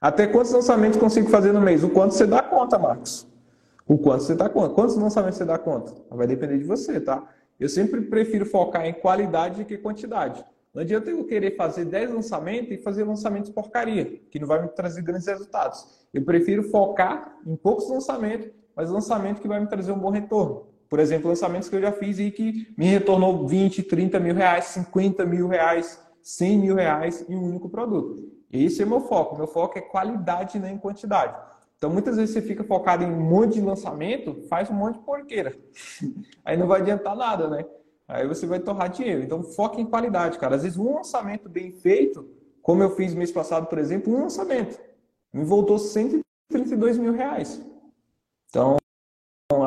Até 0.00 0.26
quantos 0.26 0.50
lançamentos 0.52 0.98
consigo 0.98 1.28
fazer 1.30 1.52
no 1.52 1.60
mês? 1.60 1.84
O 1.84 1.90
quanto 1.90 2.14
você 2.14 2.26
dá 2.26 2.42
conta, 2.42 2.78
Marcos? 2.78 3.26
O 3.86 3.96
quanto 3.96 4.24
você 4.24 4.34
dá 4.34 4.48
conta? 4.48 4.74
Quantos 4.74 4.96
lançamentos 4.96 5.38
você 5.38 5.44
dá 5.44 5.58
conta? 5.58 5.94
Vai 6.10 6.26
depender 6.26 6.58
de 6.58 6.64
você, 6.64 7.00
tá? 7.00 7.24
Eu 7.58 7.68
sempre 7.68 8.00
prefiro 8.02 8.44
focar 8.44 8.84
em 8.84 8.92
qualidade 8.92 9.62
do 9.62 9.64
que 9.64 9.78
quantidade. 9.78 10.44
Não 10.74 10.82
adianta 10.82 11.10
eu 11.10 11.24
querer 11.24 11.54
fazer 11.54 11.84
10 11.84 12.12
lançamentos 12.12 12.72
e 12.72 12.78
fazer 12.78 13.04
lançamentos 13.04 13.50
porcaria, 13.50 14.20
que 14.30 14.40
não 14.40 14.48
vai 14.48 14.62
me 14.62 14.68
trazer 14.68 15.02
grandes 15.02 15.26
resultados. 15.28 15.86
Eu 16.12 16.24
prefiro 16.24 16.64
focar 16.64 17.36
em 17.46 17.54
poucos 17.54 17.88
lançamentos, 17.88 18.50
mas 18.74 18.90
lançamento 18.90 19.40
que 19.40 19.46
vai 19.46 19.60
me 19.60 19.68
trazer 19.68 19.92
um 19.92 19.98
bom 19.98 20.10
retorno. 20.10 20.71
Por 20.92 21.00
exemplo, 21.00 21.30
lançamentos 21.30 21.70
que 21.70 21.76
eu 21.76 21.80
já 21.80 21.90
fiz 21.90 22.18
e 22.18 22.30
que 22.30 22.70
me 22.76 22.84
retornou 22.84 23.48
20, 23.48 23.82
30 23.82 24.20
mil 24.20 24.34
reais, 24.34 24.66
50 24.66 25.24
mil 25.24 25.48
reais, 25.48 25.98
100 26.22 26.58
mil 26.58 26.74
reais 26.74 27.24
em 27.30 27.34
um 27.34 27.48
único 27.48 27.70
produto. 27.70 28.30
Esse 28.52 28.82
é 28.82 28.84
meu 28.84 29.00
foco. 29.00 29.34
Meu 29.34 29.46
foco 29.46 29.78
é 29.78 29.80
qualidade, 29.80 30.58
não 30.58 30.68
em 30.68 30.76
quantidade. 30.76 31.34
Então, 31.78 31.88
muitas 31.88 32.18
vezes 32.18 32.34
você 32.34 32.42
fica 32.42 32.62
focado 32.62 33.04
em 33.04 33.06
um 33.10 33.22
monte 33.22 33.54
de 33.54 33.62
lançamento, 33.62 34.42
faz 34.50 34.68
um 34.68 34.74
monte 34.74 34.98
de 34.98 35.04
porqueira. 35.06 35.56
Aí 36.44 36.58
não 36.58 36.66
vai 36.66 36.82
adiantar 36.82 37.16
nada, 37.16 37.48
né? 37.48 37.64
Aí 38.06 38.28
você 38.28 38.46
vai 38.46 38.60
torrar 38.60 38.90
dinheiro. 38.90 39.22
Então, 39.22 39.42
foca 39.42 39.80
em 39.80 39.86
qualidade, 39.86 40.38
cara. 40.38 40.56
Às 40.56 40.62
vezes, 40.62 40.76
um 40.76 40.96
lançamento 40.96 41.48
bem 41.48 41.72
feito, 41.72 42.28
como 42.60 42.82
eu 42.82 42.90
fiz 42.90 43.14
mês 43.14 43.32
passado, 43.32 43.66
por 43.66 43.78
exemplo, 43.78 44.14
um 44.14 44.24
lançamento, 44.24 44.78
me 45.32 45.42
voltou 45.42 45.78
132 45.78 46.98
mil 46.98 47.14
reais. 47.14 47.62
Então, 48.50 48.76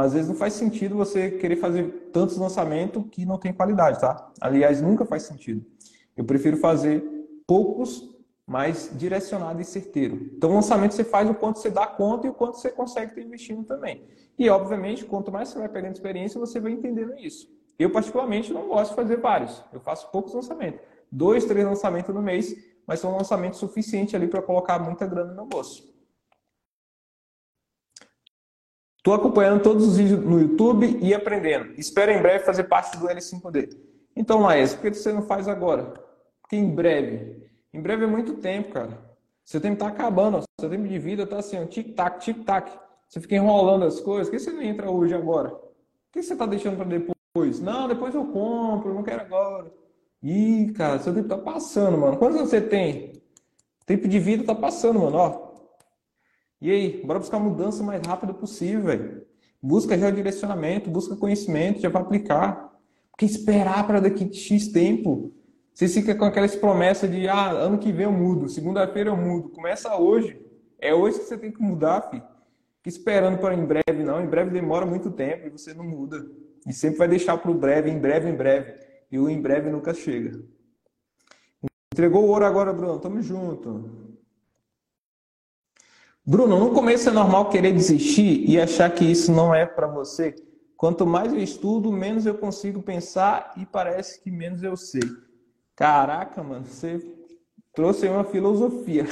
às 0.06 0.14
vezes 0.14 0.30
não 0.30 0.36
faz 0.36 0.54
sentido 0.54 0.96
você 0.96 1.32
querer 1.32 1.58
fazer 1.58 2.10
tantos 2.14 2.38
lançamentos 2.38 3.04
que 3.12 3.26
não 3.26 3.38
tem 3.38 3.52
qualidade, 3.52 4.00
tá? 4.00 4.32
Aliás, 4.40 4.82
nunca 4.82 5.06
faz 5.06 5.24
sentido. 5.24 5.66
Eu 6.16 6.24
prefiro 6.24 6.58
fazer 6.58 7.04
poucos 7.46 8.16
mais 8.48 8.92
direcionado 8.94 9.60
e 9.60 9.66
certeiro. 9.66 10.30
Então, 10.38 10.54
lançamento 10.54 10.94
você 10.94 11.04
faz 11.04 11.30
o 11.30 11.34
quanto 11.34 11.60
você 11.60 11.70
dá 11.70 11.88
conta 11.88 12.28
e 12.28 12.30
o 12.30 12.34
quanto 12.34 12.58
você 12.58 12.70
consegue 12.70 13.16
ter 13.16 13.24
investindo 13.24 13.64
também. 13.64 14.04
E, 14.38 14.48
obviamente, 14.50 15.04
quanto 15.06 15.32
mais 15.32 15.50
você 15.50 15.58
vai 15.58 15.68
pegando 15.68 15.94
experiência, 15.94 16.40
você 16.40 16.60
vai 16.60 16.72
entendendo 16.72 17.18
isso. 17.18 17.50
Eu, 17.78 17.92
particularmente, 17.92 18.54
não 18.54 18.68
gosto 18.68 18.92
de 18.92 18.96
fazer 18.96 19.18
vários. 19.18 19.64
Eu 19.74 19.80
faço 19.80 20.12
poucos 20.12 20.34
lançamentos. 20.34 20.80
Dois, 21.12 21.46
três 21.46 21.66
lançamentos 21.66 22.14
no 22.14 22.22
mês, 22.22 22.56
mas 22.86 23.00
são 23.00 23.18
lançamentos 23.18 23.60
suficientes 23.60 24.14
ali 24.14 24.28
para 24.28 24.42
colocar 24.42 24.78
muita 24.78 25.08
grana 25.08 25.34
no 25.34 25.46
bolso. 25.46 25.95
Estou 29.06 29.14
acompanhando 29.14 29.62
todos 29.62 29.88
os 29.88 29.98
vídeos 29.98 30.20
no 30.20 30.40
YouTube 30.42 30.98
e 31.00 31.14
aprendendo. 31.14 31.76
Espero 31.78 32.12
em 32.12 32.20
breve 32.20 32.44
fazer 32.44 32.64
parte 32.64 32.98
do 32.98 33.06
L5D. 33.06 33.78
Então, 34.16 34.42
Laís, 34.42 34.74
por 34.74 34.82
que 34.82 34.96
você 34.96 35.14
não 35.14 35.22
faz 35.22 35.48
agora? 35.48 35.94
Porque 36.42 36.56
em 36.56 36.74
breve 36.74 37.46
em 37.72 37.80
breve 37.80 38.06
é 38.06 38.08
muito 38.08 38.34
tempo, 38.38 38.74
cara. 38.74 39.00
Seu 39.44 39.62
tempo 39.62 39.76
está 39.76 39.90
acabando, 39.90 40.42
seu 40.60 40.68
tempo 40.68 40.88
de 40.88 40.98
vida 40.98 41.22
está 41.22 41.38
assim, 41.38 41.64
tic-tac, 41.68 42.20
tic-tac. 42.20 42.72
Você 43.08 43.22
fica 43.22 43.36
enrolando 43.36 43.86
as 43.86 44.00
coisas. 44.00 44.28
Por 44.28 44.38
que 44.38 44.40
você 44.40 44.52
não 44.52 44.64
entra 44.64 44.90
hoje 44.90 45.14
agora? 45.14 45.50
Por 45.52 45.70
que 46.12 46.24
você 46.24 46.34
está 46.34 46.48
deixando 46.48 46.78
para 46.78 46.86
depois? 46.86 47.60
Não, 47.60 47.88
depois 47.88 48.16
eu 48.16 48.26
compro, 48.26 48.92
não 48.92 49.04
quero 49.04 49.22
agora. 49.22 49.72
Ih, 50.24 50.74
cara, 50.76 50.98
seu 50.98 51.14
tempo 51.14 51.28
está 51.28 51.38
passando, 51.38 51.96
mano. 51.96 52.18
Quantos 52.18 52.38
anos 52.38 52.50
você 52.50 52.60
tem? 52.60 53.14
O 53.84 53.86
tempo 53.86 54.08
de 54.08 54.18
vida 54.18 54.42
está 54.42 54.56
passando, 54.56 55.00
mano, 55.00 55.16
ó. 55.16 55.45
E 56.62 56.72
aí, 56.72 57.02
bora 57.06 57.20
buscar 57.20 57.38
a 57.38 57.40
mudança 57.40 57.84
o 57.84 57.86
mais 57.86 58.06
rápido 58.06 58.34
possível. 58.34 59.26
Busca 59.62 59.98
já 59.98 60.10
o 60.10 60.12
direcionamento, 60.12 60.90
busca 60.90 61.16
conhecimento, 61.16 61.82
já 61.82 61.90
vai 61.90 62.02
aplicar. 62.02 62.74
Porque 63.12 63.26
esperar 63.26 63.86
para 63.88 64.00
daqui 64.00 64.32
X 64.34 64.68
tempo 64.70 65.34
você 65.76 65.90
fica 65.90 66.16
com 66.16 66.24
aquelas 66.24 66.56
promessas 66.56 67.12
de, 67.12 67.28
ah, 67.28 67.50
ano 67.50 67.78
que 67.78 67.92
vem 67.92 68.06
eu 68.06 68.12
mudo, 68.12 68.48
segunda-feira 68.48 69.10
eu 69.10 69.18
mudo. 69.18 69.50
Começa 69.50 69.98
hoje. 69.98 70.40
É 70.80 70.94
hoje 70.94 71.20
que 71.20 71.26
você 71.26 71.38
tem 71.38 71.52
que 71.52 71.62
mudar, 71.62 72.10
filho. 72.10 72.24
Fica 72.78 72.98
esperando 72.98 73.40
para 73.40 73.54
em 73.54 73.66
breve, 73.66 74.02
não. 74.02 74.24
Em 74.24 74.28
breve 74.28 74.52
demora 74.52 74.86
muito 74.86 75.12
tempo 75.12 75.48
e 75.48 75.50
você 75.50 75.74
não 75.74 75.84
muda. 75.84 76.26
E 76.66 76.72
sempre 76.72 77.00
vai 77.00 77.10
deixar 77.10 77.38
para 77.38 77.52
o 77.52 77.54
breve, 77.54 77.90
em 77.90 78.00
breve, 78.00 78.30
em 78.30 78.36
breve. 78.36 78.74
E 79.12 79.20
o 79.20 79.30
em 79.30 79.42
breve 79.42 79.70
nunca 79.70 79.94
chega. 79.94 80.42
Entregou 81.94 82.24
o 82.24 82.28
ouro 82.28 82.46
agora, 82.46 82.72
Bruno. 82.72 82.98
Tamo 83.00 83.22
junto. 83.22 84.05
Bruno, 86.28 86.58
no 86.58 86.72
começo 86.72 87.08
é 87.08 87.12
normal 87.12 87.50
querer 87.50 87.72
desistir 87.72 88.50
e 88.50 88.60
achar 88.60 88.90
que 88.90 89.06
isso 89.06 89.32
não 89.32 89.54
é 89.54 89.64
para 89.64 89.86
você. 89.86 90.34
Quanto 90.76 91.06
mais 91.06 91.32
eu 91.32 91.38
estudo, 91.38 91.92
menos 91.92 92.26
eu 92.26 92.36
consigo 92.36 92.82
pensar 92.82 93.54
e 93.56 93.64
parece 93.64 94.20
que 94.24 94.32
menos 94.32 94.64
eu 94.64 94.76
sei. 94.76 95.04
Caraca, 95.76 96.42
mano, 96.42 96.66
você 96.66 97.00
trouxe 97.76 98.08
uma 98.08 98.24
filosofia. 98.24 99.06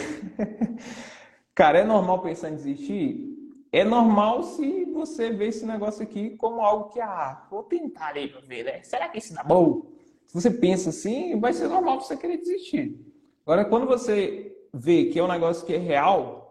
Cara, 1.53 1.77
é 1.77 1.83
normal 1.83 2.23
pensar 2.23 2.49
em 2.49 2.55
desistir? 2.55 3.37
É 3.71 3.83
normal 3.83 4.41
se 4.41 4.85
você 4.85 5.29
vê 5.29 5.49
esse 5.49 5.67
negócio 5.67 6.01
aqui 6.01 6.31
como 6.31 6.61
algo 6.61 6.89
que, 6.89 6.99
ah, 6.99 7.45
vou 7.47 7.61
tentar 7.61 8.07
ali 8.07 8.27
pra 8.27 8.41
ver, 8.41 8.63
né? 8.63 8.81
Será 8.81 9.07
que 9.07 9.19
isso 9.19 9.35
dá 9.35 9.43
bom? 9.43 9.85
Se 10.25 10.33
você 10.33 10.49
pensa 10.49 10.89
assim, 10.89 11.39
vai 11.39 11.53
ser 11.53 11.67
normal 11.67 12.01
você 12.01 12.17
querer 12.17 12.37
desistir. 12.37 12.99
Agora, 13.45 13.65
quando 13.65 13.85
você 13.85 14.51
vê 14.73 15.05
que 15.05 15.19
é 15.19 15.23
um 15.23 15.27
negócio 15.27 15.63
que 15.63 15.75
é 15.75 15.77
real, 15.77 16.42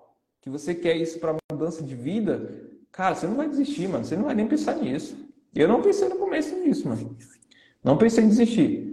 que 0.42 0.50
você 0.50 0.74
quer 0.74 0.96
isso 0.96 1.18
para 1.20 1.36
mudança 1.50 1.82
de 1.82 1.94
vida, 1.94 2.68
cara, 2.90 3.14
você 3.14 3.26
não 3.26 3.36
vai 3.36 3.48
desistir, 3.48 3.88
mano. 3.88 4.04
Você 4.04 4.16
não 4.16 4.24
vai 4.24 4.34
nem 4.34 4.46
pensar 4.46 4.76
nisso. 4.76 5.16
Eu 5.54 5.68
não 5.68 5.80
pensei 5.80 6.08
no 6.08 6.16
começo 6.16 6.54
nisso, 6.58 6.88
mano. 6.88 7.16
Não 7.82 7.96
pensei 7.96 8.24
em 8.24 8.28
desistir. 8.28 8.92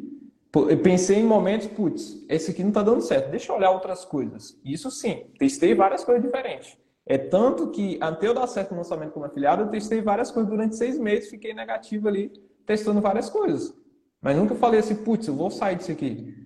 Pensei 0.83 1.17
em 1.17 1.23
momentos, 1.23 1.67
putz, 1.67 2.25
esse 2.27 2.51
aqui 2.51 2.63
não 2.63 2.71
tá 2.71 2.81
dando 2.81 3.01
certo. 3.01 3.29
Deixa 3.29 3.51
eu 3.51 3.55
olhar 3.55 3.71
outras 3.71 4.05
coisas. 4.05 4.59
Isso 4.63 4.89
sim, 4.89 5.25
testei 5.37 5.75
várias 5.75 6.03
coisas 6.03 6.23
diferentes. 6.23 6.77
É 7.05 7.17
tanto 7.17 7.71
que, 7.71 7.97
até 7.99 8.27
eu 8.27 8.33
dar 8.33 8.45
certo 8.47 8.71
no 8.71 8.77
lançamento 8.77 9.11
como 9.11 9.25
afiliado, 9.25 9.63
eu 9.63 9.69
testei 9.69 10.01
várias 10.01 10.29
coisas 10.29 10.49
durante 10.49 10.75
seis 10.75 10.99
meses, 10.99 11.29
fiquei 11.29 11.53
negativo 11.53 12.07
ali, 12.07 12.31
testando 12.65 13.01
várias 13.01 13.29
coisas. 13.29 13.73
Mas 14.21 14.37
nunca 14.37 14.53
falei 14.53 14.79
assim, 14.79 14.95
putz, 14.95 15.27
eu 15.27 15.35
vou 15.35 15.49
sair 15.49 15.75
disso 15.75 15.91
aqui. 15.91 16.38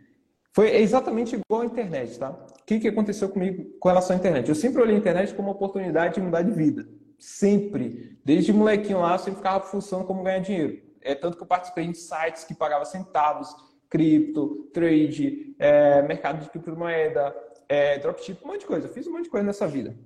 Foi 0.53 0.75
exatamente 0.75 1.35
igual 1.35 1.61
à 1.61 1.65
internet, 1.65 2.17
tá? 2.19 2.29
O 2.29 2.65
que, 2.65 2.79
que 2.79 2.87
aconteceu 2.87 3.27
comigo 3.27 3.77
com 3.79 3.89
relação 3.89 4.15
à 4.15 4.19
internet? 4.19 4.47
Eu 4.47 4.55
sempre 4.55 4.81
olhei 4.81 4.95
a 4.95 4.99
internet 4.99 5.33
como 5.33 5.47
uma 5.47 5.55
oportunidade 5.55 6.15
de 6.15 6.21
mudar 6.21 6.43
de 6.43 6.51
vida. 6.51 6.87
Sempre. 7.17 8.19
Desde 8.23 8.53
molequinho 8.53 8.99
lá, 8.99 9.13
eu 9.13 9.19
sempre 9.19 9.37
ficava 9.37 9.65
funcionando 9.65 10.05
como 10.05 10.23
ganhar 10.23 10.39
dinheiro. 10.39 10.79
É 11.01 11.15
tanto 11.15 11.37
que 11.37 11.43
eu 11.43 11.47
participei 11.47 11.87
de 11.87 11.97
sites 11.97 12.43
que 12.43 12.53
pagavam 12.53 12.85
centavos, 12.85 13.53
cripto, 13.89 14.69
trade, 14.71 15.55
é, 15.57 16.03
mercado 16.03 16.43
de 16.43 16.49
criptomoeda, 16.49 17.35
é, 17.67 17.97
dropship, 17.97 18.37
um 18.43 18.47
monte 18.47 18.61
de 18.61 18.67
coisa. 18.67 18.87
Eu 18.87 18.93
fiz 18.93 19.07
um 19.07 19.11
monte 19.11 19.23
de 19.23 19.29
coisa 19.29 19.45
nessa 19.45 19.67
vida. 19.67 19.97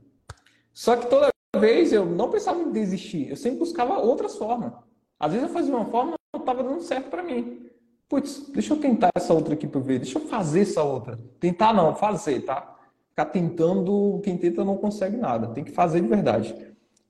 Só 0.74 0.96
que 0.96 1.08
toda 1.08 1.30
vez 1.58 1.92
eu 1.92 2.06
não 2.06 2.32
pensava 2.32 2.62
em 2.62 2.72
desistir. 2.72 3.30
Eu 3.30 3.36
sempre 3.36 3.60
buscava 3.60 4.00
outras 4.00 4.38
formas. 4.38 4.72
Às 5.20 5.34
vezes 5.34 5.48
eu 5.48 5.54
fazia 5.54 5.76
uma 5.76 5.86
forma 5.86 6.18
não 6.34 6.40
estava 6.40 6.64
dando 6.64 6.82
certo 6.82 7.10
para 7.10 7.24
mim. 7.24 7.70
Putz, 8.10 8.50
deixa 8.50 8.74
eu 8.74 8.80
tentar 8.80 9.10
essa 9.16 9.34
outra 9.34 9.54
aqui 9.54 9.68
para 9.68 9.82
ver. 9.82 10.00
Deixa 10.00 10.18
eu 10.18 10.28
fazer 10.28 10.62
essa 10.62 10.82
outra. 10.84 11.20
Tentar 11.40 11.74
não, 11.74 11.96
fazer, 11.96 12.42
tá? 12.42 12.76
Ficar 13.10 13.26
tentando, 13.26 14.22
quem 14.24 14.38
tenta 14.38 14.64
não 14.64 14.78
consegue 14.78 15.18
nada. 15.18 15.48
Tem 15.48 15.64
que 15.64 15.72
fazer 15.72 16.00
de 16.02 16.08
verdade. 16.08 16.56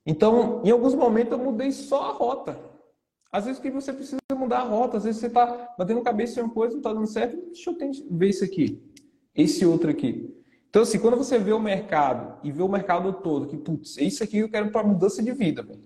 Então, 0.04 0.62
em 0.64 0.70
alguns 0.70 0.94
momentos 0.94 1.32
eu 1.32 1.44
mudei 1.44 1.70
só 1.70 2.10
a 2.10 2.12
rota. 2.12 2.58
Às 3.30 3.44
vezes 3.44 3.60
que 3.60 3.70
você 3.70 3.92
precisa 3.92 4.18
mudar 4.34 4.60
a 4.60 4.64
rota, 4.64 4.96
às 4.96 5.04
vezes 5.04 5.20
você 5.20 5.26
está 5.26 5.74
batendo 5.76 6.00
cabeça 6.00 6.40
em 6.40 6.44
uma 6.44 6.52
coisa, 6.52 6.72
não 6.72 6.80
está 6.80 6.92
dando 6.94 7.06
certo, 7.06 7.36
deixa 7.52 7.70
eu 7.70 7.74
tentar 7.74 7.98
ver 8.10 8.28
isso 8.30 8.42
aqui, 8.42 8.82
esse 9.34 9.66
outro 9.66 9.90
aqui. 9.90 10.34
Então, 10.70 10.82
assim, 10.82 10.98
quando 10.98 11.16
você 11.16 11.38
vê 11.38 11.52
o 11.52 11.60
mercado 11.60 12.38
e 12.42 12.50
vê 12.50 12.62
o 12.62 12.68
mercado 12.68 13.12
todo, 13.12 13.46
que, 13.46 13.56
putz, 13.56 13.98
é 13.98 14.04
isso 14.04 14.24
aqui 14.24 14.32
que 14.32 14.44
eu 14.44 14.50
quero 14.50 14.70
para 14.70 14.86
mudança 14.86 15.22
de 15.22 15.32
vida, 15.32 15.62
velho. 15.62 15.82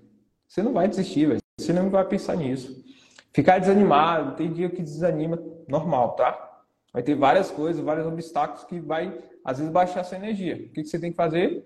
Você 0.47 0.63
não 0.63 0.73
vai 0.73 0.87
desistir, 0.87 1.27
velho. 1.27 1.41
Você 1.59 1.73
não 1.73 1.91
vai 1.91 2.07
pensar 2.07 2.37
nisso. 2.37 2.85
Ficar 3.33 3.59
desanimado, 3.59 4.37
tem 4.37 4.53
dia 4.53 4.69
que 4.69 4.83
desanima, 4.83 5.43
normal, 5.67 6.15
tá? 6.17 6.65
Vai 6.93 7.03
ter 7.03 7.15
várias 7.15 7.51
coisas, 7.51 7.83
vários 7.83 8.07
obstáculos 8.07 8.65
que 8.65 8.79
vai, 8.79 9.19
às 9.43 9.59
vezes, 9.59 9.73
baixar 9.73 10.05
sua 10.05 10.19
energia. 10.19 10.57
O 10.57 10.73
que 10.73 10.85
você 10.85 10.99
tem 10.99 11.11
que 11.11 11.17
fazer? 11.17 11.65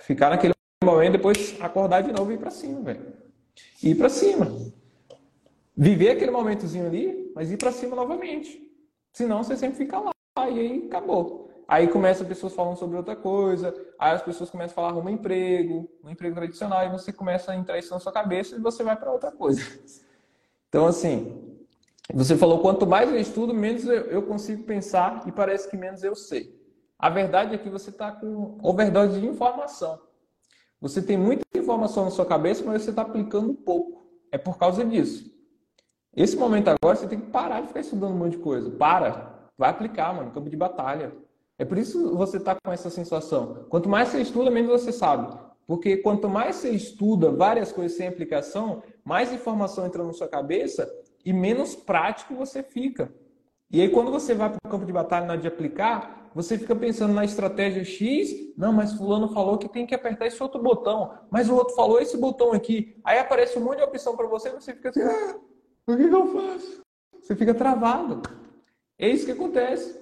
Ficar 0.00 0.30
naquele 0.30 0.52
momento, 0.84 1.12
depois 1.12 1.56
acordar 1.60 2.02
de 2.02 2.12
novo 2.12 2.30
e 2.30 2.34
ir 2.34 2.38
para 2.38 2.50
cima, 2.50 2.80
velho. 2.82 3.12
Ir 3.82 3.94
para 3.94 4.08
cima. 4.10 4.46
Viver 5.74 6.10
aquele 6.10 6.30
momentozinho 6.30 6.86
ali, 6.86 7.32
mas 7.34 7.50
ir 7.50 7.56
para 7.56 7.72
cima 7.72 7.96
novamente. 7.96 8.60
Senão 9.12 9.42
você 9.42 9.56
sempre 9.56 9.78
fica 9.78 9.98
lá 9.98 10.12
e 10.50 10.60
aí 10.60 10.86
acabou. 10.86 11.48
Aí 11.66 11.88
começa 11.88 12.24
pessoas 12.24 12.54
falando 12.54 12.76
sobre 12.76 12.96
outra 12.96 13.14
coisa, 13.14 13.74
aí 13.98 14.12
as 14.12 14.22
pessoas 14.22 14.50
começam 14.50 14.72
a 14.72 14.88
falar 14.88 14.98
um 14.98 15.08
emprego, 15.08 15.88
um 16.02 16.10
emprego 16.10 16.34
tradicional, 16.34 16.86
e 16.86 16.90
você 16.90 17.12
começa 17.12 17.52
a 17.52 17.56
entrar 17.56 17.78
isso 17.78 17.92
na 17.92 18.00
sua 18.00 18.12
cabeça 18.12 18.56
e 18.56 18.58
você 18.58 18.82
vai 18.82 18.96
para 18.96 19.12
outra 19.12 19.30
coisa. 19.30 19.60
Então, 20.68 20.86
assim, 20.86 21.58
você 22.12 22.36
falou 22.36 22.60
quanto 22.60 22.86
mais 22.86 23.10
eu 23.10 23.18
estudo, 23.18 23.54
menos 23.54 23.84
eu 23.86 24.22
consigo 24.22 24.64
pensar 24.64 25.24
e 25.26 25.32
parece 25.32 25.68
que 25.68 25.76
menos 25.76 26.02
eu 26.02 26.14
sei. 26.14 26.58
A 26.98 27.08
verdade 27.08 27.54
é 27.54 27.58
que 27.58 27.70
você 27.70 27.90
está 27.90 28.12
com 28.12 28.58
overdose 28.62 29.20
de 29.20 29.26
informação. 29.26 29.98
Você 30.80 31.00
tem 31.02 31.16
muita 31.16 31.44
informação 31.56 32.04
na 32.04 32.10
sua 32.10 32.26
cabeça, 32.26 32.64
mas 32.64 32.82
você 32.82 32.90
está 32.90 33.02
aplicando 33.02 33.54
pouco. 33.54 34.06
É 34.30 34.38
por 34.38 34.58
causa 34.58 34.84
disso. 34.84 35.30
Esse 36.14 36.36
momento 36.36 36.68
agora, 36.68 36.96
você 36.96 37.06
tem 37.06 37.20
que 37.20 37.30
parar 37.30 37.60
de 37.60 37.68
ficar 37.68 37.80
estudando 37.80 38.12
um 38.12 38.18
monte 38.18 38.32
de 38.32 38.38
coisa. 38.38 38.70
Para. 38.70 39.50
Vai 39.56 39.70
aplicar, 39.70 40.14
mano. 40.14 40.30
Campo 40.30 40.50
de 40.50 40.56
batalha. 40.56 41.12
É 41.58 41.64
por 41.64 41.78
isso 41.78 42.10
que 42.10 42.16
você 42.16 42.36
está 42.36 42.56
com 42.62 42.72
essa 42.72 42.90
sensação. 42.90 43.66
Quanto 43.68 43.88
mais 43.88 44.08
você 44.08 44.20
estuda, 44.20 44.50
menos 44.50 44.70
você 44.70 44.92
sabe. 44.92 45.36
Porque 45.66 45.98
quanto 45.98 46.28
mais 46.28 46.56
você 46.56 46.70
estuda 46.70 47.30
várias 47.30 47.70
coisas 47.70 47.96
sem 47.96 48.08
aplicação, 48.08 48.82
mais 49.08 49.32
informação 49.32 49.86
entra 49.86 50.04
na 50.04 50.12
sua 50.12 50.28
cabeça 50.28 50.86
e 51.24 51.32
menos 51.32 51.74
prático 51.74 52.34
você 52.34 52.62
fica. 52.62 53.10
E 53.70 53.80
aí, 53.80 53.88
quando 53.88 54.10
você 54.10 54.34
vai 54.34 54.50
para 54.50 54.58
o 54.62 54.70
campo 54.70 54.84
de 54.84 54.92
batalha 54.92 55.24
na 55.24 55.32
hora 55.32 55.40
de 55.40 55.48
aplicar, 55.48 56.30
você 56.34 56.58
fica 56.58 56.76
pensando 56.76 57.14
na 57.14 57.24
estratégia 57.24 57.82
X, 57.82 58.52
não, 58.54 58.70
mas 58.70 58.92
fulano 58.92 59.32
falou 59.32 59.56
que 59.56 59.66
tem 59.66 59.86
que 59.86 59.94
apertar 59.94 60.26
esse 60.26 60.42
outro 60.42 60.62
botão, 60.62 61.14
mas 61.30 61.48
o 61.48 61.54
outro 61.54 61.74
falou 61.74 61.98
esse 61.98 62.18
botão 62.18 62.52
aqui. 62.52 63.00
Aí 63.02 63.18
aparece 63.18 63.58
um 63.58 63.64
monte 63.64 63.78
de 63.78 63.84
opção 63.84 64.14
para 64.14 64.26
você 64.26 64.50
e 64.50 64.52
você 64.52 64.74
fica 64.74 64.90
assim, 64.90 65.00
ah, 65.00 65.38
o 65.86 65.96
que, 65.96 66.06
que 66.06 66.14
eu 66.14 66.26
faço? 66.26 66.82
Você 67.22 67.34
fica 67.34 67.54
travado. 67.54 68.20
É 68.98 69.08
isso 69.08 69.24
que 69.24 69.32
acontece. 69.32 69.98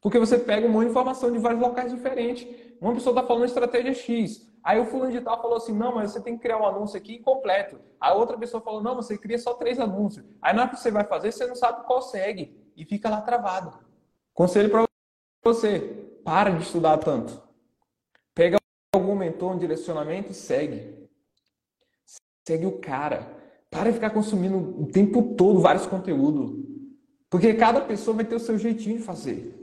Porque 0.00 0.18
você 0.18 0.38
pega 0.38 0.64
um 0.64 0.80
de 0.80 0.86
informação 0.86 1.32
de 1.32 1.38
vários 1.40 1.60
locais 1.60 1.92
diferentes. 1.92 2.46
Uma 2.80 2.94
pessoa 2.94 3.14
está 3.14 3.26
falando 3.26 3.46
estratégia 3.46 3.94
X. 3.94 4.47
Aí 4.62 4.78
o 4.78 4.84
fulano 4.84 5.12
de 5.12 5.20
tal 5.20 5.40
falou 5.40 5.56
assim, 5.56 5.72
não, 5.72 5.94
mas 5.94 6.12
você 6.12 6.20
tem 6.20 6.36
que 6.36 6.42
criar 6.42 6.58
um 6.58 6.66
anúncio 6.66 6.96
aqui 6.96 7.18
completo. 7.20 7.80
A 8.00 8.12
outra 8.12 8.36
pessoa 8.36 8.62
falou, 8.62 8.82
não, 8.82 8.96
você 8.96 9.16
cria 9.16 9.38
só 9.38 9.54
três 9.54 9.78
anúncios. 9.78 10.24
Aí 10.42 10.54
na 10.54 10.62
hora 10.62 10.70
que 10.70 10.76
você 10.76 10.90
vai 10.90 11.04
fazer, 11.04 11.32
você 11.32 11.46
não 11.46 11.54
sabe 11.54 11.86
qual 11.86 12.02
segue. 12.02 12.56
E 12.76 12.84
fica 12.84 13.08
lá 13.08 13.20
travado. 13.20 13.78
Conselho 14.34 14.70
para 14.70 14.84
você, 15.42 15.80
para 16.24 16.50
de 16.50 16.62
estudar 16.62 16.98
tanto. 16.98 17.42
Pega 18.34 18.58
algum 18.94 19.14
mentor, 19.14 19.52
um 19.52 19.58
direcionamento 19.58 20.30
e 20.30 20.34
segue. 20.34 21.08
Segue 22.46 22.66
o 22.66 22.78
cara. 22.78 23.26
Para 23.70 23.90
de 23.90 23.94
ficar 23.94 24.10
consumindo 24.10 24.56
o 24.56 24.86
tempo 24.86 25.34
todo 25.34 25.60
vários 25.60 25.86
conteúdos. 25.86 26.56
Porque 27.28 27.52
cada 27.54 27.80
pessoa 27.80 28.16
vai 28.16 28.24
ter 28.24 28.36
o 28.36 28.40
seu 28.40 28.56
jeitinho 28.56 28.98
de 28.98 29.04
fazer. 29.04 29.54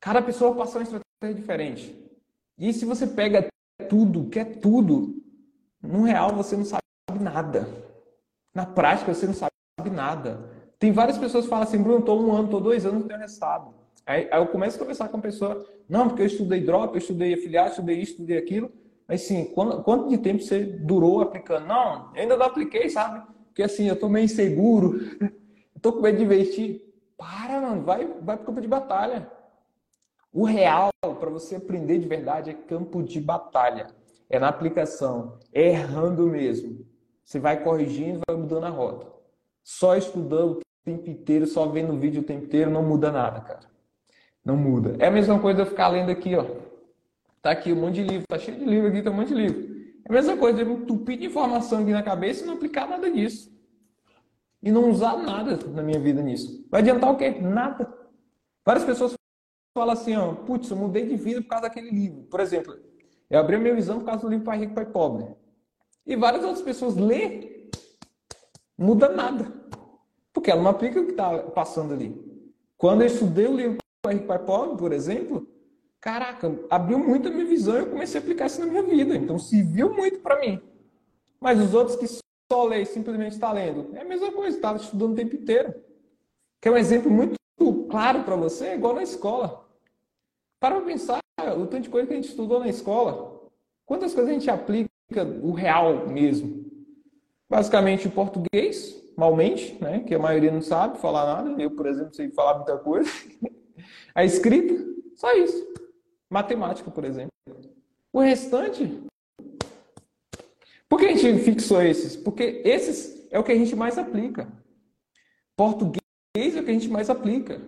Cada 0.00 0.22
pessoa 0.22 0.50
vai 0.50 0.60
passar 0.60 0.78
uma 0.78 0.84
estratégia 0.84 1.34
diferente. 1.34 2.10
E 2.56 2.72
se 2.72 2.84
você 2.84 3.06
pega 3.06 3.49
tudo, 3.88 4.28
quer 4.28 4.60
tudo. 4.60 5.16
No 5.82 6.02
real 6.04 6.34
você 6.34 6.56
não 6.56 6.64
sabe 6.64 6.82
nada. 7.20 7.68
Na 8.54 8.66
prática 8.66 9.12
você 9.12 9.26
não 9.26 9.34
sabe 9.34 9.52
nada. 9.90 10.50
Tem 10.78 10.92
várias 10.92 11.18
pessoas 11.18 11.44
que 11.44 11.50
falam 11.50 11.64
assim, 11.64 11.82
Bruno, 11.82 12.00
estou 12.00 12.20
um 12.20 12.32
ano, 12.32 12.44
estou 12.44 12.60
dois 12.60 12.86
anos, 12.86 13.00
não 13.00 13.08
tenho 13.08 13.20
resultado. 13.20 13.74
Aí, 14.06 14.28
aí, 14.30 14.40
eu 14.40 14.46
começo 14.46 14.76
a 14.76 14.78
conversar 14.80 15.08
com 15.08 15.18
a 15.18 15.20
pessoa, 15.20 15.66
não, 15.88 16.08
porque 16.08 16.22
eu 16.22 16.26
estudei 16.26 16.60
drop, 16.60 16.94
eu 16.94 16.98
estudei 16.98 17.34
afiliado, 17.34 17.70
estudei 17.70 18.00
isso, 18.00 18.12
estudei 18.12 18.38
aquilo. 18.38 18.72
Mas 19.06 19.22
sim, 19.22 19.46
quanto, 19.46 19.82
quanto 19.82 20.08
de 20.08 20.18
tempo 20.18 20.42
você 20.42 20.64
durou 20.64 21.20
aplicando? 21.20 21.66
Não, 21.66 22.10
ainda 22.14 22.36
não 22.36 22.46
apliquei, 22.46 22.88
sabe? 22.88 23.26
Porque 23.46 23.62
assim, 23.62 23.88
eu 23.88 23.94
estou 23.94 24.08
meio 24.08 24.24
inseguro, 24.24 25.00
estou 25.76 25.92
com 25.92 26.00
medo 26.00 26.18
de 26.18 26.24
investir. 26.24 26.80
Para, 27.16 27.60
mano, 27.60 27.82
vai, 27.82 28.06
vai 28.22 28.36
o 28.36 28.38
campo 28.38 28.60
de 28.60 28.68
batalha. 28.68 29.30
O 30.32 30.44
real, 30.44 30.90
para 31.02 31.30
você 31.30 31.56
aprender 31.56 31.98
de 31.98 32.06
verdade, 32.06 32.50
é 32.50 32.54
campo 32.54 33.02
de 33.02 33.20
batalha. 33.20 33.88
É 34.28 34.38
na 34.38 34.48
aplicação, 34.48 35.38
é 35.52 35.70
errando 35.70 36.26
mesmo. 36.26 36.86
Você 37.24 37.40
vai 37.40 37.62
corrigindo, 37.62 38.20
vai 38.26 38.36
mudando 38.36 38.64
a 38.64 38.68
rota. 38.68 39.06
Só 39.62 39.96
estudando 39.96 40.58
o 40.58 40.60
tempo 40.84 41.10
inteiro, 41.10 41.46
só 41.46 41.66
vendo 41.66 41.98
vídeo 41.98 42.22
o 42.22 42.24
tempo 42.24 42.44
inteiro, 42.44 42.70
não 42.70 42.82
muda 42.82 43.10
nada, 43.10 43.40
cara. 43.40 43.68
Não 44.44 44.56
muda. 44.56 44.94
É 45.00 45.08
a 45.08 45.10
mesma 45.10 45.38
coisa 45.38 45.62
eu 45.62 45.66
ficar 45.66 45.88
lendo 45.88 46.10
aqui, 46.10 46.36
ó. 46.36 46.44
Tá 47.42 47.50
aqui 47.50 47.72
um 47.72 47.80
monte 47.80 47.94
de 47.96 48.04
livro, 48.04 48.26
tá 48.28 48.38
cheio 48.38 48.58
de 48.58 48.64
livro 48.64 48.88
aqui, 48.88 49.02
tá 49.02 49.10
um 49.10 49.14
monte 49.14 49.28
de 49.28 49.34
livro. 49.34 49.80
É 50.04 50.10
a 50.10 50.12
mesma 50.12 50.36
coisa 50.36 50.62
eu 50.62 50.72
entupir 50.72 51.18
de 51.18 51.26
informação 51.26 51.82
aqui 51.82 51.90
na 51.90 52.02
cabeça 52.02 52.44
e 52.44 52.46
não 52.46 52.54
aplicar 52.54 52.86
nada 52.88 53.10
disso. 53.10 53.50
E 54.62 54.70
não 54.70 54.90
usar 54.90 55.16
nada 55.16 55.58
na 55.68 55.82
minha 55.82 55.98
vida 55.98 56.22
nisso. 56.22 56.66
Vai 56.70 56.82
adiantar 56.82 57.10
o 57.10 57.16
quê? 57.16 57.30
Nada. 57.30 57.92
Várias 58.64 58.84
pessoas 58.84 59.14
fala 59.74 59.92
assim, 59.92 60.16
ó, 60.16 60.34
putz, 60.34 60.70
eu 60.70 60.76
mudei 60.76 61.06
de 61.06 61.16
vida 61.16 61.40
por 61.40 61.48
causa 61.48 61.62
daquele 61.64 61.90
livro. 61.90 62.22
Por 62.24 62.40
exemplo, 62.40 62.76
eu 63.28 63.38
abri 63.38 63.56
minha 63.58 63.74
visão 63.74 63.98
por 63.98 64.06
causa 64.06 64.22
do 64.22 64.28
livro 64.28 64.44
Pai 64.44 64.58
Rico, 64.58 64.74
Pai 64.74 64.86
Pobre. 64.86 65.26
E 66.06 66.16
várias 66.16 66.44
outras 66.44 66.62
pessoas 66.62 66.96
lê, 66.96 67.70
muda 68.76 69.08
nada. 69.08 69.52
Porque 70.32 70.50
ela 70.50 70.62
não 70.62 70.70
aplica 70.70 71.00
o 71.00 71.04
que 71.04 71.12
está 71.12 71.38
passando 71.38 71.94
ali. 71.94 72.14
Quando 72.76 73.02
eu 73.02 73.06
estudei 73.06 73.46
o 73.46 73.56
livro 73.56 73.78
Pai 74.02 74.14
Rico, 74.14 74.26
Pai 74.26 74.38
Pobre, 74.38 74.76
por 74.76 74.92
exemplo, 74.92 75.46
caraca, 76.00 76.58
abriu 76.68 76.98
muito 76.98 77.28
a 77.28 77.30
minha 77.30 77.46
visão 77.46 77.76
e 77.76 77.80
eu 77.80 77.90
comecei 77.90 78.20
a 78.20 78.22
aplicar 78.22 78.46
isso 78.46 78.60
na 78.60 78.66
minha 78.66 78.82
vida. 78.82 79.14
Então, 79.14 79.38
serviu 79.38 79.94
muito 79.94 80.20
para 80.20 80.40
mim. 80.40 80.60
Mas 81.40 81.60
os 81.60 81.74
outros 81.74 81.96
que 81.96 82.06
só 82.06 82.72
e 82.72 82.84
simplesmente 82.84 83.32
está 83.32 83.52
lendo. 83.52 83.94
É 83.96 84.00
a 84.00 84.04
mesma 84.04 84.32
coisa, 84.32 84.56
está 84.56 84.74
estudando 84.74 85.12
o 85.12 85.14
tempo 85.14 85.36
inteiro. 85.36 85.72
Quer 86.60 86.72
um 86.72 86.76
exemplo 86.76 87.10
muito 87.10 87.39
claro 87.90 88.24
para 88.24 88.36
você? 88.36 88.68
É 88.68 88.74
igual 88.74 88.94
na 88.94 89.02
escola. 89.02 89.68
Para 90.58 90.80
pensar 90.80 91.20
o 91.58 91.66
tanto 91.66 91.82
de 91.82 91.90
coisa 91.90 92.06
que 92.06 92.12
a 92.12 92.16
gente 92.16 92.28
estudou 92.28 92.60
na 92.60 92.68
escola. 92.68 93.40
Quantas 93.84 94.14
coisas 94.14 94.30
a 94.30 94.34
gente 94.34 94.50
aplica 94.50 94.90
o 95.42 95.52
real 95.52 96.08
mesmo? 96.08 96.64
Basicamente 97.48 98.06
o 98.06 98.10
português, 98.10 98.96
malmente, 99.16 99.76
né? 99.82 100.00
que 100.00 100.14
a 100.14 100.18
maioria 100.18 100.52
não 100.52 100.62
sabe 100.62 100.98
falar 100.98 101.26
nada. 101.26 101.60
Eu, 101.60 101.72
por 101.72 101.86
exemplo, 101.86 102.14
sei 102.14 102.30
falar 102.30 102.56
muita 102.56 102.78
coisa. 102.78 103.10
A 104.14 104.24
escrita, 104.24 104.74
só 105.16 105.32
isso. 105.34 105.66
Matemática, 106.28 106.90
por 106.90 107.04
exemplo. 107.04 107.30
O 108.12 108.20
restante. 108.20 109.02
Por 110.88 110.98
que 110.98 111.06
a 111.06 111.16
gente 111.16 111.42
fixou 111.42 111.82
esses? 111.82 112.16
Porque 112.16 112.62
esses 112.64 113.26
é 113.30 113.38
o 113.38 113.44
que 113.44 113.52
a 113.52 113.56
gente 113.56 113.74
mais 113.74 113.98
aplica. 113.98 114.48
Português 115.56 115.99
é 116.36 116.60
o 116.60 116.64
que 116.64 116.70
a 116.70 116.72
gente 116.72 116.88
mais 116.88 117.10
aplica. 117.10 117.60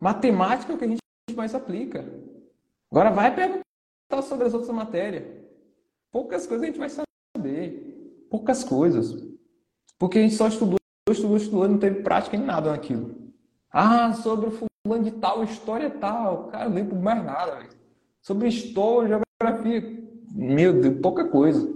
Matemática 0.00 0.72
é 0.72 0.74
o 0.74 0.78
que 0.78 0.84
a 0.84 0.88
gente 0.88 1.00
mais 1.36 1.54
aplica. 1.54 2.04
Agora 2.90 3.10
vai 3.10 3.34
perguntar 3.34 4.22
sobre 4.22 4.46
as 4.46 4.54
outras 4.54 4.74
matérias. 4.74 5.24
Poucas 6.10 6.46
coisas 6.46 6.64
a 6.64 6.66
gente 6.66 6.78
vai 6.78 6.90
saber. 6.90 8.26
Poucas 8.28 8.64
coisas. 8.64 9.24
Porque 9.98 10.18
a 10.18 10.22
gente 10.22 10.34
só 10.34 10.48
estudou, 10.48 10.78
estudou, 11.08 11.36
estudou, 11.36 11.68
não 11.68 11.78
teve 11.78 12.02
prática 12.02 12.36
em 12.36 12.44
nada 12.44 12.72
naquilo. 12.72 13.14
Ah, 13.70 14.12
sobre 14.12 14.48
o 14.48 14.50
fulano 14.50 15.04
de 15.04 15.12
tal, 15.12 15.44
história 15.44 15.88
tal. 15.88 16.48
Cara, 16.48 16.64
eu 16.64 16.70
lembro 16.70 16.96
mais 16.96 17.24
nada, 17.24 17.56
velho. 17.56 17.70
Sobre 18.20 18.48
história, 18.48 19.20
geografia. 19.40 20.04
Meu 20.32 20.80
Deus, 20.80 21.00
pouca 21.00 21.28
coisa. 21.28 21.72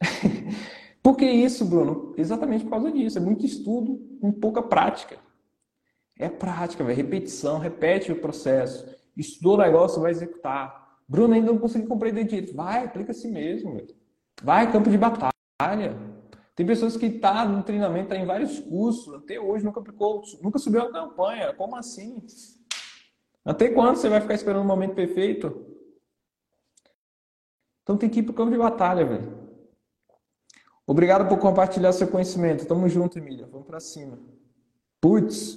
por 1.02 1.16
que 1.16 1.24
isso, 1.24 1.64
Bruno? 1.64 2.14
Exatamente 2.18 2.64
por 2.64 2.70
causa 2.70 2.92
disso. 2.92 3.16
É 3.16 3.20
muito 3.20 3.46
estudo 3.46 3.98
com 4.20 4.30
pouca 4.30 4.62
prática. 4.62 5.18
É 6.18 6.28
prática, 6.28 6.82
velho. 6.82 6.96
Repetição, 6.96 7.58
repete 7.58 8.10
o 8.10 8.20
processo. 8.20 8.86
Estudou 9.16 9.54
o 9.54 9.58
negócio, 9.58 10.02
vai 10.02 10.10
executar. 10.10 10.98
Bruno, 11.08 11.34
ainda 11.34 11.52
não 11.52 11.58
consegui 11.58 11.86
compreender 11.86 12.24
direito. 12.24 12.54
Vai, 12.54 12.84
aplica 12.84 13.12
a 13.12 13.14
si 13.14 13.28
mesmo. 13.28 13.74
Velho. 13.74 13.94
Vai, 14.42 14.70
campo 14.70 14.90
de 14.90 14.98
batalha. 14.98 15.32
Tem 16.54 16.66
pessoas 16.66 16.96
que 16.96 17.06
estão 17.06 17.32
tá 17.32 17.44
no 17.44 17.62
treinamento, 17.62 18.08
tá 18.08 18.16
em 18.16 18.26
vários 18.26 18.58
cursos, 18.58 19.14
até 19.14 19.38
hoje 19.38 19.64
nunca 19.64 19.78
aplicou, 19.78 20.22
nunca 20.42 20.58
subiu 20.58 20.80
uma 20.80 20.90
campanha. 20.90 21.54
Como 21.54 21.76
assim? 21.76 22.20
Até 23.44 23.68
quando 23.68 23.96
você 23.96 24.08
vai 24.08 24.20
ficar 24.20 24.34
esperando 24.34 24.62
o 24.62 24.66
momento 24.66 24.94
perfeito? 24.94 25.66
Então 27.82 27.96
tem 27.96 28.10
que 28.10 28.18
ir 28.20 28.22
pro 28.24 28.34
campo 28.34 28.50
de 28.50 28.58
batalha, 28.58 29.06
velho. 29.06 29.48
Obrigado 30.84 31.28
por 31.28 31.38
compartilhar 31.38 31.92
seu 31.92 32.08
conhecimento. 32.08 32.66
Tamo 32.66 32.88
junto, 32.88 33.18
Emília. 33.18 33.46
Vamos 33.46 33.66
para 33.66 33.78
cima. 33.78 34.18
Putz, 35.00 35.56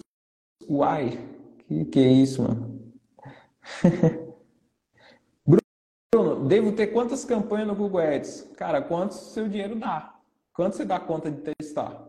uai, 0.69 1.19
que 1.67 1.86
que 1.86 2.00
é 2.00 2.12
isso, 2.12 2.43
mano? 2.43 2.82
Bruno, 6.13 6.45
devo 6.45 6.74
ter 6.74 6.88
quantas 6.88 7.24
campanhas 7.24 7.67
no 7.67 7.76
Google 7.76 8.02
Ads? 8.02 8.52
Cara, 8.58 8.82
quanto 8.82 9.13
seu 9.13 9.47
dinheiro 9.47 9.76
dá? 9.76 10.15
Quanto 10.54 10.76
você 10.76 10.84
dá 10.84 11.00
conta 11.00 11.32
de 11.32 11.41
testar? 11.41 12.08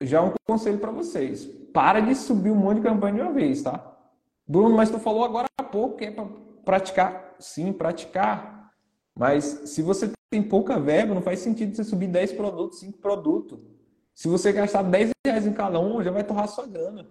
Já 0.00 0.22
um 0.22 0.32
conselho 0.46 0.78
para 0.78 0.90
vocês. 0.90 1.44
Para 1.72 2.00
de 2.00 2.14
subir 2.14 2.50
um 2.50 2.56
monte 2.56 2.76
de 2.76 2.82
campanha 2.82 3.14
de 3.14 3.20
uma 3.20 3.32
vez, 3.32 3.62
tá? 3.62 3.96
Bruno, 4.48 4.76
mas 4.76 4.90
tu 4.90 4.98
falou 4.98 5.24
agora 5.24 5.46
há 5.58 5.62
pouco 5.62 5.96
que 5.96 6.06
é 6.06 6.10
para 6.10 6.26
praticar. 6.64 7.34
Sim, 7.38 7.72
praticar. 7.72 8.72
Mas 9.14 9.44
se 9.44 9.82
você 9.82 10.10
tem 10.30 10.42
pouca 10.42 10.78
verba, 10.78 11.14
não 11.14 11.22
faz 11.22 11.40
sentido 11.40 11.74
você 11.74 11.84
subir 11.84 12.08
10 12.08 12.32
produtos, 12.32 12.80
5 12.80 12.98
produtos. 12.98 13.58
Se 14.14 14.28
você 14.28 14.52
gastar 14.52 14.82
10 14.82 15.10
reais 15.26 15.46
em 15.46 15.52
cada 15.52 15.78
um, 15.78 16.02
já 16.02 16.10
vai 16.10 16.24
torrar 16.24 16.48
sua 16.48 16.66
grana. 16.66 17.06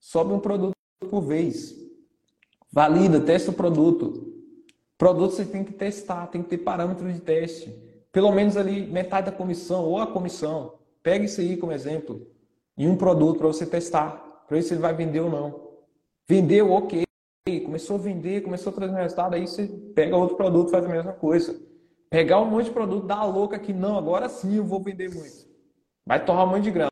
Sobe 0.00 0.32
um 0.32 0.40
produto 0.40 0.74
por 1.10 1.20
vez. 1.20 1.74
Valida, 2.72 3.20
testa 3.20 3.50
o 3.50 3.54
produto. 3.54 4.34
Produto 4.96 5.32
você 5.32 5.44
tem 5.44 5.64
que 5.64 5.72
testar, 5.72 6.26
tem 6.26 6.42
que 6.42 6.48
ter 6.48 6.58
parâmetro 6.58 7.10
de 7.12 7.20
teste. 7.20 7.70
Pelo 8.12 8.32
menos 8.32 8.56
ali 8.56 8.86
metade 8.86 9.26
da 9.26 9.36
comissão 9.36 9.84
ou 9.84 9.98
a 9.98 10.06
comissão. 10.06 10.74
Pega 11.02 11.24
isso 11.24 11.40
aí 11.40 11.56
como 11.56 11.72
exemplo. 11.72 12.26
E 12.76 12.86
um 12.86 12.96
produto 12.96 13.38
para 13.38 13.46
você 13.46 13.64
testar. 13.64 14.44
Para 14.46 14.56
ver 14.56 14.62
se 14.62 14.74
ele 14.74 14.80
vai 14.80 14.94
vender 14.94 15.20
ou 15.20 15.30
não. 15.30 15.68
Vendeu, 16.28 16.72
ok. 16.72 17.04
Começou 17.64 17.96
a 17.96 17.98
vender, 17.98 18.42
começou 18.42 18.70
a 18.70 18.74
trazer 18.74 18.94
resultado, 18.94 19.34
aí 19.34 19.46
você 19.46 19.66
pega 19.94 20.16
outro 20.16 20.36
produto 20.36 20.70
faz 20.70 20.84
a 20.84 20.88
mesma 20.88 21.12
coisa. 21.12 21.58
Pegar 22.10 22.40
um 22.40 22.46
monte 22.46 22.66
de 22.66 22.70
produto, 22.70 23.06
dar 23.06 23.18
a 23.18 23.24
louca 23.24 23.58
que 23.58 23.72
não, 23.72 23.96
agora 23.96 24.28
sim 24.28 24.56
eu 24.56 24.64
vou 24.64 24.82
vender 24.82 25.14
muito. 25.14 25.46
Vai 26.06 26.24
torrar 26.24 26.46
um 26.46 26.50
monte 26.50 26.64
de 26.64 26.70
grana. 26.70 26.90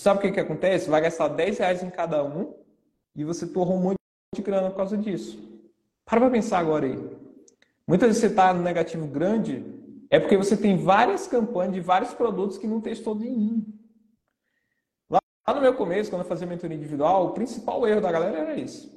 Sabe 0.00 0.18
o 0.18 0.22
que, 0.22 0.32
que 0.32 0.40
acontece? 0.40 0.88
Vai 0.88 1.02
gastar 1.02 1.28
10 1.28 1.58
reais 1.58 1.82
em 1.82 1.90
cada 1.90 2.24
um 2.24 2.54
e 3.14 3.22
você 3.22 3.46
torrou 3.46 3.76
um 3.76 3.80
monte 3.80 3.96
de 4.34 4.40
grana 4.40 4.70
por 4.70 4.76
causa 4.78 4.96
disso. 4.96 5.38
Para 6.06 6.20
para 6.20 6.30
pensar 6.30 6.58
agora 6.58 6.86
aí. 6.86 6.98
Muitas 7.86 8.08
vezes 8.08 8.22
você 8.22 8.28
está 8.28 8.54
no 8.54 8.62
negativo 8.62 9.06
grande, 9.06 9.62
é 10.08 10.18
porque 10.18 10.38
você 10.38 10.56
tem 10.56 10.78
várias 10.78 11.26
campanhas 11.26 11.74
de 11.74 11.80
vários 11.80 12.14
produtos 12.14 12.56
que 12.56 12.66
não 12.66 12.80
testou 12.80 13.14
nenhum. 13.14 13.62
Lá 15.10 15.20
no 15.54 15.60
meu 15.60 15.74
começo, 15.74 16.08
quando 16.08 16.22
eu 16.22 16.28
fazia 16.28 16.46
mentoria 16.46 16.78
individual, 16.78 17.26
o 17.26 17.30
principal 17.32 17.86
erro 17.86 18.00
da 18.00 18.10
galera 18.10 18.38
era 18.38 18.54
isso. 18.54 18.90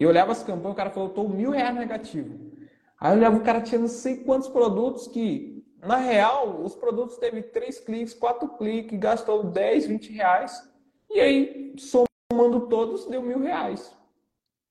Eu 0.00 0.08
olhava 0.08 0.32
as 0.32 0.42
campanhas, 0.42 0.72
o 0.72 0.76
cara 0.76 0.90
falou, 0.90 1.10
estou 1.10 1.28
mil 1.28 1.52
reais 1.52 1.76
negativo. 1.76 2.50
Aí 2.98 3.12
eu 3.12 3.18
olhava 3.18 3.36
o 3.36 3.44
cara 3.44 3.60
tinha 3.60 3.80
não 3.80 3.86
sei 3.86 4.16
quantos 4.24 4.48
produtos 4.48 5.06
que, 5.06 5.59
na 5.82 5.96
real, 5.96 6.62
os 6.62 6.74
produtos 6.74 7.16
teve 7.16 7.42
três 7.42 7.80
cliques, 7.80 8.12
quatro 8.12 8.48
cliques, 8.56 8.98
gastou 8.98 9.44
10, 9.44 9.86
20 9.86 10.12
reais. 10.12 10.70
E 11.10 11.20
aí, 11.20 11.74
somando 11.78 12.68
todos, 12.68 13.06
deu 13.06 13.22
mil 13.22 13.40
reais. 13.40 13.94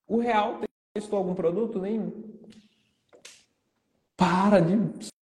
O 0.07 0.17
real 0.17 0.59
testou 0.93 1.17
algum 1.17 1.33
produto? 1.33 1.79
Nenhum. 1.79 2.11
Para 4.15 4.59
de 4.59 4.77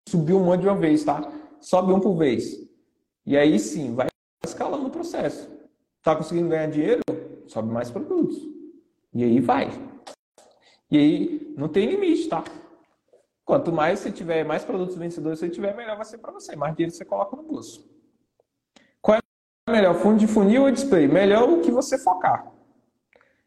subir 0.09 0.35
um 0.35 0.45
monte 0.45 0.63
de 0.63 0.69
uma 0.69 0.77
vez, 0.77 1.05
tá? 1.05 1.31
Sobe 1.61 1.93
um 1.93 2.01
por 2.01 2.17
vez. 2.17 2.67
E 3.25 3.37
aí 3.37 3.59
sim, 3.59 3.95
vai 3.95 4.07
escalando 4.45 4.87
o 4.87 4.91
processo. 4.91 5.51
Tá 6.03 6.15
conseguindo 6.15 6.49
ganhar 6.49 6.71
dinheiro? 6.71 7.03
Sobe 7.49 7.73
mais 7.73 7.91
produtos. 7.91 8.39
E 9.13 9.25
aí 9.25 9.41
vai. 9.41 9.69
E 10.91 10.97
aí 10.97 11.55
não 11.57 11.69
tem 11.69 11.91
limite, 11.91 12.29
tá? 12.29 12.45
Quanto 13.47 13.71
mais 13.71 14.01
você 14.01 14.11
tiver, 14.11 14.45
mais 14.45 14.65
produtos 14.65 14.97
vencedores 14.97 15.39
você 15.39 15.49
tiver, 15.49 15.75
melhor 15.77 15.95
vai 15.95 16.05
ser 16.05 16.19
para 16.19 16.33
você. 16.33 16.57
Mais 16.57 16.75
dinheiro 16.75 16.93
você 16.93 17.05
coloca 17.05 17.37
no 17.37 17.45
bolso. 17.45 17.89
Qual 19.01 19.17
é 19.17 19.71
melhor, 19.71 19.95
fundo 19.95 20.19
de 20.19 20.27
funil 20.27 20.65
ou 20.65 20.71
display? 20.73 21.07
Melhor 21.07 21.49
o 21.49 21.61
que 21.61 21.71
você 21.71 21.97
focar. 21.97 22.53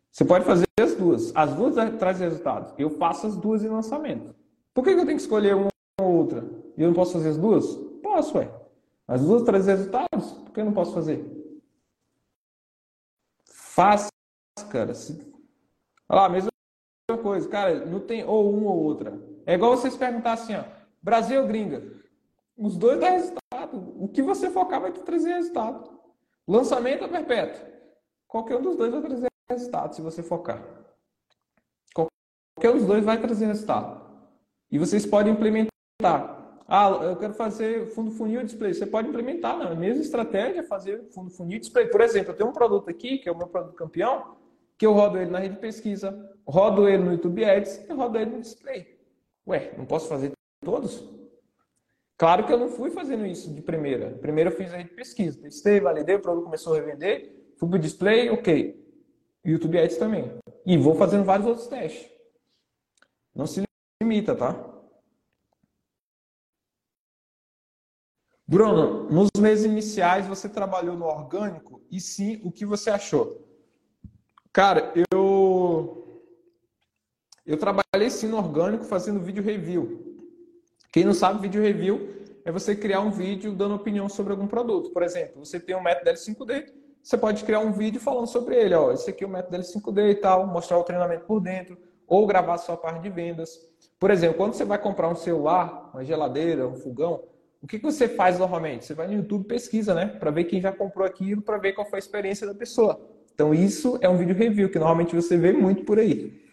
Você 0.10 0.24
pode 0.24 0.46
fazer 0.46 0.66
as 0.82 0.96
duas. 0.96 1.36
As 1.36 1.54
duas 1.54 1.76
trazem 1.98 2.30
resultados. 2.30 2.74
Eu 2.78 2.90
faço 2.92 3.28
as 3.28 3.36
duas 3.36 3.62
em 3.62 3.68
lançamento. 3.68 4.34
Por 4.74 4.86
que 4.86 4.92
eu 4.92 5.06
tenho 5.06 5.18
que 5.18 5.22
escolher 5.22 5.54
uma 5.54 5.70
ou 6.00 6.16
outra? 6.16 6.46
E 6.78 6.82
eu 6.82 6.88
não 6.88 6.96
posso 6.96 7.12
fazer 7.12 7.30
as 7.32 7.38
duas? 7.38 7.76
Posso, 8.02 8.38
ué. 8.38 8.50
As 9.06 9.22
duas 9.22 9.44
trazem 9.44 9.76
resultados. 9.76 10.32
Por 10.32 10.54
que 10.54 10.62
eu 10.62 10.66
não 10.66 10.74
posso 10.74 10.94
fazer? 10.94 11.26
Faça, 13.44 14.10
cara. 14.72 14.94
Olha 16.08 16.22
lá, 16.22 16.30
mesma 16.30 16.50
coisa. 17.22 17.50
Cara, 17.50 17.86
não 17.86 18.00
tem 18.00 18.24
ou 18.24 18.50
uma 18.50 18.72
ou 18.72 18.82
outra. 18.82 19.20
É 19.50 19.56
igual 19.56 19.76
vocês 19.76 19.98
perguntar 19.98 20.34
assim, 20.34 20.56
ó, 20.56 20.64
Brasil 21.02 21.42
ou 21.42 21.48
gringa? 21.48 21.82
Os 22.56 22.78
dois 22.78 23.00
dão 23.00 23.10
resultado. 23.10 23.96
O 23.98 24.08
que 24.08 24.22
você 24.22 24.48
focar 24.48 24.80
vai 24.80 24.92
te 24.92 25.02
trazer 25.02 25.34
resultado. 25.34 25.90
Lançamento 26.48 27.02
ou 27.02 27.10
perpétuo? 27.10 27.66
Qualquer 28.28 28.58
um 28.58 28.62
dos 28.62 28.76
dois 28.76 28.92
vai 28.92 29.02
trazer 29.02 29.28
resultado 29.50 29.96
se 29.96 30.04
você 30.04 30.22
focar. 30.22 30.64
Qualquer 31.96 32.76
um 32.76 32.78
dos 32.78 32.86
dois 32.86 33.04
vai 33.04 33.20
trazer 33.20 33.48
resultado. 33.48 34.00
E 34.70 34.78
vocês 34.78 35.04
podem 35.04 35.34
implementar. 35.34 35.72
Ah, 36.68 36.90
eu 37.02 37.16
quero 37.16 37.34
fazer 37.34 37.88
fundo 37.88 38.12
funil 38.12 38.44
display. 38.44 38.76
Você 38.76 38.86
pode 38.86 39.10
implementar 39.10 39.58
na 39.58 39.74
mesma 39.74 40.04
estratégia, 40.04 40.62
fazer 40.62 41.10
fundo 41.10 41.32
funil 41.32 41.58
display. 41.58 41.88
Por 41.88 42.02
exemplo, 42.02 42.34
eu 42.34 42.38
tenho 42.38 42.52
um 42.52 42.54
produto 42.54 42.88
aqui, 42.88 43.18
que 43.18 43.28
é 43.28 43.32
o 43.32 43.36
meu 43.36 43.48
produto 43.48 43.74
campeão, 43.74 44.36
que 44.78 44.86
eu 44.86 44.94
rodo 44.94 45.18
ele 45.18 45.32
na 45.32 45.40
rede 45.40 45.56
de 45.56 45.60
pesquisa, 45.60 46.38
rodo 46.48 46.88
ele 46.88 47.04
no 47.04 47.14
YouTube 47.14 47.44
Ads 47.44 47.90
e 47.90 47.94
rodo 47.94 48.16
ele 48.16 48.30
no 48.30 48.42
display. 48.42 48.99
Ué, 49.50 49.74
não 49.76 49.86
posso 49.86 50.08
fazer 50.08 50.32
todos? 50.64 51.04
Claro 52.16 52.46
que 52.46 52.54
eu 52.54 52.58
não 52.60 52.70
fui 52.70 52.92
fazendo 52.92 53.26
isso 53.26 53.52
de 53.54 53.62
primeira. 53.62 54.12
Primeiro 54.20 54.52
eu 54.52 54.56
fiz 54.56 54.72
a 54.72 54.78
rede 54.78 54.92
pesquisa, 54.92 55.42
testei, 55.42 55.80
validei, 55.80 56.16
o 56.16 56.22
produto 56.22 56.44
começou 56.44 56.74
a 56.74 56.76
revender, 56.78 57.54
fui 57.58 57.68
para 57.68 57.78
o 57.78 57.82
display, 57.82 58.30
ok. 58.30 58.80
YouTube 59.44 59.80
Ads 59.80 59.98
também. 59.98 60.32
E 60.66 60.78
vou 60.78 60.96
fazendo 60.96 61.24
vários 61.24 61.48
outros 61.48 61.66
testes. 61.68 62.12
Não 63.34 63.48
se 63.48 63.64
limita, 64.02 64.36
tá? 64.36 64.54
Bruno, 68.48 69.10
nos 69.10 69.30
meses 69.40 69.66
iniciais 69.66 70.28
você 70.28 70.50
trabalhou 70.50 70.96
no 70.96 71.06
orgânico 71.06 71.82
e 71.90 72.00
sim, 72.00 72.42
o 72.44 72.52
que 72.52 72.66
você 72.66 72.90
achou? 72.90 73.48
Cara, 74.52 74.92
eu 75.12 75.29
eu 77.50 77.58
trabalhei 77.58 78.12
sim 78.12 78.28
no 78.28 78.38
orgânico 78.38 78.84
fazendo 78.84 79.20
vídeo 79.20 79.42
review. 79.42 80.16
Quem 80.92 81.04
não 81.04 81.16
sabe, 81.16 81.42
vídeo 81.42 81.60
review 81.60 82.08
é 82.46 82.52
você 82.52 82.76
criar 82.76 83.00
um 83.00 83.10
vídeo 83.10 83.54
dando 83.54 83.74
opinião 83.74 84.08
sobre 84.08 84.34
algum 84.34 84.46
produto. 84.46 84.92
Por 84.92 85.02
exemplo, 85.02 85.44
você 85.44 85.60
tem 85.60 85.76
um 85.76 85.82
método 85.82 86.12
L5D, 86.12 86.72
você 87.02 87.18
pode 87.18 87.44
criar 87.44 87.62
um 87.62 87.72
vídeo 87.72 88.00
falando 88.00 88.28
sobre 88.28 88.56
ele. 88.56 88.76
Ó, 88.76 88.92
esse 88.92 89.10
aqui 89.10 89.24
é 89.24 89.28
o 89.28 89.30
método 89.32 89.58
L5D 89.58 90.12
e 90.12 90.16
tal, 90.16 90.46
mostrar 90.46 90.78
o 90.78 90.84
treinamento 90.84 91.26
por 91.26 91.40
dentro, 91.40 91.76
ou 92.08 92.28
gravar 92.28 92.60
sua 92.60 92.78
parte 92.78 93.02
de 93.02 93.10
vendas. 93.10 93.68
Por 94.00 94.12
exemplo, 94.12 94.38
quando 94.38 94.54
você 94.54 94.64
vai 94.64 94.78
comprar 94.78 95.10
um 95.10 95.16
celular, 95.16 95.90
uma 95.92 96.06
geladeira, 96.06 96.68
um 96.68 96.76
fogão, 96.76 97.24
o 97.64 97.66
que, 97.66 97.80
que 97.80 97.84
você 97.84 98.08
faz 98.08 98.38
normalmente? 98.38 98.86
Você 98.86 98.94
vai 98.94 99.08
no 99.08 99.14
YouTube 99.14 99.46
pesquisa, 99.46 99.96
né? 99.96 100.06
Para 100.06 100.30
ver 100.30 100.44
quem 100.44 100.62
já 100.62 100.72
comprou 100.72 101.04
aquilo, 101.04 101.42
para 101.42 101.58
ver 101.58 101.74
qual 101.74 101.90
foi 101.90 101.98
a 101.98 102.00
experiência 102.00 102.46
da 102.46 102.54
pessoa. 102.54 103.02
Então, 103.34 103.56
isso 103.56 103.98
é 104.02 104.08
um 104.08 104.18
vídeo 104.18 104.36
review, 104.36 104.70
que 104.70 104.78
normalmente 104.78 105.16
você 105.16 105.36
vê 105.36 105.52
muito 105.52 105.84
por 105.84 105.98
aí. 105.98 106.48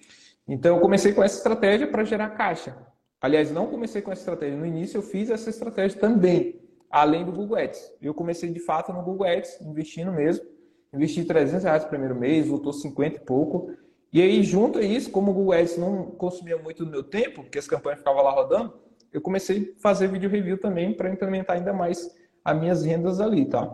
Então, 0.48 0.76
eu 0.76 0.80
comecei 0.80 1.12
com 1.12 1.22
essa 1.22 1.38
estratégia 1.38 1.88
para 1.88 2.04
gerar 2.04 2.30
caixa. 2.30 2.76
Aliás, 3.20 3.50
não 3.50 3.66
comecei 3.66 4.00
com 4.00 4.12
essa 4.12 4.22
estratégia. 4.22 4.56
No 4.56 4.66
início, 4.66 4.98
eu 4.98 5.02
fiz 5.02 5.30
essa 5.30 5.50
estratégia 5.50 5.98
também, 5.98 6.60
além 6.90 7.24
do 7.24 7.32
Google 7.32 7.56
Ads. 7.56 7.92
Eu 8.00 8.14
comecei, 8.14 8.50
de 8.50 8.60
fato, 8.60 8.92
no 8.92 9.02
Google 9.02 9.26
Ads, 9.26 9.60
investindo 9.62 10.12
mesmo. 10.12 10.44
Investi 10.94 11.24
300 11.24 11.64
reais 11.64 11.82
no 11.82 11.88
primeiro 11.88 12.14
mês, 12.14 12.46
voltou 12.46 12.72
50 12.72 13.16
e 13.16 13.20
pouco. 13.20 13.70
E 14.12 14.22
aí, 14.22 14.42
junto 14.42 14.78
a 14.78 14.82
isso, 14.82 15.10
como 15.10 15.30
o 15.30 15.34
Google 15.34 15.52
Ads 15.52 15.76
não 15.76 16.06
consumia 16.12 16.56
muito 16.56 16.84
do 16.84 16.90
meu 16.90 17.02
tempo, 17.02 17.42
porque 17.42 17.58
as 17.58 17.66
campanhas 17.66 17.98
ficavam 17.98 18.22
lá 18.22 18.30
rodando, 18.30 18.72
eu 19.12 19.20
comecei 19.20 19.74
a 19.76 19.80
fazer 19.80 20.08
vídeo 20.08 20.30
review 20.30 20.58
também 20.58 20.94
para 20.94 21.10
implementar 21.10 21.56
ainda 21.56 21.72
mais 21.72 22.08
as 22.44 22.58
minhas 22.58 22.84
rendas 22.84 23.20
ali, 23.20 23.46
tá? 23.46 23.68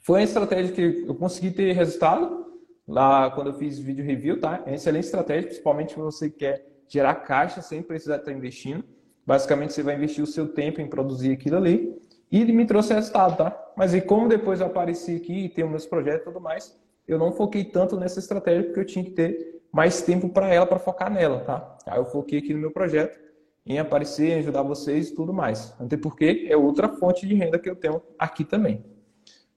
Foi 0.00 0.18
uma 0.18 0.24
estratégia 0.24 0.72
que 0.72 1.04
eu 1.06 1.14
consegui 1.14 1.52
ter 1.52 1.72
resultado 1.72 2.51
lá 2.92 3.30
quando 3.30 3.48
eu 3.48 3.54
fiz 3.54 3.78
vídeo 3.78 4.04
review, 4.04 4.38
tá? 4.38 4.62
É 4.66 4.74
excelente 4.74 5.04
estratégia, 5.04 5.48
principalmente 5.48 5.94
se 5.94 5.98
você 5.98 6.28
quer 6.28 6.66
gerar 6.86 7.14
caixa 7.14 7.62
sem 7.62 7.82
precisar 7.82 8.16
estar 8.16 8.32
investindo. 8.32 8.84
Basicamente, 9.26 9.72
você 9.72 9.82
vai 9.82 9.94
investir 9.94 10.22
o 10.22 10.26
seu 10.26 10.48
tempo 10.48 10.80
em 10.80 10.86
produzir 10.86 11.32
aquilo 11.32 11.56
ali. 11.56 11.96
E 12.30 12.40
ele 12.40 12.52
me 12.52 12.66
trouxe 12.66 12.92
resultado, 12.92 13.36
tá? 13.36 13.72
Mas 13.76 13.94
e 13.94 14.00
como 14.00 14.28
depois 14.28 14.60
eu 14.60 14.66
apareci 14.66 15.16
aqui 15.16 15.46
e 15.46 15.48
tenho 15.48 15.68
meus 15.68 15.86
projetos 15.86 16.22
e 16.22 16.24
tudo 16.24 16.40
mais, 16.40 16.78
eu 17.08 17.18
não 17.18 17.32
foquei 17.32 17.64
tanto 17.64 17.96
nessa 17.96 18.18
estratégia 18.18 18.64
porque 18.64 18.80
eu 18.80 18.86
tinha 18.86 19.04
que 19.04 19.12
ter 19.12 19.62
mais 19.72 20.02
tempo 20.02 20.28
para 20.28 20.52
ela, 20.52 20.66
para 20.66 20.78
focar 20.78 21.10
nela, 21.10 21.40
tá? 21.40 21.78
Aí 21.86 21.98
eu 21.98 22.04
foquei 22.04 22.40
aqui 22.40 22.52
no 22.52 22.60
meu 22.60 22.70
projeto 22.70 23.18
em 23.64 23.78
aparecer, 23.78 24.32
em 24.32 24.38
ajudar 24.40 24.62
vocês 24.62 25.08
e 25.08 25.14
tudo 25.14 25.32
mais. 25.32 25.74
Até 25.80 25.96
porque 25.96 26.46
é 26.48 26.56
outra 26.56 26.88
fonte 26.88 27.26
de 27.26 27.34
renda 27.34 27.58
que 27.58 27.70
eu 27.70 27.76
tenho 27.76 28.02
aqui 28.18 28.44
também. 28.44 28.84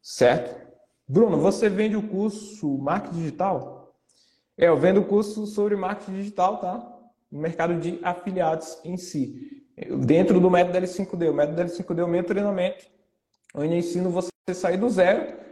Certo? 0.01 0.64
Bruno, 1.07 1.37
você 1.37 1.69
vende 1.69 1.95
o 1.95 2.07
curso 2.07 2.77
Marketing 2.79 3.17
Digital? 3.17 3.75
É, 4.57 4.67
eu 4.67 4.77
vendo 4.77 5.01
o 5.01 5.05
curso 5.05 5.45
sobre 5.45 5.75
marketing 5.75 6.13
digital, 6.13 6.57
tá? 6.59 6.91
No 7.29 7.41
mercado 7.41 7.77
de 7.77 7.99
afiliados 8.01 8.79
em 8.85 8.95
si. 8.95 9.65
Dentro 10.05 10.39
do 10.39 10.49
método 10.49 10.77
L5D. 10.77 11.29
O 11.29 11.33
método 11.33 11.61
L5D 11.61 11.99
é 11.99 12.03
o 12.03 12.07
meu 12.07 12.23
treinamento, 12.23 12.85
onde 13.53 13.73
eu 13.73 13.77
ensino 13.77 14.09
você 14.09 14.29
a 14.49 14.53
sair 14.53 14.77
do 14.77 14.89
zero 14.89 15.45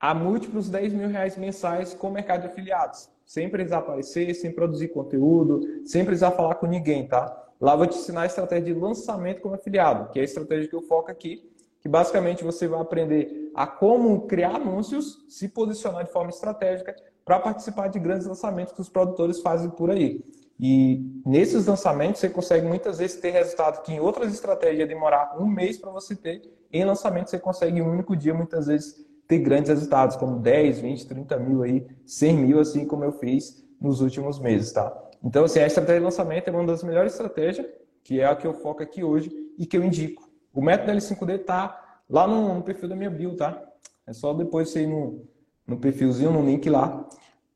a 0.00 0.14
múltiplos 0.14 0.70
10 0.70 0.92
mil 0.92 1.08
reais 1.08 1.36
mensais 1.36 1.92
com 1.92 2.08
o 2.08 2.12
mercado 2.12 2.42
de 2.42 2.46
afiliados. 2.46 3.08
Sem 3.26 3.50
precisar 3.50 3.78
aparecer, 3.78 4.32
sem 4.34 4.52
produzir 4.52 4.88
conteúdo, 4.88 5.60
sem 5.84 6.04
precisar 6.04 6.30
falar 6.30 6.54
com 6.54 6.66
ninguém, 6.66 7.06
tá? 7.06 7.46
Lá 7.60 7.74
vou 7.74 7.86
te 7.86 7.98
ensinar 7.98 8.22
a 8.22 8.26
estratégia 8.26 8.72
de 8.72 8.80
lançamento 8.80 9.40
como 9.42 9.56
afiliado, 9.56 10.10
que 10.10 10.18
é 10.18 10.22
a 10.22 10.24
estratégia 10.24 10.68
que 10.68 10.74
eu 10.74 10.82
foco 10.82 11.10
aqui, 11.10 11.52
que 11.80 11.88
basicamente 11.88 12.44
você 12.44 12.66
vai 12.66 12.80
aprender 12.80 13.50
a 13.54 13.66
como 13.66 14.26
criar 14.26 14.56
anúncios, 14.56 15.24
se 15.28 15.48
posicionar 15.48 16.04
de 16.04 16.12
forma 16.12 16.30
estratégica 16.30 16.94
para 17.24 17.38
participar 17.38 17.88
de 17.88 17.98
grandes 17.98 18.26
lançamentos 18.26 18.72
que 18.72 18.80
os 18.80 18.88
produtores 18.88 19.40
fazem 19.40 19.70
por 19.70 19.90
aí. 19.90 20.24
E 20.60 21.20
nesses 21.24 21.66
lançamentos 21.66 22.20
você 22.20 22.28
consegue 22.28 22.66
muitas 22.66 22.98
vezes 22.98 23.20
ter 23.20 23.30
resultado 23.30 23.82
que 23.82 23.92
em 23.92 24.00
outras 24.00 24.32
estratégias 24.32 24.80
ia 24.80 24.86
demorar 24.86 25.36
um 25.40 25.46
mês 25.46 25.78
para 25.78 25.90
você 25.90 26.16
ter. 26.16 26.42
Em 26.72 26.84
lançamento 26.84 27.30
você 27.30 27.38
consegue 27.38 27.78
em 27.78 27.82
um 27.82 27.90
único 27.90 28.16
dia 28.16 28.34
muitas 28.34 28.66
vezes 28.66 29.06
ter 29.28 29.38
grandes 29.38 29.68
resultados, 29.68 30.16
como 30.16 30.38
10, 30.40 30.80
20, 30.80 31.06
30 31.06 31.38
mil 31.38 31.62
aí, 31.62 31.86
100 32.06 32.36
mil, 32.36 32.58
assim 32.58 32.86
como 32.86 33.04
eu 33.04 33.12
fiz 33.12 33.62
nos 33.80 34.00
últimos 34.00 34.40
meses, 34.40 34.72
tá? 34.72 34.90
Então, 35.22 35.44
assim, 35.44 35.60
a 35.60 35.66
estratégia 35.66 36.00
de 36.00 36.04
lançamento 36.04 36.48
é 36.48 36.50
uma 36.50 36.64
das 36.64 36.82
melhores 36.82 37.12
estratégias, 37.12 37.66
que 38.02 38.20
é 38.20 38.24
a 38.24 38.34
que 38.34 38.46
eu 38.46 38.54
foco 38.54 38.82
aqui 38.82 39.04
hoje 39.04 39.30
e 39.58 39.66
que 39.66 39.76
eu 39.76 39.84
indico. 39.84 40.27
O 40.52 40.62
método 40.62 40.92
L5D 40.92 41.44
tá 41.44 42.00
lá 42.08 42.26
no, 42.26 42.54
no 42.54 42.62
perfil 42.62 42.88
da 42.88 42.96
minha 42.96 43.10
bio, 43.10 43.36
tá? 43.36 43.62
É 44.06 44.12
só 44.12 44.32
depois 44.32 44.70
você 44.70 44.82
ir 44.82 44.86
no, 44.86 45.28
no 45.66 45.78
perfilzinho, 45.78 46.32
no 46.32 46.44
link 46.44 46.68
lá, 46.70 47.06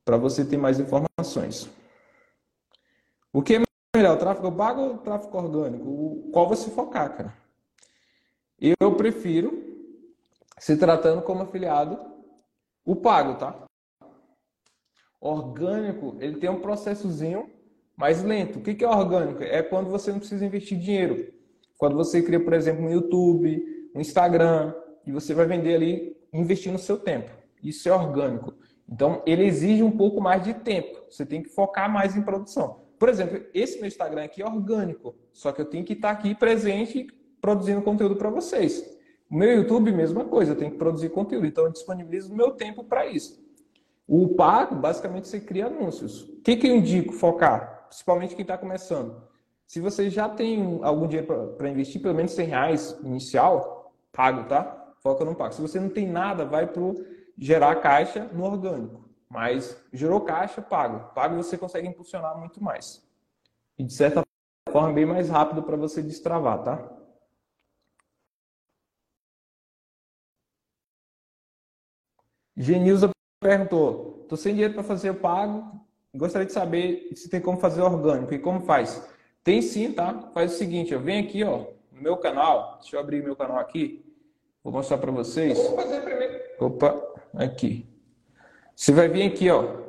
para 0.04 0.16
você 0.16 0.44
ter 0.44 0.56
mais 0.56 0.78
informações. 0.78 1.70
O 3.32 3.42
que 3.42 3.56
é 3.56 3.62
melhor, 3.96 4.18
tráfego 4.18 4.52
pago 4.52 4.80
ou 4.82 4.98
tráfego 4.98 5.38
orgânico? 5.38 5.88
O, 5.88 6.30
qual 6.32 6.48
você 6.48 6.70
focar, 6.70 7.16
cara? 7.16 7.34
Eu 8.80 8.94
prefiro, 8.94 9.50
se 10.58 10.76
tratando 10.76 11.22
como 11.22 11.42
afiliado, 11.42 11.98
o 12.84 12.94
pago, 12.94 13.36
tá? 13.36 13.64
Orgânico, 15.20 16.16
ele 16.20 16.38
tem 16.38 16.50
um 16.50 16.60
processozinho 16.60 17.50
mais 17.96 18.22
lento. 18.22 18.58
O 18.58 18.62
que 18.62 18.84
é 18.84 18.88
orgânico? 18.88 19.42
É 19.42 19.62
quando 19.62 19.88
você 19.90 20.12
não 20.12 20.18
precisa 20.18 20.44
investir 20.44 20.78
dinheiro. 20.78 21.32
Quando 21.82 21.96
você 21.96 22.22
cria, 22.22 22.38
por 22.38 22.52
exemplo, 22.52 22.84
um 22.84 22.88
YouTube, 22.88 23.90
um 23.92 24.00
Instagram, 24.00 24.72
e 25.04 25.10
você 25.10 25.34
vai 25.34 25.46
vender 25.46 25.74
ali 25.74 26.16
investindo 26.32 26.76
o 26.76 26.78
seu 26.78 26.96
tempo. 26.96 27.32
Isso 27.60 27.88
é 27.88 27.92
orgânico. 27.92 28.54
Então, 28.88 29.20
ele 29.26 29.44
exige 29.44 29.82
um 29.82 29.90
pouco 29.90 30.20
mais 30.20 30.44
de 30.44 30.54
tempo. 30.54 31.00
Você 31.10 31.26
tem 31.26 31.42
que 31.42 31.48
focar 31.48 31.92
mais 31.92 32.16
em 32.16 32.22
produção. 32.22 32.82
Por 33.00 33.08
exemplo, 33.08 33.44
esse 33.52 33.78
meu 33.78 33.88
Instagram 33.88 34.22
aqui 34.22 34.40
é 34.40 34.46
orgânico, 34.46 35.16
só 35.32 35.50
que 35.50 35.60
eu 35.60 35.64
tenho 35.64 35.84
que 35.84 35.94
estar 35.94 36.12
aqui 36.12 36.36
presente 36.36 37.08
produzindo 37.40 37.82
conteúdo 37.82 38.14
para 38.14 38.30
vocês. 38.30 38.96
O 39.28 39.34
meu 39.34 39.52
YouTube, 39.52 39.90
mesma 39.90 40.24
coisa, 40.24 40.52
eu 40.52 40.56
tenho 40.56 40.70
que 40.70 40.78
produzir 40.78 41.08
conteúdo. 41.08 41.48
Então, 41.48 41.64
eu 41.64 41.72
disponibilizo 41.72 42.32
o 42.32 42.36
meu 42.36 42.52
tempo 42.52 42.84
para 42.84 43.06
isso. 43.06 43.44
O 44.06 44.36
pago, 44.36 44.76
basicamente, 44.76 45.26
você 45.26 45.40
cria 45.40 45.66
anúncios. 45.66 46.22
O 46.22 46.42
que, 46.42 46.54
que 46.54 46.68
eu 46.68 46.76
indico 46.76 47.12
focar? 47.12 47.86
Principalmente 47.88 48.36
quem 48.36 48.42
está 48.42 48.56
começando. 48.56 49.31
Se 49.72 49.80
você 49.80 50.10
já 50.10 50.28
tem 50.28 50.80
algum 50.82 51.06
dinheiro 51.06 51.54
para 51.56 51.70
investir, 51.70 52.02
pelo 52.02 52.14
menos 52.14 52.32
100 52.32 52.46
reais 52.46 52.90
inicial, 53.02 53.94
pago, 54.12 54.46
tá? 54.46 54.92
Foca 55.02 55.24
no 55.24 55.34
pago. 55.34 55.54
Se 55.54 55.62
você 55.62 55.80
não 55.80 55.88
tem 55.88 56.06
nada, 56.06 56.44
vai 56.44 56.66
para 56.66 56.82
gerar 57.38 57.76
caixa 57.76 58.24
no 58.34 58.44
orgânico. 58.44 59.08
Mas 59.30 59.74
gerou 59.90 60.20
caixa, 60.20 60.60
pago. 60.60 61.14
Pago 61.14 61.36
você 61.36 61.56
consegue 61.56 61.88
impulsionar 61.88 62.38
muito 62.38 62.62
mais. 62.62 63.02
E 63.78 63.82
de 63.82 63.94
certa 63.94 64.22
forma, 64.70 64.92
bem 64.92 65.06
mais 65.06 65.30
rápido 65.30 65.62
para 65.62 65.74
você 65.78 66.02
destravar, 66.02 66.62
tá? 66.62 66.92
Genilza 72.54 73.08
perguntou: 73.40 74.18
estou 74.24 74.36
sem 74.36 74.52
dinheiro 74.52 74.74
para 74.74 74.82
fazer 74.82 75.08
o 75.08 75.18
pago, 75.18 75.80
gostaria 76.14 76.46
de 76.46 76.52
saber 76.52 77.08
se 77.14 77.30
tem 77.30 77.40
como 77.40 77.58
fazer 77.58 77.80
orgânico 77.80 78.34
e 78.34 78.38
como 78.38 78.60
faz. 78.66 79.10
Tem 79.44 79.60
sim, 79.60 79.92
tá? 79.92 80.30
Faz 80.32 80.54
o 80.54 80.58
seguinte, 80.58 80.92
eu 80.92 81.00
venho 81.00 81.24
aqui, 81.24 81.42
ó, 81.42 81.66
no 81.90 82.00
meu 82.00 82.16
canal. 82.16 82.78
Deixa 82.80 82.96
eu 82.96 83.00
abrir 83.00 83.22
meu 83.22 83.34
canal 83.34 83.58
aqui. 83.58 84.04
Vou 84.62 84.72
mostrar 84.72 84.98
para 84.98 85.10
vocês. 85.10 85.58
vou 85.58 85.76
fazer 85.76 86.00
primeiro. 86.02 86.40
Opa, 86.60 87.02
aqui. 87.34 87.86
Você 88.74 88.92
vai 88.92 89.08
vir 89.08 89.24
aqui, 89.24 89.50
ó. 89.50 89.82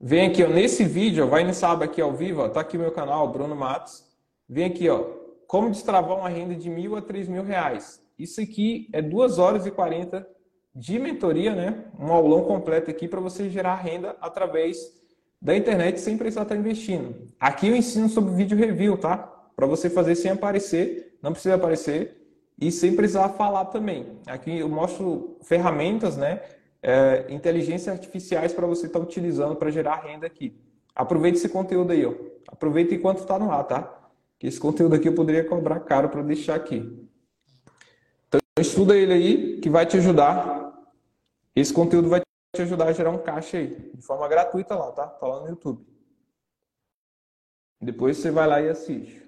Vem 0.00 0.26
aqui, 0.26 0.42
ó, 0.42 0.48
nesse 0.48 0.84
vídeo, 0.84 1.24
ó, 1.24 1.26
vai 1.28 1.44
nessa 1.44 1.68
aba 1.68 1.84
aqui 1.84 2.00
ao 2.00 2.12
vivo, 2.12 2.42
ó, 2.42 2.48
tá 2.48 2.60
aqui 2.60 2.76
meu 2.76 2.92
canal, 2.92 3.28
Bruno 3.32 3.56
Matos. 3.56 4.04
Vem 4.48 4.66
aqui, 4.66 4.88
ó, 4.88 5.04
como 5.46 5.70
destravar 5.70 6.18
uma 6.18 6.28
renda 6.28 6.54
de 6.54 6.68
mil 6.68 6.96
a 6.96 7.02
três 7.02 7.28
mil 7.28 7.42
reais. 7.42 8.04
Isso 8.18 8.40
aqui 8.40 8.88
é 8.92 9.00
duas 9.00 9.38
horas 9.38 9.66
e 9.66 9.70
40 9.70 10.28
de 10.74 10.98
mentoria, 10.98 11.54
né? 11.54 11.86
Um 11.98 12.12
aulão 12.12 12.44
completo 12.44 12.90
aqui 12.90 13.08
para 13.08 13.20
você 13.20 13.48
gerar 13.48 13.76
renda 13.76 14.16
através 14.20 14.92
da 15.40 15.56
internet 15.56 16.00
sem 16.00 16.16
precisar 16.16 16.42
estar 16.42 16.56
investindo. 16.56 17.14
Aqui 17.38 17.68
eu 17.68 17.76
ensino 17.76 18.08
sobre 18.08 18.34
vídeo 18.34 18.56
review, 18.56 18.96
tá? 18.96 19.16
Para 19.54 19.66
você 19.66 19.88
fazer 19.88 20.14
sem 20.14 20.30
aparecer, 20.30 21.18
não 21.22 21.32
precisa 21.32 21.54
aparecer 21.54 22.16
e 22.60 22.70
sem 22.70 22.94
precisar 22.94 23.30
falar 23.30 23.66
também. 23.66 24.18
Aqui 24.26 24.58
eu 24.58 24.68
mostro 24.68 25.38
ferramentas, 25.42 26.16
né? 26.16 26.42
É, 26.82 27.26
inteligências 27.30 27.88
artificiais 27.88 28.52
para 28.52 28.66
você 28.66 28.86
estar 28.86 28.98
tá 28.98 29.04
utilizando 29.04 29.56
para 29.56 29.70
gerar 29.70 30.02
renda 30.02 30.26
aqui. 30.26 30.56
Aproveite 30.94 31.38
esse 31.38 31.48
conteúdo 31.48 31.92
aí, 31.92 32.04
ó. 32.06 32.14
Aproveita 32.48 32.94
enquanto 32.94 33.18
está 33.18 33.38
no 33.38 33.50
ar, 33.50 33.64
tá? 33.64 34.08
Que 34.38 34.46
esse 34.46 34.60
conteúdo 34.60 34.94
aqui 34.94 35.08
eu 35.08 35.14
poderia 35.14 35.44
cobrar 35.44 35.80
caro 35.80 36.08
para 36.08 36.22
deixar 36.22 36.54
aqui. 36.54 37.08
Então 38.28 38.40
estuda 38.60 38.96
ele 38.96 39.12
aí 39.12 39.60
que 39.60 39.68
vai 39.68 39.84
te 39.84 39.96
ajudar 39.96 40.66
esse 41.56 41.72
conteúdo 41.72 42.10
vai 42.10 42.20
te 42.56 42.62
ajudar 42.62 42.88
a 42.88 42.92
gerar 42.92 43.10
um 43.10 43.22
caixa 43.22 43.58
aí, 43.58 43.92
de 43.94 44.02
forma 44.02 44.26
gratuita 44.28 44.74
lá, 44.74 44.90
tá? 44.92 45.06
Tá 45.06 45.26
lá 45.26 45.40
no 45.40 45.48
YouTube. 45.48 45.86
Depois 47.80 48.16
você 48.16 48.30
vai 48.30 48.46
lá 48.46 48.60
e 48.60 48.68
assiste. 48.68 49.24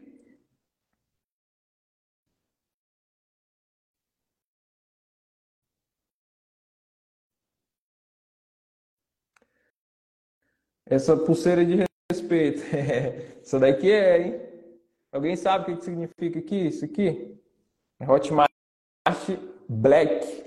Essa 10.86 11.16
pulseira 11.16 11.64
de 11.64 11.84
respeito. 12.10 12.62
Essa 13.42 13.60
daqui 13.60 13.90
é, 13.92 14.22
hein? 14.22 14.40
Alguém 15.12 15.36
sabe 15.36 15.72
o 15.72 15.76
que 15.76 15.84
significa 15.84 16.38
aqui? 16.38 16.68
Isso 16.68 16.84
aqui? 16.84 17.38
É 18.00 18.10
Hotmart 18.10 18.50
Black. 19.68 20.44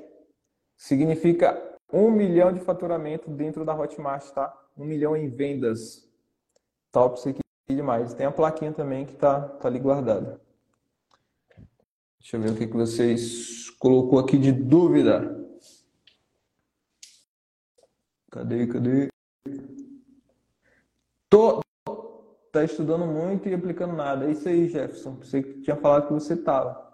Significa 0.77 1.70
um 1.91 2.09
milhão 2.09 2.53
de 2.53 2.59
faturamento 2.59 3.29
dentro 3.29 3.65
da 3.65 3.75
Hotmart, 3.75 4.29
tá? 4.31 4.55
Um 4.77 4.85
milhão 4.85 5.15
em 5.15 5.27
vendas. 5.27 6.09
Top 6.91 7.17
isso 7.17 7.29
aqui 7.29 7.41
demais. 7.69 8.13
Tem 8.13 8.25
a 8.25 8.31
plaquinha 8.31 8.71
também 8.71 9.05
que 9.05 9.15
tá, 9.15 9.41
tá 9.41 9.67
ali 9.67 9.79
guardada. 9.79 10.41
Deixa 12.19 12.37
eu 12.37 12.41
ver 12.41 12.51
o 12.51 12.55
que, 12.55 12.67
que 12.67 12.73
vocês 12.73 13.69
colocou 13.71 14.19
aqui 14.19 14.37
de 14.37 14.51
dúvida. 14.51 15.39
Cadê, 18.29 18.67
cadê? 18.67 19.07
Tô, 21.29 21.61
tá 22.51 22.63
estudando 22.63 23.05
muito 23.05 23.49
e 23.49 23.53
aplicando 23.53 23.93
nada. 23.93 24.27
É 24.27 24.31
isso 24.31 24.47
aí, 24.47 24.67
Jefferson. 24.67 25.15
Você 25.15 25.41
tinha 25.41 25.75
falado 25.75 26.07
que 26.07 26.13
você 26.13 26.37
tava. 26.37 26.91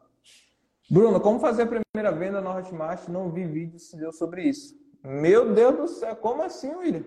Bruno, 0.89 1.20
como 1.20 1.39
fazer 1.39 1.64
a 1.64 1.68
primeira 1.68 2.18
venda 2.18 2.39
no 2.39 2.50
Hotmart? 2.50 3.08
Não 3.10 3.30
vi 3.30 3.45
vídeo 3.45 3.78
sobre 4.14 4.43
isso. 4.43 4.87
Meu 5.08 5.53
Deus 5.53 5.78
do 5.78 5.88
céu, 5.88 6.14
como 6.18 6.43
assim, 6.43 6.70
William? 6.76 7.05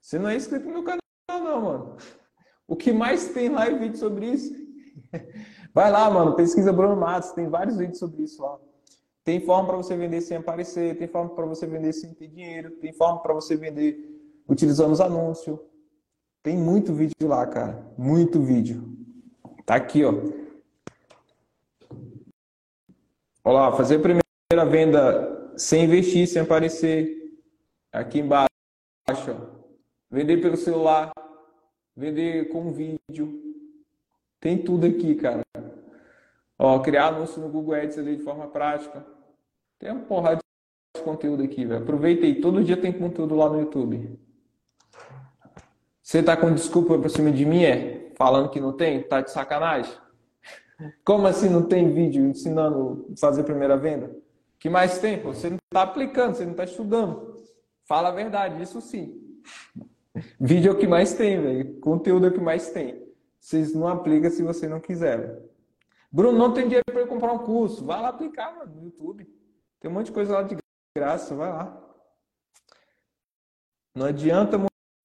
Você 0.00 0.18
não 0.18 0.28
é 0.28 0.34
inscrito 0.34 0.68
no 0.68 0.82
canal, 0.82 0.98
não, 1.28 1.60
mano. 1.60 1.96
O 2.66 2.74
que 2.74 2.92
mais 2.92 3.28
tem 3.28 3.48
lá 3.48 3.66
é 3.66 3.78
vídeo 3.78 3.96
sobre 3.96 4.26
isso. 4.26 4.52
Vai 5.72 5.92
lá, 5.92 6.10
mano, 6.10 6.34
pesquisa 6.34 6.72
Bruno 6.72 6.96
Matos, 6.96 7.30
tem 7.30 7.48
vários 7.48 7.76
vídeos 7.76 8.00
sobre 8.00 8.24
isso 8.24 8.42
lá. 8.42 8.58
Tem 9.22 9.40
forma 9.40 9.68
para 9.68 9.76
você 9.76 9.96
vender 9.96 10.22
sem 10.22 10.36
aparecer, 10.36 10.98
tem 10.98 11.06
forma 11.06 11.36
para 11.36 11.46
você 11.46 11.66
vender 11.66 11.92
sem 11.92 12.12
ter 12.14 12.26
dinheiro, 12.26 12.72
tem 12.80 12.92
forma 12.92 13.22
para 13.22 13.32
você 13.32 13.56
vender 13.56 13.96
utilizando 14.48 14.90
os 14.90 15.00
anúncios. 15.00 15.56
Tem 16.42 16.56
muito 16.56 16.92
vídeo 16.92 17.28
lá, 17.28 17.46
cara. 17.46 17.86
Muito 17.96 18.40
vídeo. 18.40 18.92
Tá 19.64 19.76
aqui, 19.76 20.04
ó. 20.04 20.14
Olha 23.44 23.54
lá, 23.54 23.72
fazer 23.72 23.96
a 23.96 24.00
primeira 24.00 24.68
venda 24.68 25.52
sem 25.56 25.84
investir, 25.84 26.26
sem 26.26 26.42
aparecer. 26.42 27.15
Aqui 27.96 28.20
embaixo. 28.20 28.50
Vender 30.10 30.36
pelo 30.42 30.56
celular, 30.56 31.10
vender 31.96 32.50
com 32.50 32.70
vídeo. 32.70 33.42
Tem 34.38 34.58
tudo 34.58 34.86
aqui, 34.86 35.14
cara. 35.14 35.40
Ó, 36.58 36.78
criar 36.80 37.08
anúncio 37.08 37.40
no 37.40 37.48
Google 37.48 37.74
Ads 37.74 37.96
ali 37.96 38.16
de 38.16 38.22
forma 38.22 38.48
prática. 38.48 39.04
Tem 39.78 39.90
uma 39.90 40.04
porrada 40.04 40.40
de 40.94 41.02
conteúdo 41.02 41.42
aqui, 41.42 41.64
velho. 41.64 41.82
Aproveita 41.82 42.26
aí. 42.26 42.38
Todo 42.38 42.62
dia 42.62 42.76
tem 42.76 42.92
conteúdo 42.92 43.34
lá 43.34 43.48
no 43.48 43.60
YouTube. 43.60 44.20
Você 46.02 46.22
tá 46.22 46.36
com 46.36 46.52
desculpa 46.52 46.98
pra 46.98 47.08
cima 47.08 47.32
de 47.32 47.46
mim, 47.46 47.64
é? 47.64 48.12
Falando 48.14 48.50
que 48.50 48.60
não 48.60 48.74
tem? 48.74 49.02
Tá 49.02 49.22
de 49.22 49.30
sacanagem? 49.30 49.92
Como 51.02 51.26
assim 51.26 51.48
não 51.48 51.62
tem 51.62 51.92
vídeo 51.92 52.26
ensinando 52.26 53.08
a 53.12 53.16
fazer 53.18 53.42
primeira 53.42 53.76
venda? 53.76 54.14
que 54.58 54.68
mais 54.68 54.98
tem? 54.98 55.20
Você 55.22 55.50
não 55.50 55.58
tá 55.70 55.82
aplicando, 55.82 56.34
você 56.34 56.44
não 56.44 56.54
tá 56.54 56.64
estudando. 56.64 57.35
Fala 57.86 58.08
a 58.08 58.12
verdade, 58.12 58.60
isso 58.60 58.80
sim. 58.80 59.40
Vídeo 60.40 60.72
é 60.72 60.74
o 60.74 60.78
que 60.78 60.88
mais 60.88 61.14
tem, 61.14 61.40
velho. 61.40 61.80
Conteúdo 61.80 62.26
é 62.26 62.28
o 62.30 62.32
que 62.32 62.40
mais 62.40 62.70
tem. 62.70 63.06
Vocês 63.38 63.72
não 63.72 63.86
aplicam 63.86 64.30
se 64.30 64.42
você 64.42 64.68
não 64.68 64.80
quiser. 64.80 65.40
Bruno, 66.10 66.36
não 66.36 66.52
tem 66.52 66.64
dinheiro 66.64 66.84
para 66.84 67.00
eu 67.00 67.06
comprar 67.06 67.32
um 67.32 67.38
curso. 67.38 67.84
Vai 67.84 68.02
lá 68.02 68.08
aplicar 68.08 68.56
mano, 68.56 68.74
no 68.74 68.84
YouTube. 68.84 69.24
Tem 69.78 69.88
um 69.90 69.94
monte 69.94 70.06
de 70.06 70.12
coisa 70.12 70.34
lá 70.34 70.42
de 70.42 70.56
graça, 70.96 71.34
vai 71.36 71.48
lá. 71.48 71.80
Não 73.94 74.06
adianta 74.06 74.58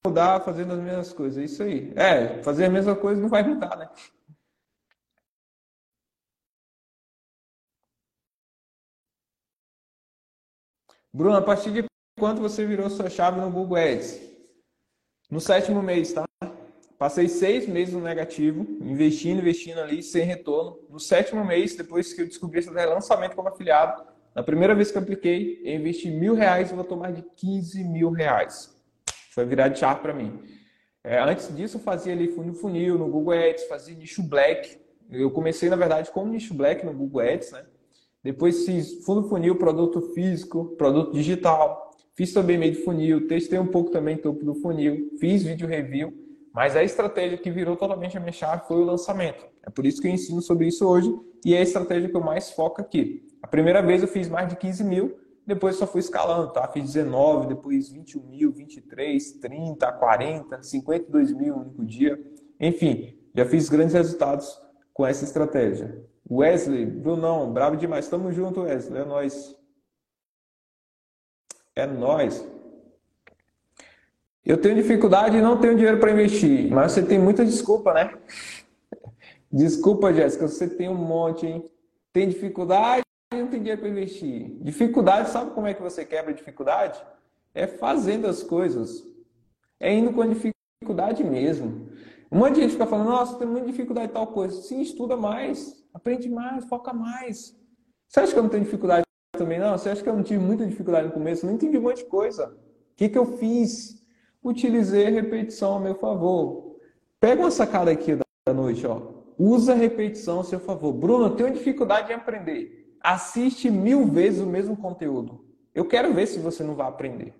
mudar 0.06 0.42
fazendo 0.42 0.74
as 0.74 0.80
mesmas 0.80 1.14
coisas, 1.14 1.38
é 1.38 1.46
isso 1.46 1.62
aí. 1.62 1.94
É, 1.96 2.42
fazer 2.42 2.66
a 2.66 2.70
mesma 2.70 2.96
coisa 2.96 3.22
não 3.22 3.30
vai 3.30 3.44
mudar, 3.44 3.78
né? 3.78 3.90
Bruno, 11.14 11.36
a 11.36 11.42
partir 11.42 11.72
de 11.72 11.92
quanto 12.18 12.42
você 12.42 12.66
virou 12.66 12.90
sua 12.90 13.10
chave 13.10 13.40
no 13.40 13.50
Google 13.50 13.78
Ads? 13.78 14.20
No 15.30 15.40
sétimo 15.40 15.82
mês, 15.82 16.14
tá? 16.14 16.26
Passei 16.98 17.28
seis 17.28 17.68
meses 17.68 17.94
no 17.94 18.02
negativo, 18.02 18.66
investindo, 18.82 19.40
investindo 19.40 19.80
ali, 19.80 20.04
sem 20.04 20.24
retorno. 20.24 20.78
No 20.90 21.00
sétimo 21.00 21.44
mês, 21.44 21.76
depois 21.76 22.14
que 22.14 22.22
eu 22.22 22.28
descobri 22.28 22.60
esse 22.60 22.70
lançamento 22.70 23.36
como 23.36 23.50
afiliado, 23.50 24.04
na 24.36 24.44
primeira 24.44 24.76
vez 24.76 24.92
que 24.92 24.98
eu 24.98 25.02
apliquei, 25.02 25.62
eu 25.64 25.76
investi 25.76 26.10
mil 26.10 26.36
reais 26.36 26.72
e 26.72 26.76
vou 26.76 26.84
tomar 26.84 27.12
de 27.12 27.24
15 27.38 27.84
mil 27.84 28.12
reais. 28.12 28.74
Foi 29.34 29.46
virar 29.46 29.70
de 29.70 29.80
chave 29.80 30.02
para 30.02 30.14
mim. 30.14 30.44
É, 31.04 31.20
antes 31.20 31.54
disso, 31.56 31.78
eu 31.78 31.82
fazia 31.82 32.14
ali 32.14 32.28
fundo 32.28 32.54
funil 32.54 32.98
no 32.98 33.08
Google 33.10 33.34
Ads, 33.34 33.64
fazia 33.64 33.96
nicho 33.96 34.22
black. 34.22 34.80
Eu 35.10 35.32
comecei, 35.32 35.70
na 35.70 35.76
verdade, 35.76 36.12
com 36.12 36.26
nicho 36.28 36.54
black 36.54 36.86
no 36.86 36.94
Google 36.94 37.22
Ads, 37.22 37.52
né? 37.52 37.66
Depois 38.24 38.66
fiz 38.66 39.04
fundo 39.04 39.28
funil, 39.28 39.58
produto 39.58 40.14
físico, 40.14 40.76
produto 40.78 41.12
digital. 41.14 41.91
Fiz 42.22 42.34
também 42.34 42.56
meio 42.56 42.74
de 42.74 42.84
funil, 42.84 43.28
testei 43.28 43.58
um 43.58 43.66
pouco 43.66 43.90
também 43.90 44.16
topo 44.16 44.46
do 44.46 44.54
funil, 44.54 45.10
fiz 45.20 45.42
vídeo 45.42 45.68
review, 45.68 46.14
mas 46.54 46.76
a 46.76 46.84
estratégia 46.84 47.36
que 47.36 47.50
virou 47.50 47.76
totalmente 47.76 48.16
a 48.16 48.20
minha 48.20 48.32
chave 48.32 48.68
foi 48.68 48.78
o 48.78 48.84
lançamento. 48.84 49.44
É 49.66 49.72
por 49.72 49.88
isso 49.88 50.00
que 50.00 50.08
eu 50.08 50.12
ensino 50.12 50.40
sobre 50.40 50.68
isso 50.68 50.88
hoje 50.88 51.12
e 51.44 51.56
é 51.56 51.58
a 51.58 51.64
estratégia 51.64 52.08
que 52.08 52.16
eu 52.16 52.22
mais 52.22 52.52
foco 52.52 52.80
aqui. 52.80 53.28
A 53.42 53.48
primeira 53.48 53.82
vez 53.82 54.04
eu 54.04 54.08
fiz 54.08 54.30
mais 54.30 54.48
de 54.48 54.56
15 54.56 54.84
mil, 54.84 55.18
depois 55.48 55.78
só 55.78 55.88
fui 55.88 56.00
escalando, 56.00 56.54
tá? 56.54 56.68
Fiz 56.68 56.94
19, 56.94 57.48
depois 57.48 57.90
21 57.90 58.22
mil, 58.22 58.52
23, 58.52 59.32
30, 59.40 59.92
40, 59.92 60.62
52 60.62 61.34
mil 61.34 61.56
no 61.56 61.62
único 61.64 61.84
dia. 61.84 62.24
Enfim, 62.60 63.18
já 63.34 63.46
fiz 63.46 63.68
grandes 63.68 63.96
resultados 63.96 64.62
com 64.94 65.08
essa 65.08 65.24
estratégia. 65.24 66.06
Wesley, 66.30 66.86
Brunão, 66.86 67.52
bravo 67.52 67.76
demais. 67.78 68.08
Tamo 68.08 68.32
junto, 68.32 68.62
Wesley. 68.62 69.02
É 69.02 69.06
nóis. 69.06 69.60
É 71.76 71.86
nós. 71.86 72.46
Eu 74.44 74.58
tenho 74.60 74.76
dificuldade 74.76 75.38
e 75.38 75.42
não 75.42 75.60
tenho 75.60 75.76
dinheiro 75.76 76.00
para 76.00 76.12
investir, 76.12 76.70
mas 76.72 76.92
você 76.92 77.04
tem 77.04 77.20
muita 77.20 77.46
desculpa, 77.46 77.94
né? 77.94 78.18
Desculpa, 79.52 80.14
Jéssica, 80.14 80.48
você 80.48 80.68
tem 80.68 80.90
um 80.90 80.96
monte, 80.96 81.46
hein? 81.46 81.70
Tem 82.12 82.28
dificuldade 82.28 83.04
e 83.34 83.38
não 83.38 83.48
tem 83.48 83.60
dinheiro 83.60 83.80
para 83.80 83.90
investir. 83.90 84.58
Dificuldade, 84.62 85.30
sabe 85.30 85.52
como 85.52 85.68
é 85.68 85.74
que 85.74 85.82
você 85.82 86.04
quebra 86.04 86.34
dificuldade? 86.34 87.02
É 87.54 87.68
fazendo 87.68 88.28
as 88.28 88.42
coisas. 88.42 89.06
É 89.80 89.94
indo 89.94 90.12
com 90.12 90.28
dificuldade 90.28 91.24
mesmo. 91.24 91.90
Um 92.32 92.40
monte 92.40 92.56
de 92.56 92.62
gente 92.62 92.72
fica 92.72 92.88
falando, 92.88 93.10
nossa, 93.10 93.38
tem 93.38 93.48
muita 93.48 93.68
dificuldade 93.68 94.10
em 94.10 94.14
tal 94.14 94.28
coisa. 94.28 94.62
Sim, 94.62 94.82
estuda 94.82 95.16
mais, 95.16 95.86
aprende 95.94 96.30
mais, 96.30 96.66
foca 96.66 96.94
mais. 96.94 97.56
Você 98.08 98.20
acha 98.20 98.34
que 98.34 98.40
eu 98.40 98.44
não 98.44 98.50
tenho 98.50 98.64
dificuldade 98.64 99.04
também, 99.32 99.60
não, 99.60 99.78
você 99.78 99.90
acha 99.90 100.04
que 100.04 100.10
eu 100.10 100.16
não 100.16 100.24
tive 100.24 100.44
muita 100.44 100.66
dificuldade 100.66 101.08
no 101.08 101.14
começo? 101.14 101.46
Não 101.46 101.54
entendi 101.54 101.78
um 101.78 101.82
monte 101.82 102.04
de 102.04 102.06
coisa. 102.06 102.48
O 102.48 102.96
que, 102.96 103.10
que 103.10 103.18
eu 103.18 103.26
fiz? 103.38 104.06
Utilizei 104.44 105.08
a 105.08 105.10
repetição 105.10 105.78
a 105.78 105.80
meu 105.80 105.96
favor. 105.96 106.78
Pega 107.20 107.42
uma 107.42 107.52
sacada 107.52 107.92
aqui 107.92 108.16
da 108.16 108.54
noite, 108.54 108.86
ó. 108.86 109.02
Usa 109.38 109.74
a 109.74 109.76
repetição 109.76 110.42
a 110.42 110.44
seu 110.44 110.60
favor. 110.60 110.94
Bruno, 110.94 111.26
eu 111.26 111.36
tenho 111.36 111.54
dificuldade 111.54 112.12
em 112.12 112.16
aprender. 112.16 112.96
Assiste 113.02 113.72
mil 113.72 114.06
vezes 114.06 114.42
o 114.42 114.46
mesmo 114.46 114.76
conteúdo. 114.76 115.44
Eu 115.74 115.86
quero 115.86 116.14
ver 116.14 116.28
se 116.28 116.40
você 116.40 116.64
não 116.64 116.76
vai 116.76 116.88
aprender. 116.88 117.34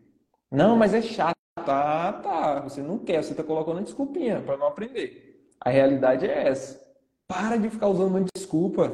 Não, 0.50 0.76
mas 0.76 0.94
é 0.94 1.02
chato. 1.02 1.36
Tá, 1.66 2.14
tá. 2.14 2.62
Você 2.62 2.82
não 2.82 2.98
quer, 2.98 3.24
você 3.24 3.32
está 3.32 3.44
colocando 3.44 3.84
desculpinha 3.84 4.42
para 4.42 4.58
não 4.58 4.68
aprender. 4.68 5.46
A 5.60 5.70
realidade 5.70 6.26
é 6.26 6.48
essa. 6.48 6.82
Para 7.28 7.58
de 7.58 7.70
ficar 7.70 7.88
usando 7.90 8.10
uma 8.10 8.26
desculpa. 8.36 8.92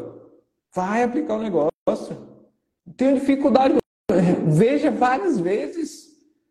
Vai 0.74 1.04
aplicar 1.04 1.36
o 1.36 1.41
negócio. 1.41 2.27
Tenho 2.96 3.20
dificuldade. 3.20 3.76
Veja 4.48 4.90
várias 4.90 5.40
vezes. 5.40 6.08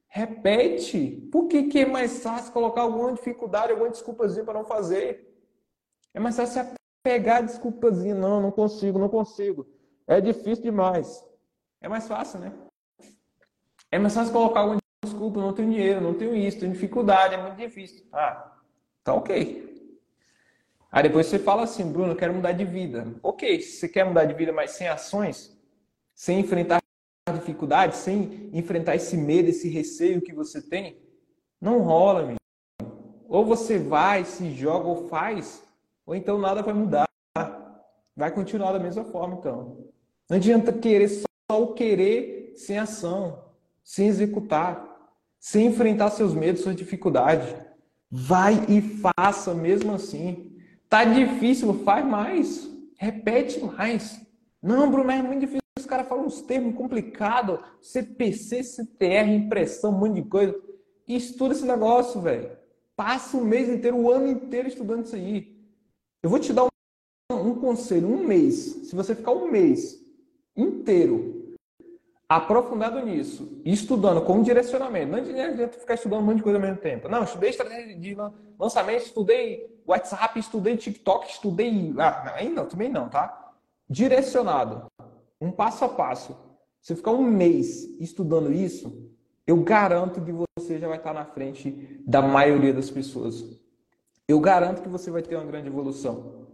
Repete. 0.08 1.28
Por 1.32 1.46
que, 1.48 1.64
que 1.64 1.80
é 1.80 1.86
mais 1.86 2.22
fácil 2.22 2.52
colocar 2.52 2.82
alguma 2.82 3.12
dificuldade, 3.12 3.72
alguma 3.72 3.90
desculpazinha 3.90 4.44
para 4.44 4.54
não 4.54 4.64
fazer? 4.64 5.32
É 6.14 6.20
mais 6.20 6.36
fácil 6.36 6.66
pegar 7.02 7.42
desculpazinha. 7.42 8.14
Não, 8.14 8.40
não 8.40 8.50
consigo, 8.50 8.98
não 8.98 9.08
consigo. 9.08 9.66
É 10.06 10.20
difícil 10.20 10.64
demais. 10.64 11.24
É 11.80 11.88
mais 11.88 12.06
fácil, 12.06 12.40
né? 12.40 12.52
É 13.90 13.98
mais 13.98 14.14
fácil 14.14 14.32
colocar 14.32 14.60
alguma 14.60 14.78
desculpa. 15.04 15.40
Não 15.40 15.52
tenho 15.52 15.70
dinheiro, 15.70 16.00
não 16.00 16.14
tenho 16.14 16.34
isso, 16.34 16.60
tenho 16.60 16.72
dificuldade, 16.72 17.34
é 17.34 17.42
muito 17.42 17.56
difícil. 17.56 18.06
Ah, 18.12 18.52
tá 19.04 19.14
ok. 19.14 19.66
Aí 20.90 21.02
depois 21.02 21.26
você 21.26 21.38
fala 21.38 21.64
assim, 21.64 21.90
Bruno, 21.90 22.16
quero 22.16 22.32
mudar 22.32 22.52
de 22.52 22.64
vida. 22.64 23.06
Ok, 23.22 23.60
se 23.60 23.78
você 23.78 23.88
quer 23.88 24.04
mudar 24.04 24.24
de 24.24 24.34
vida, 24.34 24.52
mas 24.52 24.72
sem 24.72 24.88
ações, 24.88 25.55
sem 26.16 26.40
enfrentar 26.40 26.82
dificuldades, 27.32 27.98
sem 27.98 28.48
enfrentar 28.52 28.96
esse 28.96 29.16
medo, 29.16 29.50
esse 29.50 29.68
receio 29.68 30.22
que 30.22 30.32
você 30.32 30.62
tem, 30.62 30.96
não 31.60 31.80
rola, 31.82 32.24
meu. 32.24 32.36
Ou 33.28 33.44
você 33.44 33.78
vai, 33.78 34.24
se 34.24 34.50
joga 34.52 34.88
ou 34.88 35.08
faz, 35.08 35.62
ou 36.06 36.14
então 36.14 36.38
nada 36.38 36.62
vai 36.62 36.72
mudar. 36.72 37.06
Vai 38.16 38.30
continuar 38.30 38.72
da 38.72 38.78
mesma 38.78 39.04
forma, 39.04 39.36
então. 39.36 39.90
Não 40.30 40.38
adianta 40.38 40.72
querer 40.72 41.08
só 41.08 41.62
o 41.62 41.74
querer 41.74 42.54
sem 42.56 42.78
ação, 42.78 43.44
sem 43.84 44.08
executar, 44.08 45.12
sem 45.38 45.66
enfrentar 45.66 46.10
seus 46.10 46.32
medos, 46.32 46.62
suas 46.62 46.76
dificuldades. 46.76 47.54
Vai 48.10 48.64
e 48.68 48.80
faça 48.80 49.52
mesmo 49.52 49.92
assim. 49.92 50.56
Tá 50.88 51.04
difícil, 51.04 51.74
faz 51.84 52.06
mais. 52.06 52.70
Repete 52.96 53.62
mais. 53.62 54.18
Não, 54.62 54.90
Bruno, 54.90 55.10
é 55.10 55.20
muito 55.20 55.40
difícil. 55.40 55.65
Os 55.96 55.98
caras 55.98 56.08
falam 56.08 56.26
uns 56.26 56.42
termos 56.42 56.74
complicados. 56.74 57.58
CPC, 57.80 58.62
CTR, 58.62 59.30
impressão, 59.30 59.92
um 59.92 59.98
monte 59.98 60.16
de 60.16 60.28
coisa. 60.28 60.54
estuda 61.08 61.54
esse 61.54 61.64
negócio, 61.64 62.20
velho. 62.20 62.50
Passa 62.94 63.36
o 63.36 63.44
mês 63.44 63.68
inteiro, 63.68 63.96
o 63.96 64.10
ano 64.10 64.26
inteiro 64.26 64.68
estudando 64.68 65.06
isso 65.06 65.16
aí. 65.16 65.56
Eu 66.22 66.28
vou 66.28 66.38
te 66.38 66.52
dar 66.52 66.64
um, 66.64 67.34
um 67.34 67.54
conselho, 67.54 68.08
um 68.08 68.26
mês. 68.26 68.56
Se 68.88 68.94
você 68.94 69.14
ficar 69.14 69.32
um 69.32 69.50
mês 69.50 69.98
inteiro 70.54 71.56
aprofundado 72.28 73.00
nisso, 73.00 73.62
estudando 73.64 74.20
com 74.20 74.42
direcionamento, 74.42 75.12
não 75.12 75.18
adianta 75.18 75.78
ficar 75.78 75.94
estudando 75.94 76.20
um 76.20 76.24
monte 76.24 76.38
de 76.38 76.42
coisa 76.42 76.58
ao 76.58 76.62
mesmo 76.62 76.78
tempo. 76.78 77.08
Não, 77.08 77.22
estudei 77.22 77.50
estratégia 77.50 77.96
de 77.96 78.16
lançamento, 78.58 79.02
estudei 79.02 79.80
WhatsApp, 79.86 80.38
estudei 80.38 80.76
TikTok, 80.76 81.30
estudei. 81.30 81.94
Ah, 81.98 82.34
ainda 82.34 82.64
também 82.66 82.90
não, 82.90 83.08
tá? 83.08 83.52
Direcionado, 83.88 84.90
um 85.40 85.50
passo 85.50 85.84
a 85.84 85.88
passo. 85.88 86.36
Se 86.80 86.94
ficar 86.94 87.12
um 87.12 87.24
mês 87.24 87.84
estudando 88.00 88.52
isso, 88.52 89.10
eu 89.46 89.56
garanto 89.62 90.20
que 90.20 90.32
você 90.32 90.78
já 90.78 90.88
vai 90.88 90.98
estar 90.98 91.12
na 91.12 91.24
frente 91.24 92.00
da 92.06 92.22
maioria 92.22 92.72
das 92.72 92.90
pessoas. 92.90 93.44
Eu 94.28 94.40
garanto 94.40 94.82
que 94.82 94.88
você 94.88 95.10
vai 95.10 95.22
ter 95.22 95.36
uma 95.36 95.44
grande 95.44 95.68
evolução. 95.68 96.46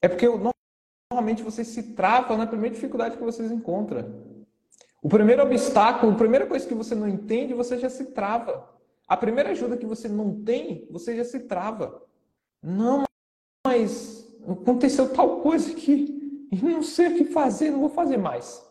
É 0.00 0.08
porque 0.08 0.26
normalmente 1.10 1.42
você 1.42 1.64
se 1.64 1.94
trava 1.94 2.36
na 2.36 2.46
primeira 2.46 2.74
dificuldade 2.74 3.16
que 3.16 3.22
vocês 3.22 3.50
encontram. 3.50 4.32
O 5.02 5.08
primeiro 5.08 5.42
obstáculo, 5.42 6.12
a 6.12 6.16
primeira 6.16 6.46
coisa 6.46 6.66
que 6.66 6.74
você 6.74 6.94
não 6.94 7.08
entende, 7.08 7.54
você 7.54 7.78
já 7.78 7.90
se 7.90 8.06
trava. 8.06 8.68
A 9.06 9.16
primeira 9.16 9.50
ajuda 9.50 9.76
que 9.76 9.84
você 9.84 10.08
não 10.08 10.42
tem, 10.42 10.86
você 10.90 11.16
já 11.16 11.24
se 11.24 11.40
trava. 11.40 12.02
Não, 12.62 13.04
mas 13.66 14.26
aconteceu 14.48 15.12
tal 15.12 15.40
coisa 15.40 15.74
que 15.74 16.21
eu 16.60 16.68
não 16.68 16.82
sei 16.82 17.08
o 17.08 17.16
que 17.16 17.24
fazer, 17.24 17.70
não 17.70 17.80
vou 17.80 17.88
fazer 17.88 18.16
mais. 18.16 18.62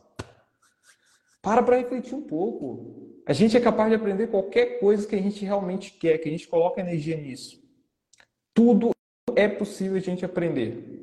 Para 1.42 1.64
para 1.64 1.78
refletir 1.78 2.14
um 2.14 2.22
pouco. 2.22 3.22
A 3.26 3.34
gente 3.34 3.58
é 3.58 3.60
capaz 3.60 3.90
de 3.90 3.96
aprender 3.96 4.28
qualquer 4.28 4.80
coisa 4.80 5.08
que 5.08 5.16
a 5.16 5.22
gente 5.22 5.44
realmente 5.44 5.94
quer, 5.94 6.18
que 6.20 6.30
a 6.30 6.32
gente 6.32 6.48
coloca 6.48 6.82
energia 6.82 7.18
nisso. 7.18 7.62
Tudo 8.54 8.92
é 9.36 9.48
possível 9.48 9.98
a 9.98 10.02
gente 10.02 10.24
aprender. 10.24 11.00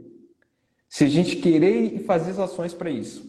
Se 0.89 1.05
a 1.05 1.09
gente 1.09 1.37
querer 1.37 1.95
e 1.95 1.99
fazer 2.05 2.31
as 2.33 2.39
ações 2.39 2.73
para 2.73 2.91
isso. 2.91 3.27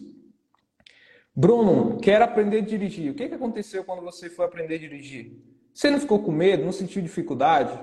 Bruno, 1.34 1.98
quero 1.98 2.24
aprender 2.24 2.58
a 2.58 2.60
dirigir. 2.60 3.10
O 3.10 3.14
que, 3.14 3.28
que 3.28 3.34
aconteceu 3.34 3.84
quando 3.84 4.02
você 4.02 4.28
foi 4.28 4.44
aprender 4.44 4.76
a 4.76 4.78
dirigir? 4.78 5.42
Você 5.72 5.90
não 5.90 6.00
ficou 6.00 6.22
com 6.22 6.32
medo, 6.32 6.64
não 6.64 6.72
sentiu 6.72 7.02
dificuldade? 7.02 7.78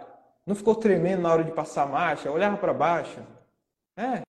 Não 0.45 0.55
ficou 0.55 0.75
tremendo 0.75 1.21
na 1.21 1.31
hora 1.31 1.43
de 1.43 1.51
passar 1.51 1.83
a 1.83 1.87
marcha? 1.87 2.31
Olhava 2.31 2.57
para 2.57 2.73
baixo? 2.73 3.19
É. 3.95 4.26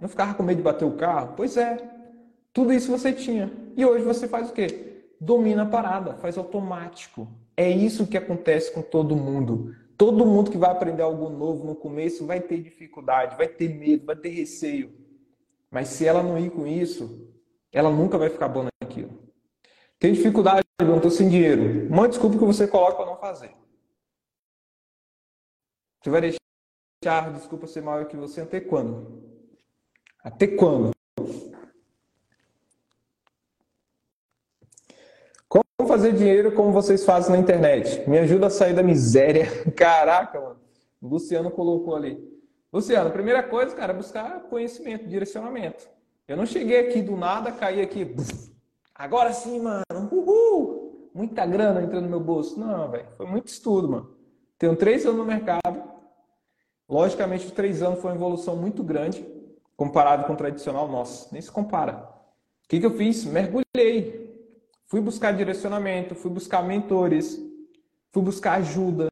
Não 0.00 0.08
ficava 0.08 0.34
com 0.34 0.42
medo 0.42 0.58
de 0.58 0.62
bater 0.62 0.84
o 0.84 0.96
carro? 0.96 1.34
Pois 1.36 1.56
é. 1.56 1.76
Tudo 2.52 2.72
isso 2.72 2.90
você 2.90 3.12
tinha. 3.12 3.52
E 3.76 3.84
hoje 3.84 4.04
você 4.04 4.26
faz 4.26 4.50
o 4.50 4.52
quê? 4.52 5.04
Domina 5.20 5.62
a 5.62 5.66
parada, 5.66 6.14
faz 6.14 6.38
automático. 6.38 7.28
É 7.56 7.68
isso 7.68 8.06
que 8.06 8.16
acontece 8.16 8.72
com 8.72 8.82
todo 8.82 9.16
mundo. 9.16 9.74
Todo 9.96 10.24
mundo 10.24 10.50
que 10.50 10.58
vai 10.58 10.70
aprender 10.70 11.02
algo 11.02 11.28
novo 11.28 11.64
no 11.64 11.74
começo 11.74 12.24
vai 12.24 12.40
ter 12.40 12.62
dificuldade, 12.62 13.36
vai 13.36 13.48
ter 13.48 13.68
medo, 13.68 14.06
vai 14.06 14.14
ter 14.14 14.28
receio. 14.28 14.92
Mas 15.70 15.88
se 15.88 16.06
ela 16.06 16.22
não 16.22 16.38
ir 16.38 16.50
com 16.50 16.66
isso, 16.66 17.28
ela 17.72 17.90
nunca 17.90 18.16
vai 18.16 18.30
ficar 18.30 18.48
boa 18.48 18.68
naquilo. 18.80 19.10
Tem 19.98 20.12
dificuldade, 20.12 20.62
não 20.80 20.96
estou 20.96 21.10
sem 21.10 21.28
dinheiro. 21.28 21.88
Uma 21.88 22.08
desculpa 22.08 22.38
que 22.38 22.44
você 22.44 22.68
coloca 22.68 22.94
para 22.94 23.06
não 23.06 23.16
fazer. 23.16 23.50
Você 26.00 26.10
vai 26.10 26.20
deixar 26.20 27.32
desculpa 27.32 27.66
ser 27.66 27.82
maior 27.82 28.06
que 28.06 28.16
você 28.16 28.40
até 28.40 28.60
quando? 28.60 29.27
Até 30.28 30.46
quando? 30.46 30.90
Como 35.48 35.64
fazer 35.88 36.12
dinheiro 36.12 36.52
como 36.52 36.70
vocês 36.70 37.02
fazem 37.02 37.32
na 37.32 37.38
internet? 37.38 38.06
Me 38.08 38.18
ajuda 38.18 38.48
a 38.48 38.50
sair 38.50 38.74
da 38.74 38.82
miséria. 38.82 39.46
Caraca, 39.74 40.38
mano. 40.38 40.60
O 41.00 41.08
Luciano 41.08 41.50
colocou 41.50 41.96
ali. 41.96 42.22
Luciano, 42.70 43.10
primeira 43.10 43.42
coisa, 43.42 43.74
cara, 43.74 43.94
buscar 43.94 44.42
conhecimento, 44.50 45.08
direcionamento. 45.08 45.88
Eu 46.26 46.36
não 46.36 46.44
cheguei 46.44 46.80
aqui 46.80 47.00
do 47.00 47.16
nada, 47.16 47.50
caí 47.50 47.80
aqui. 47.80 48.14
Agora 48.94 49.32
sim, 49.32 49.60
mano. 49.60 49.82
Uhul! 50.12 51.10
Muita 51.14 51.46
grana 51.46 51.82
entrando 51.82 52.04
no 52.04 52.10
meu 52.10 52.20
bolso. 52.20 52.60
Não, 52.60 52.90
velho. 52.90 53.08
Foi 53.16 53.24
muito 53.24 53.48
estudo, 53.48 53.88
mano. 53.88 54.14
Tenho 54.58 54.76
três 54.76 55.06
anos 55.06 55.16
no 55.16 55.24
mercado. 55.24 55.82
Logicamente, 56.86 57.46
os 57.46 57.52
três 57.52 57.82
anos 57.82 57.98
foi 57.98 58.10
uma 58.10 58.16
evolução 58.16 58.56
muito 58.56 58.84
grande 58.84 59.37
comparado 59.78 60.24
com 60.24 60.32
o 60.32 60.36
tradicional 60.36 60.88
nosso. 60.88 61.32
Nem 61.32 61.40
se 61.40 61.52
compara. 61.52 62.10
O 62.64 62.68
que, 62.68 62.80
que 62.80 62.84
eu 62.84 62.90
fiz? 62.90 63.24
Mergulhei. 63.24 64.28
Fui 64.86 65.00
buscar 65.00 65.32
direcionamento, 65.32 66.16
fui 66.16 66.30
buscar 66.30 66.62
mentores, 66.62 67.40
fui 68.10 68.22
buscar 68.22 68.54
ajuda, 68.54 69.08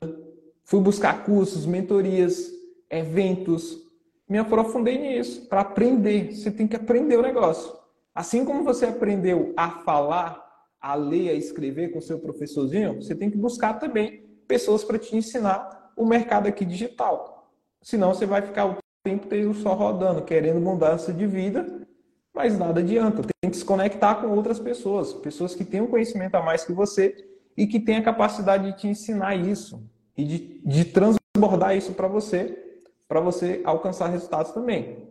fui 0.65 0.81
buscar 0.81 1.25
cursos, 1.25 1.65
mentorias, 1.67 2.51
eventos, 2.91 3.87
me 4.29 4.39
aprofundei 4.39 4.99
nisso 4.99 5.47
para 5.47 5.61
aprender. 5.61 6.35
Você 6.35 6.51
tem 6.51 6.67
que 6.67 6.75
aprender 6.75 7.17
o 7.17 7.23
negócio. 7.23 7.73
Assim 8.13 8.45
como 8.45 8.65
você 8.65 8.87
aprendeu 8.87 9.53
a 9.57 9.71
falar, 9.71 10.45
a 10.81 10.95
ler, 10.95 11.31
a 11.31 11.35
escrever 11.35 11.93
com 11.93 12.01
seu 12.01 12.19
professorzinho, 12.19 13.01
você 13.01 13.15
tem 13.15 13.31
que 13.31 13.37
buscar 13.37 13.75
também 13.75 14.25
pessoas 14.49 14.83
para 14.83 14.99
te 14.99 15.15
ensinar 15.15 15.93
o 15.97 16.05
mercado 16.05 16.49
aqui 16.49 16.65
digital. 16.65 17.53
Senão 17.83 18.13
você 18.13 18.27
vai 18.27 18.43
ficar 18.43 18.67
o 18.67 18.79
tempo 19.07 19.27
inteiro 19.27 19.55
só 19.55 19.73
rodando, 19.75 20.23
querendo 20.23 20.61
mudança 20.61 21.13
de 21.13 21.27
vida, 21.27 21.87
mas 22.35 22.59
nada 22.59 22.81
adianta. 22.81 23.23
Tem 23.41 23.51
que 23.51 23.57
se 23.57 23.65
conectar 23.65 24.17
com 24.17 24.29
outras 24.29 24.59
pessoas, 24.59 25.13
pessoas 25.13 25.55
que 25.55 25.65
têm 25.65 25.81
um 25.81 25.87
conhecimento 25.87 26.35
a 26.35 26.43
mais 26.43 26.65
que 26.65 26.73
você 26.73 27.15
e 27.57 27.67
que 27.67 27.79
têm 27.79 27.99
a 27.99 28.03
capacidade 28.03 28.73
de 28.73 28.79
te 28.79 28.89
ensinar 28.89 29.37
isso 29.37 29.89
e 30.17 30.25
de, 30.25 30.61
de 30.65 30.85
transbordar 30.87 31.77
isso 31.77 31.93
para 31.93 32.09
você 32.09 32.63
para 33.09 33.21
você 33.21 33.63
alcançar 33.65 34.09
resultados 34.09 34.51
também. 34.51 35.07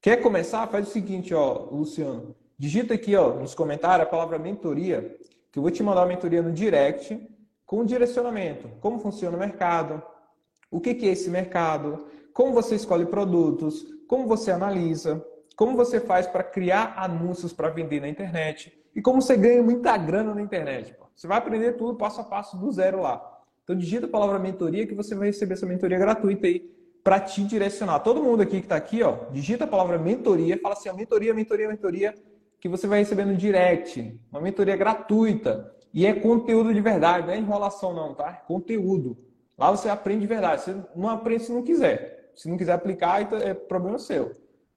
Quer 0.00 0.16
começar? 0.16 0.66
Faz 0.66 0.88
o 0.88 0.90
seguinte, 0.90 1.32
ó, 1.32 1.68
Luciano. 1.70 2.34
Digita 2.58 2.94
aqui, 2.94 3.14
ó, 3.14 3.34
nos 3.34 3.54
comentários 3.54 4.08
a 4.08 4.10
palavra 4.10 4.36
mentoria, 4.36 5.16
que 5.52 5.58
eu 5.60 5.62
vou 5.62 5.70
te 5.70 5.80
mandar 5.80 6.02
a 6.02 6.06
mentoria 6.06 6.42
no 6.42 6.50
direct 6.50 7.24
com 7.64 7.84
direcionamento. 7.84 8.68
Como 8.80 8.98
funciona 8.98 9.36
o 9.36 9.38
mercado? 9.38 10.02
O 10.72 10.80
que 10.80 10.90
é 10.90 11.12
esse 11.12 11.30
mercado? 11.30 12.08
Como 12.36 12.52
você 12.52 12.74
escolhe 12.74 13.06
produtos? 13.06 13.86
Como 14.06 14.26
você 14.26 14.50
analisa? 14.50 15.24
Como 15.56 15.74
você 15.74 15.98
faz 15.98 16.26
para 16.26 16.44
criar 16.44 16.92
anúncios 16.98 17.50
para 17.50 17.70
vender 17.70 17.98
na 17.98 18.10
internet? 18.10 18.78
E 18.94 19.00
como 19.00 19.22
você 19.22 19.38
ganha 19.38 19.62
muita 19.62 19.96
grana 19.96 20.34
na 20.34 20.42
internet? 20.42 20.94
Você 21.14 21.26
vai 21.26 21.38
aprender 21.38 21.78
tudo 21.78 21.96
passo 21.96 22.20
a 22.20 22.24
passo 22.24 22.58
do 22.58 22.70
zero 22.70 23.00
lá. 23.00 23.26
Então 23.64 23.74
digita 23.74 24.04
a 24.04 24.10
palavra 24.10 24.38
mentoria 24.38 24.86
que 24.86 24.94
você 24.94 25.14
vai 25.14 25.28
receber 25.28 25.54
essa 25.54 25.64
mentoria 25.64 25.96
gratuita 25.96 26.46
aí 26.46 26.70
para 27.02 27.18
te 27.20 27.42
direcionar. 27.42 28.00
Todo 28.00 28.22
mundo 28.22 28.42
aqui 28.42 28.58
que 28.58 28.66
está 28.66 28.76
aqui, 28.76 29.02
ó, 29.02 29.30
digita 29.32 29.64
a 29.64 29.66
palavra 29.66 29.98
mentoria, 29.98 30.60
fala 30.60 30.74
assim, 30.74 30.90
ó, 30.90 30.92
mentoria, 30.92 31.32
mentoria, 31.32 31.68
mentoria, 31.68 32.14
que 32.60 32.68
você 32.68 32.86
vai 32.86 32.98
receber 32.98 33.24
no 33.24 33.34
direct. 33.34 34.20
Uma 34.30 34.42
mentoria 34.42 34.76
gratuita. 34.76 35.74
E 35.90 36.04
é 36.04 36.12
conteúdo 36.12 36.74
de 36.74 36.82
verdade, 36.82 37.28
não 37.28 37.32
é 37.32 37.38
enrolação 37.38 37.94
não, 37.94 38.14
tá? 38.14 38.28
É 38.28 38.46
conteúdo. 38.46 39.16
Lá 39.56 39.70
você 39.70 39.88
aprende 39.88 40.20
de 40.20 40.26
verdade. 40.26 40.60
Você 40.60 40.76
não 40.94 41.08
aprende 41.08 41.44
se 41.44 41.50
não 41.50 41.62
quiser. 41.62 42.16
Se 42.36 42.48
não 42.48 42.56
quiser 42.56 42.72
aplicar, 42.74 43.22
então 43.22 43.38
é 43.38 43.54
problema 43.54 43.98
seu. 43.98 44.32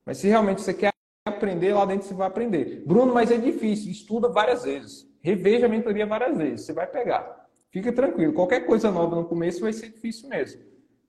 Mas 0.06 0.18
se 0.18 0.28
realmente 0.28 0.62
você 0.62 0.74
quer 0.74 0.94
aprender, 1.26 1.74
lá 1.74 1.86
dentro 1.86 2.08
você 2.08 2.14
vai 2.14 2.28
aprender. 2.28 2.84
Bruno, 2.86 3.14
mas 3.14 3.30
é 3.30 3.38
difícil. 3.38 3.92
Estuda 3.92 4.30
várias 4.30 4.64
vezes. 4.64 5.08
Reveja 5.22 5.66
a 5.66 5.70
mentoria 5.70 6.06
várias 6.06 6.38
vezes. 6.38 6.66
Você 6.66 6.74
vai 6.74 6.88
pegar. 6.88 7.48
Fica 7.72 7.92
tranquilo. 7.92 8.34
Qualquer 8.34 8.66
coisa 8.66 8.90
nova 8.90 9.16
no 9.16 9.26
começo 9.26 9.62
vai 9.62 9.74
ser 9.74 9.90
difícil 9.90 10.30
mesmo. 10.30 10.62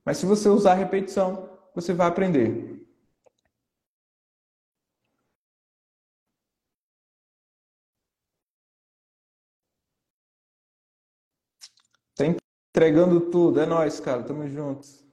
Mas 0.05 0.17
se 0.17 0.25
você 0.25 0.49
usar 0.49 0.73
repetição, 0.75 1.49
você 1.73 1.93
vai 1.93 2.07
aprender. 2.07 2.85
Tá 12.15 12.25
entregando 12.25 13.29
tudo. 13.31 13.59
É 13.59 13.65
nós, 13.65 13.99
cara. 13.99 14.23
Tamo 14.23 14.47
juntos. 14.47 15.10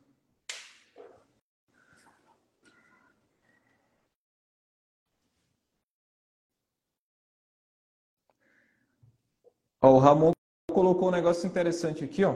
Ó, 9.81 9.93
o 9.93 9.99
Ramon 9.99 10.33
colocou 10.72 11.09
um 11.09 11.12
negócio 11.12 11.47
interessante 11.47 12.05
aqui, 12.05 12.24
ó. 12.24 12.35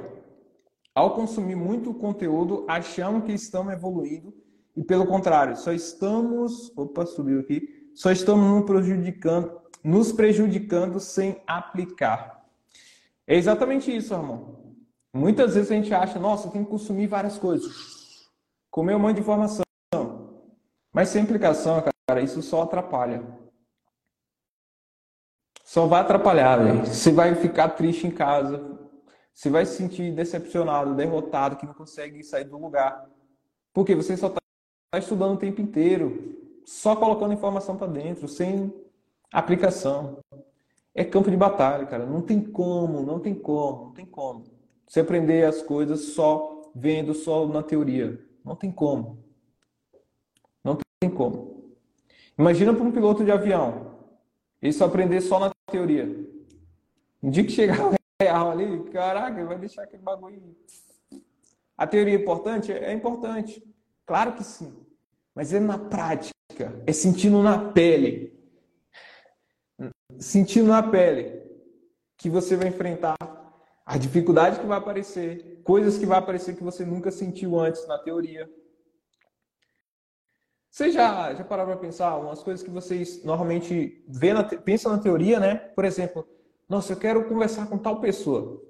Ao 0.94 1.14
consumir 1.14 1.56
muito 1.56 1.94
conteúdo, 1.94 2.64
achamos 2.68 3.24
que 3.24 3.32
estamos 3.32 3.72
evoluindo 3.72 4.34
e, 4.76 4.84
pelo 4.84 5.06
contrário, 5.06 5.56
só 5.56 5.72
estamos. 5.72 6.70
Opa, 6.76 7.06
subiu 7.06 7.40
aqui. 7.40 7.90
Só 7.94 8.10
estamos 8.10 8.44
nos 8.44 8.64
prejudicando, 8.64 9.60
nos 9.82 10.12
prejudicando 10.12 11.00
sem 11.00 11.42
aplicar. 11.46 12.46
É 13.26 13.36
exatamente 13.36 13.94
isso, 13.94 14.14
Ramon. 14.14 14.62
Muitas 15.14 15.54
vezes 15.54 15.70
a 15.70 15.74
gente 15.74 15.92
acha, 15.92 16.18
nossa, 16.18 16.50
tem 16.50 16.64
que 16.64 16.70
consumir 16.70 17.06
várias 17.06 17.38
coisas. 17.38 18.30
comer 18.70 18.96
um 18.96 18.98
monte 18.98 19.16
de 19.16 19.20
informação. 19.22 19.62
Mas 20.92 21.08
sem 21.08 21.22
implicação, 21.22 21.82
cara, 22.08 22.22
isso 22.22 22.40
só 22.42 22.62
atrapalha. 22.62 23.22
Só 25.64 25.86
vai 25.86 26.00
atrapalhar, 26.00 26.56
velho. 26.56 26.86
Você 26.86 27.12
vai 27.12 27.34
ficar 27.34 27.70
triste 27.70 28.06
em 28.06 28.10
casa. 28.10 28.62
Você 29.34 29.48
vai 29.48 29.64
se 29.64 29.76
sentir 29.76 30.12
decepcionado, 30.14 30.94
derrotado, 30.94 31.56
que 31.56 31.66
não 31.66 31.74
consegue 31.74 32.22
sair 32.22 32.44
do 32.44 32.58
lugar. 32.58 33.06
Porque 33.72 33.94
você 33.94 34.16
só 34.16 34.26
está 34.26 34.40
estudando 34.98 35.34
o 35.34 35.38
tempo 35.38 35.60
inteiro, 35.60 36.36
só 36.66 36.94
colocando 36.94 37.32
informação 37.32 37.76
para 37.76 37.86
dentro, 37.86 38.28
sem 38.28 38.72
aplicação. 39.32 40.18
É 40.94 41.04
campo 41.04 41.30
de 41.30 41.36
batalha, 41.36 41.86
cara. 41.86 42.04
Não 42.04 42.20
tem 42.20 42.40
como, 42.40 43.02
não 43.02 43.18
tem 43.18 43.34
como, 43.34 43.86
não 43.86 43.92
tem 43.92 44.04
como. 44.04 44.44
Você 44.86 45.00
aprender 45.00 45.46
as 45.46 45.62
coisas 45.62 46.12
só 46.12 46.70
vendo, 46.74 47.14
só 47.14 47.46
na 47.46 47.62
teoria. 47.62 48.20
Não 48.44 48.54
tem 48.54 48.70
como. 48.70 49.24
Não 50.62 50.76
tem 51.00 51.08
como. 51.08 51.74
Imagina 52.38 52.74
para 52.74 52.84
um 52.84 52.92
piloto 52.92 53.24
de 53.24 53.32
avião. 53.32 53.91
Só 54.70 54.84
aprender 54.84 55.20
só 55.20 55.40
na 55.40 55.50
teoria. 55.70 56.04
Um 57.22 57.30
dia 57.30 57.44
que 57.44 57.50
chegar 57.50 57.80
o 57.90 57.94
real 58.20 58.50
ali, 58.52 58.84
caraca, 58.90 59.44
vai 59.44 59.58
deixar 59.58 59.82
aquele 59.82 60.02
bagulho. 60.02 60.54
A 61.76 61.86
teoria 61.86 62.14
é 62.14 62.20
importante? 62.20 62.70
É 62.70 62.92
importante. 62.92 63.62
Claro 64.06 64.34
que 64.34 64.44
sim. 64.44 64.72
Mas 65.34 65.52
é 65.52 65.58
na 65.58 65.78
prática. 65.78 66.32
É 66.86 66.92
sentindo 66.92 67.42
na 67.42 67.72
pele. 67.72 68.32
Sentindo 70.18 70.68
na 70.68 70.82
pele 70.82 71.42
que 72.16 72.30
você 72.30 72.54
vai 72.54 72.68
enfrentar 72.68 73.16
a 73.84 73.98
dificuldade 73.98 74.60
que 74.60 74.66
vai 74.66 74.78
aparecer, 74.78 75.60
coisas 75.64 75.98
que 75.98 76.06
vai 76.06 76.18
aparecer 76.18 76.54
que 76.54 76.62
você 76.62 76.84
nunca 76.84 77.10
sentiu 77.10 77.58
antes 77.58 77.86
na 77.88 77.98
teoria. 77.98 78.48
Você 80.72 80.90
já, 80.90 81.34
já 81.34 81.44
pararam 81.44 81.68
para 81.68 81.80
pensar 81.80 82.16
umas 82.16 82.42
coisas 82.42 82.64
que 82.64 82.70
vocês 82.70 83.22
normalmente 83.22 84.02
vê 84.08 84.32
na, 84.32 84.42
pensam 84.42 84.90
na 84.90 84.98
teoria, 84.98 85.38
né? 85.38 85.56
Por 85.56 85.84
exemplo, 85.84 86.26
nossa, 86.66 86.94
eu 86.94 86.96
quero 86.96 87.28
conversar 87.28 87.66
com 87.66 87.76
tal 87.76 88.00
pessoa. 88.00 88.64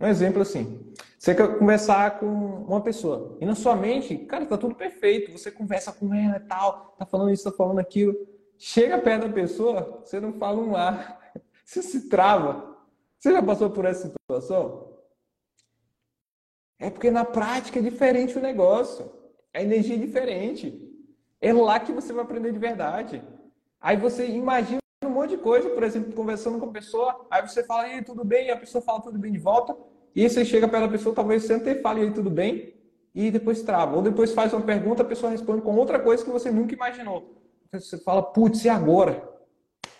Um 0.00 0.06
exemplo 0.06 0.40
assim. 0.40 0.90
Você 1.18 1.34
quer 1.34 1.58
conversar 1.58 2.18
com 2.18 2.26
uma 2.26 2.80
pessoa. 2.80 3.36
E 3.42 3.44
na 3.44 3.54
sua 3.54 3.76
mente, 3.76 4.16
cara, 4.16 4.46
tá 4.46 4.56
tudo 4.56 4.74
perfeito. 4.74 5.32
Você 5.32 5.50
conversa 5.50 5.92
com 5.92 6.14
ela 6.14 6.38
e 6.38 6.48
tal, 6.48 6.96
tá 6.98 7.04
falando 7.04 7.30
isso, 7.30 7.44
tá 7.44 7.54
falando 7.54 7.78
aquilo. 7.78 8.14
Chega 8.56 8.96
perto 8.96 9.28
da 9.28 9.34
pessoa, 9.34 10.02
você 10.02 10.18
não 10.18 10.32
fala 10.32 10.58
um 10.58 10.74
ar. 10.74 11.20
Você 11.62 11.82
se 11.82 12.10
trava. 12.10 12.76
Você 13.18 13.32
já 13.32 13.42
passou 13.42 13.70
por 13.70 13.86
essa 13.86 14.08
situação? 14.08 14.98
É 16.78 16.90
porque 16.90 17.10
na 17.10 17.24
prática 17.24 17.78
é 17.78 17.82
diferente 17.82 18.36
o 18.36 18.42
negócio. 18.42 19.10
A 19.54 19.62
energia 19.62 19.94
é 19.94 19.98
diferente. 19.98 20.93
É 21.44 21.52
lá 21.52 21.78
que 21.78 21.92
você 21.92 22.10
vai 22.10 22.24
aprender 22.24 22.52
de 22.52 22.58
verdade. 22.58 23.22
Aí 23.78 23.98
você 23.98 24.26
imagina 24.26 24.78
um 25.04 25.10
monte 25.10 25.30
de 25.30 25.36
coisa, 25.36 25.68
por 25.68 25.82
exemplo, 25.82 26.10
conversando 26.14 26.58
com 26.58 26.70
a 26.70 26.72
pessoa, 26.72 27.26
aí 27.30 27.46
você 27.46 27.62
fala, 27.62 27.86
e 27.86 28.02
tudo 28.02 28.24
bem, 28.24 28.46
e 28.46 28.50
a 28.50 28.56
pessoa 28.56 28.80
fala 28.80 29.02
tudo 29.02 29.18
bem 29.18 29.30
de 29.30 29.38
volta, 29.38 29.76
e 30.14 30.22
aí 30.22 30.30
você 30.30 30.42
chega 30.42 30.66
da 30.66 30.88
pessoa, 30.88 31.14
talvez 31.14 31.44
você 31.44 31.52
até 31.52 31.74
fale, 31.74 32.02
e 32.02 32.10
tudo 32.10 32.30
bem, 32.30 32.72
e 33.14 33.30
depois 33.30 33.62
trava. 33.62 33.94
Ou 33.94 34.00
depois 34.00 34.32
faz 34.32 34.54
uma 34.54 34.62
pergunta, 34.62 35.02
a 35.02 35.04
pessoa 35.04 35.30
responde 35.30 35.60
com 35.60 35.76
outra 35.76 36.00
coisa 36.00 36.24
que 36.24 36.30
você 36.30 36.50
nunca 36.50 36.74
imaginou. 36.74 37.38
Você 37.70 37.98
fala, 37.98 38.22
putz, 38.22 38.64
e 38.64 38.70
agora? 38.70 39.22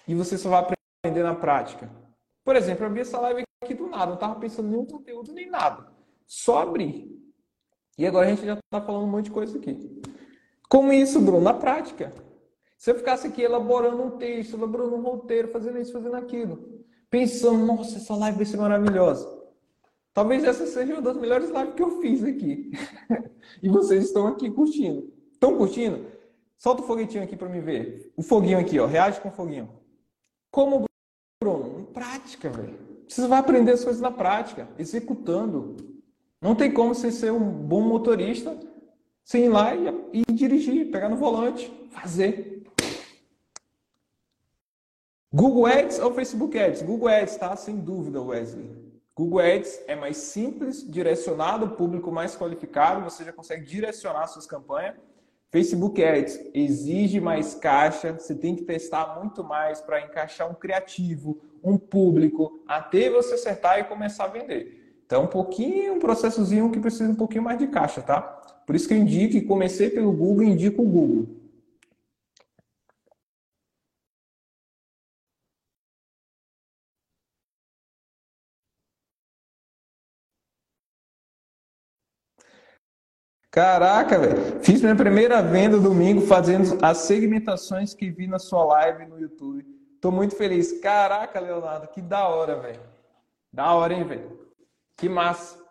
E 0.08 0.14
você 0.14 0.38
só 0.38 0.48
vai 0.48 0.60
aprender 0.62 1.22
na 1.22 1.34
prática. 1.34 1.90
Por 2.42 2.56
exemplo, 2.56 2.86
eu 2.86 2.90
vi 2.90 3.00
essa 3.00 3.20
live 3.20 3.42
aqui 3.62 3.74
do 3.74 3.86
nada, 3.86 4.06
não 4.06 4.14
estava 4.14 4.36
pensando 4.36 4.68
em 4.68 4.70
nenhum 4.70 4.86
conteúdo 4.86 5.30
nem 5.34 5.50
nada. 5.50 5.92
Só 6.26 6.62
abrir. 6.62 7.06
E 7.98 8.06
agora 8.06 8.28
a 8.28 8.30
gente 8.30 8.46
já 8.46 8.54
está 8.54 8.80
falando 8.80 9.04
um 9.04 9.10
monte 9.10 9.26
de 9.26 9.30
coisa 9.30 9.58
aqui. 9.58 10.00
Como 10.68 10.92
isso, 10.92 11.20
Bruno? 11.20 11.40
Na 11.40 11.54
prática. 11.54 12.12
Se 12.76 12.90
eu 12.90 12.96
ficasse 12.96 13.26
aqui 13.26 13.42
elaborando 13.42 14.02
um 14.02 14.10
texto, 14.18 14.56
elaborando 14.56 14.96
um 14.96 15.00
roteiro, 15.00 15.48
fazendo 15.48 15.78
isso, 15.78 15.92
fazendo 15.92 16.16
aquilo, 16.16 16.84
pensando, 17.08 17.64
nossa, 17.64 17.96
essa 17.96 18.14
live 18.14 18.36
vai 18.36 18.46
ser 18.46 18.56
maravilhosa. 18.58 19.42
Talvez 20.12 20.44
essa 20.44 20.66
seja 20.66 20.92
uma 20.92 21.02
das 21.02 21.16
melhores 21.16 21.50
lives 21.50 21.74
que 21.74 21.82
eu 21.82 22.00
fiz 22.00 22.22
aqui. 22.22 22.72
e 23.62 23.68
vocês 23.68 24.04
estão 24.04 24.26
aqui 24.26 24.50
curtindo. 24.50 25.12
Estão 25.32 25.56
curtindo? 25.56 26.06
Solta 26.58 26.82
o 26.82 26.86
foguetinho 26.86 27.24
aqui 27.24 27.36
para 27.36 27.48
me 27.48 27.60
ver. 27.60 28.12
O 28.16 28.22
foguinho 28.22 28.58
aqui, 28.58 28.78
ó. 28.78 28.86
Reage 28.86 29.20
com 29.20 29.28
o 29.28 29.32
foguinho. 29.32 29.68
Como, 30.50 30.84
Bruno? 31.42 31.80
Em 31.80 31.84
prática, 31.84 32.48
velho. 32.48 32.78
Você 33.08 33.26
vai 33.26 33.38
aprender 33.38 33.72
as 33.72 33.84
coisas 33.84 34.00
na 34.00 34.10
prática, 34.10 34.68
executando. 34.78 35.76
Não 36.40 36.54
tem 36.54 36.72
como 36.72 36.94
você 36.94 37.10
ser 37.10 37.32
um 37.32 37.50
bom 37.50 37.80
motorista 37.80 38.58
sem 39.24 39.46
ir 39.46 39.48
lá 39.48 39.74
e, 39.74 40.22
e 40.28 40.32
dirigir, 40.32 40.90
pegar 40.90 41.08
no 41.08 41.16
volante, 41.16 41.72
fazer. 41.90 42.62
Google 45.32 45.66
Ads 45.66 45.98
ou 45.98 46.12
Facebook 46.14 46.56
Ads? 46.56 46.82
Google 46.82 47.08
Ads, 47.08 47.36
tá? 47.36 47.56
Sem 47.56 47.80
dúvida, 47.80 48.22
Wesley. 48.22 48.84
Google 49.16 49.40
Ads 49.40 49.80
é 49.86 49.96
mais 49.96 50.16
simples, 50.16 50.88
direcionado 50.88 51.70
público 51.70 52.12
mais 52.12 52.36
qualificado, 52.36 53.02
você 53.02 53.24
já 53.24 53.32
consegue 53.32 53.64
direcionar 53.64 54.26
suas 54.26 54.46
campanhas. 54.46 54.96
Facebook 55.50 56.02
Ads 56.02 56.50
exige 56.52 57.20
mais 57.20 57.54
caixa, 57.54 58.12
você 58.12 58.34
tem 58.34 58.56
que 58.56 58.64
testar 58.64 59.20
muito 59.20 59.44
mais 59.44 59.80
para 59.80 60.00
encaixar 60.00 60.50
um 60.50 60.54
criativo, 60.54 61.40
um 61.62 61.78
público, 61.78 62.60
até 62.66 63.08
você 63.08 63.34
acertar 63.34 63.78
e 63.78 63.84
começar 63.84 64.24
a 64.24 64.28
vender. 64.28 65.00
Então, 65.06 65.24
um 65.24 65.28
pouquinho, 65.28 65.94
um 65.94 65.98
processozinho 66.00 66.70
que 66.72 66.80
precisa 66.80 67.10
um 67.10 67.14
pouquinho 67.14 67.44
mais 67.44 67.58
de 67.58 67.68
caixa, 67.68 68.02
tá? 68.02 68.42
Por 68.66 68.74
isso 68.74 68.88
que 68.88 68.94
eu 68.94 68.98
indico, 68.98 69.36
e 69.36 69.42
comecei 69.44 69.90
pelo 69.90 70.12
Google, 70.12 70.44
indico 70.44 70.82
o 70.82 70.88
Google. 70.88 71.44
Caraca, 83.54 84.18
velho. 84.18 84.60
Fiz 84.62 84.82
minha 84.82 84.96
primeira 84.96 85.40
venda 85.40 85.78
domingo 85.78 86.22
fazendo 86.22 86.76
as 86.84 86.98
segmentações 86.98 87.94
que 87.94 88.10
vi 88.10 88.26
na 88.26 88.40
sua 88.40 88.64
live 88.64 89.06
no 89.06 89.20
YouTube. 89.20 89.64
Tô 90.00 90.10
muito 90.10 90.34
feliz. 90.34 90.80
Caraca, 90.80 91.38
Leonardo, 91.38 91.86
que 91.86 92.02
da 92.02 92.26
hora, 92.26 92.56
velho. 92.56 92.80
Da 93.52 93.72
hora, 93.72 93.94
hein, 93.94 94.02
velho. 94.02 94.40
Que 94.96 95.08
massa. 95.08 95.63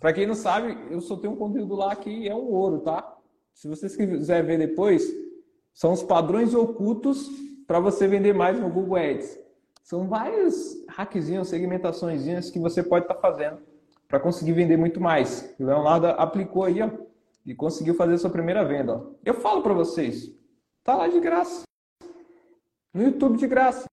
Para 0.00 0.12
quem 0.12 0.26
não 0.26 0.34
sabe, 0.34 0.76
eu 0.90 1.00
só 1.00 1.16
tenho 1.16 1.32
um 1.32 1.36
conteúdo 1.36 1.74
lá 1.74 1.94
que 1.96 2.28
é 2.28 2.34
um 2.34 2.52
ouro, 2.52 2.80
tá? 2.80 3.16
Se 3.54 3.66
vocês 3.66 3.96
quiserem 3.96 4.46
ver 4.46 4.58
depois, 4.58 5.02
são 5.72 5.92
os 5.92 6.02
padrões 6.02 6.54
ocultos 6.54 7.28
para 7.66 7.80
você 7.80 8.06
vender 8.06 8.34
mais 8.34 8.60
no 8.60 8.68
Google 8.68 8.96
Ads. 8.96 9.38
São 9.82 10.06
vários 10.08 10.84
hackzinhos, 10.88 11.48
segmentações 11.48 12.50
que 12.50 12.58
você 12.58 12.82
pode 12.82 13.04
estar 13.04 13.14
tá 13.14 13.20
fazendo 13.20 13.58
para 14.08 14.20
conseguir 14.20 14.52
vender 14.52 14.76
muito 14.76 15.00
mais. 15.00 15.54
O 15.58 15.64
Leonardo 15.64 16.06
aplicou 16.08 16.64
aí, 16.64 16.82
ó, 16.82 16.90
e 17.44 17.54
conseguiu 17.54 17.94
fazer 17.94 18.18
sua 18.18 18.30
primeira 18.30 18.64
venda. 18.64 18.96
Ó. 18.96 19.12
Eu 19.24 19.34
falo 19.34 19.62
para 19.62 19.72
vocês, 19.72 20.30
tá 20.82 20.96
lá 20.96 21.08
de 21.08 21.20
graça. 21.20 21.62
No 22.92 23.02
YouTube 23.02 23.38
de 23.38 23.46
graça. 23.46 23.86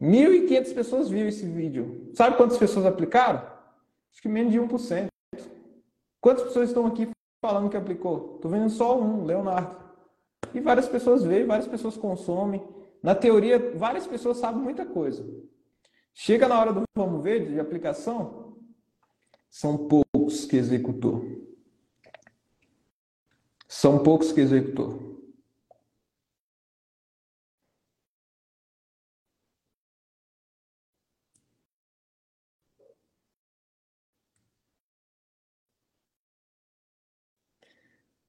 1.500 0.00 0.74
pessoas 0.74 1.08
viram 1.08 1.28
esse 1.28 1.46
vídeo. 1.46 2.10
Sabe 2.14 2.36
quantas 2.36 2.58
pessoas 2.58 2.86
aplicaram? 2.86 3.51
Acho 4.12 4.22
que 4.22 4.28
menos 4.28 4.52
de 4.52 4.60
1%. 4.60 5.08
Quantas 6.20 6.44
pessoas 6.44 6.68
estão 6.68 6.86
aqui 6.86 7.08
falando 7.40 7.70
que 7.70 7.76
aplicou? 7.76 8.36
Estou 8.36 8.50
vendo 8.50 8.70
só 8.70 9.00
um, 9.00 9.24
Leonardo. 9.24 9.76
E 10.54 10.60
várias 10.60 10.88
pessoas 10.88 11.24
veem, 11.24 11.46
várias 11.46 11.66
pessoas 11.66 11.96
consomem. 11.96 12.62
Na 13.02 13.14
teoria, 13.14 13.72
várias 13.74 14.06
pessoas 14.06 14.36
sabem 14.36 14.62
muita 14.62 14.86
coisa. 14.86 15.26
Chega 16.14 16.46
na 16.46 16.60
hora 16.60 16.72
do 16.72 16.82
vamos 16.94 17.22
ver 17.22 17.48
de 17.48 17.58
aplicação, 17.58 18.58
são 19.50 19.88
poucos 19.88 20.44
que 20.44 20.56
executou. 20.56 21.24
São 23.66 24.02
poucos 24.02 24.30
que 24.30 24.40
executou. 24.40 25.11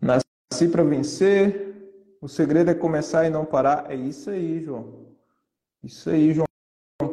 Nasci 0.04 0.68
para 0.68 0.84
vencer. 0.84 2.18
O 2.20 2.28
segredo 2.28 2.70
é 2.70 2.76
começar 2.76 3.26
e 3.26 3.30
não 3.30 3.46
parar. 3.46 3.90
É 3.90 3.96
isso 3.96 4.30
aí, 4.30 4.62
João. 4.62 5.16
Isso 5.82 6.10
aí, 6.10 6.34
João 6.34 6.48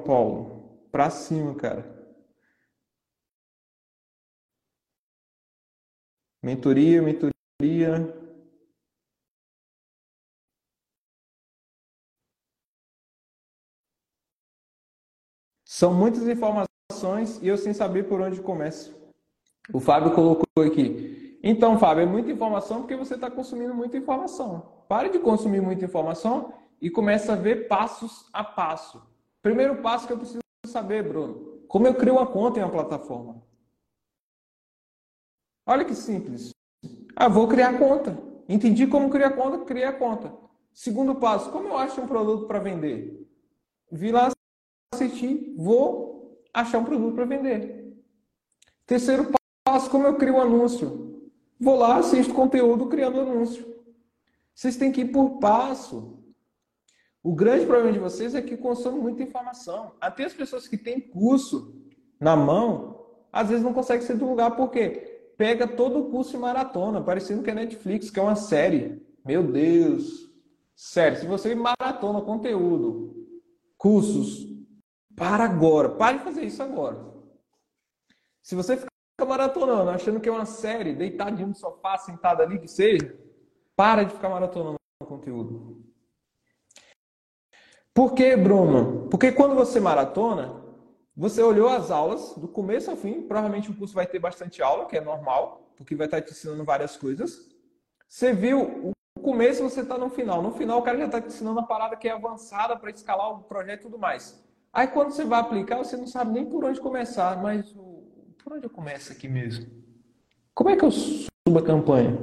Paulo. 0.04 0.80
Pra 0.90 1.08
cima, 1.08 1.54
cara. 1.54 1.84
Mentoria, 6.42 7.00
mentoria. 7.02 7.32
São 15.64 15.94
muitas 15.94 16.26
informações 16.26 17.40
e 17.40 17.46
eu 17.46 17.56
sem 17.56 17.72
saber 17.72 18.08
por 18.08 18.20
onde 18.20 18.40
começo. 18.40 18.94
O 19.72 19.78
Fábio 19.78 20.14
colocou 20.14 20.64
aqui. 20.64 21.19
Então, 21.42 21.78
Fábio, 21.78 22.02
é 22.02 22.06
muita 22.06 22.30
informação 22.30 22.80
porque 22.80 22.96
você 22.96 23.14
está 23.14 23.30
consumindo 23.30 23.74
muita 23.74 23.96
informação. 23.96 24.84
Pare 24.88 25.08
de 25.08 25.18
consumir 25.18 25.60
muita 25.60 25.84
informação 25.84 26.52
e 26.80 26.90
comece 26.90 27.30
a 27.30 27.34
ver 27.34 27.66
passos 27.68 28.28
a 28.32 28.44
passo. 28.44 29.02
Primeiro 29.42 29.80
passo 29.80 30.06
que 30.06 30.12
eu 30.12 30.18
preciso 30.18 30.40
saber, 30.66 31.02
Bruno, 31.02 31.62
como 31.66 31.86
eu 31.86 31.94
crio 31.94 32.14
uma 32.14 32.26
conta 32.26 32.60
em 32.60 32.62
uma 32.62 32.70
plataforma. 32.70 33.42
Olha 35.66 35.84
que 35.84 35.94
simples. 35.94 36.50
Ah, 37.16 37.28
vou 37.28 37.48
criar 37.48 37.78
conta. 37.78 38.18
Entendi 38.48 38.86
como 38.86 39.08
criar 39.08 39.30
conta, 39.30 39.64
criei 39.64 39.84
a 39.84 39.92
conta. 39.92 40.34
Segundo 40.74 41.14
passo, 41.14 41.50
como 41.50 41.68
eu 41.68 41.76
acho 41.78 42.00
um 42.00 42.06
produto 42.06 42.46
para 42.46 42.58
vender? 42.58 43.26
Vi 43.90 44.12
lá, 44.12 44.30
assisti, 44.92 45.54
vou 45.56 46.42
achar 46.52 46.78
um 46.78 46.84
produto 46.84 47.14
para 47.14 47.24
vender. 47.24 47.96
Terceiro 48.86 49.30
passo, 49.64 49.90
como 49.90 50.06
eu 50.06 50.16
crio 50.16 50.34
um 50.34 50.40
anúncio? 50.40 51.09
Vou 51.60 51.76
lá, 51.76 51.98
assisto 51.98 52.32
conteúdo 52.32 52.86
criando 52.86 53.20
anúncio. 53.20 53.66
Vocês 54.54 54.76
têm 54.76 54.90
que 54.90 55.02
ir 55.02 55.12
por 55.12 55.38
passo. 55.38 56.18
O 57.22 57.34
grande 57.34 57.66
problema 57.66 57.92
de 57.92 57.98
vocês 57.98 58.34
é 58.34 58.40
que 58.40 58.56
consomem 58.56 59.00
muita 59.00 59.22
informação. 59.22 59.92
Até 60.00 60.24
as 60.24 60.32
pessoas 60.32 60.66
que 60.66 60.78
têm 60.78 60.98
curso 60.98 61.74
na 62.18 62.34
mão, 62.34 63.06
às 63.30 63.48
vezes 63.48 63.62
não 63.62 63.74
conseguem 63.74 64.06
sair 64.06 64.16
do 64.16 64.28
lugar 64.28 64.56
porque 64.56 65.32
pega 65.36 65.66
todo 65.66 66.00
o 66.00 66.10
curso 66.10 66.34
em 66.36 66.40
maratona, 66.40 67.02
parecendo 67.02 67.42
que 67.42 67.50
é 67.50 67.54
Netflix, 67.54 68.10
que 68.10 68.18
é 68.18 68.22
uma 68.22 68.36
série. 68.36 69.06
Meu 69.24 69.42
Deus! 69.42 70.30
Sério, 70.74 71.18
se 71.18 71.26
você 71.26 71.54
maratona 71.54 72.22
conteúdo, 72.22 73.26
cursos, 73.76 74.46
para 75.14 75.44
agora. 75.44 75.90
Pare 75.90 76.18
de 76.18 76.24
fazer 76.24 76.44
isso 76.44 76.62
agora. 76.62 77.04
Se 78.42 78.54
você 78.54 78.78
fica 79.20 79.24
maratonando, 79.26 79.90
achando 79.90 80.20
que 80.20 80.28
é 80.28 80.32
uma 80.32 80.46
série, 80.46 80.94
deitadinho 80.94 81.48
no 81.48 81.54
sofá, 81.54 81.98
sentado 81.98 82.42
ali, 82.42 82.58
que 82.58 82.68
seja, 82.68 83.14
para 83.76 84.04
de 84.04 84.14
ficar 84.14 84.30
maratonando 84.30 84.76
conteúdo. 85.04 85.84
Por 87.92 88.14
que, 88.14 88.36
Bruno? 88.36 89.08
Porque 89.10 89.32
quando 89.32 89.54
você 89.54 89.78
maratona, 89.78 90.62
você 91.14 91.42
olhou 91.42 91.68
as 91.68 91.90
aulas 91.90 92.34
do 92.36 92.48
começo 92.48 92.90
ao 92.90 92.96
fim, 92.96 93.22
provavelmente 93.22 93.70
o 93.70 93.76
curso 93.76 93.94
vai 93.94 94.06
ter 94.06 94.18
bastante 94.18 94.62
aula, 94.62 94.86
que 94.86 94.96
é 94.96 95.00
normal, 95.00 95.72
porque 95.76 95.94
vai 95.94 96.06
estar 96.06 96.22
te 96.22 96.30
ensinando 96.30 96.64
várias 96.64 96.96
coisas. 96.96 97.50
Você 98.08 98.32
viu 98.32 98.92
o 99.16 99.20
começo, 99.20 99.62
você 99.62 99.80
está 99.80 99.98
no 99.98 100.08
final. 100.08 100.40
No 100.42 100.52
final, 100.52 100.78
o 100.78 100.82
cara 100.82 100.98
já 100.98 101.06
está 101.06 101.20
te 101.20 101.28
ensinando 101.28 101.58
uma 101.58 101.66
parada 101.66 101.96
que 101.96 102.08
é 102.08 102.12
avançada 102.12 102.76
para 102.76 102.90
escalar 102.90 103.32
o 103.32 103.42
projeto 103.42 103.80
e 103.80 103.82
tudo 103.82 103.98
mais. 103.98 104.42
Aí, 104.72 104.86
quando 104.86 105.10
você 105.10 105.24
vai 105.24 105.40
aplicar, 105.40 105.76
você 105.76 105.96
não 105.96 106.06
sabe 106.06 106.32
nem 106.32 106.46
por 106.46 106.64
onde 106.64 106.80
começar, 106.80 107.40
mas 107.42 107.74
por 108.42 108.54
onde 108.54 108.66
eu 108.66 108.70
começo 108.70 109.12
aqui 109.12 109.28
mesmo? 109.28 109.66
Como 110.54 110.70
é 110.70 110.76
que 110.76 110.84
eu 110.84 110.90
subo 110.90 111.58
a 111.58 111.62
campanha? 111.62 112.18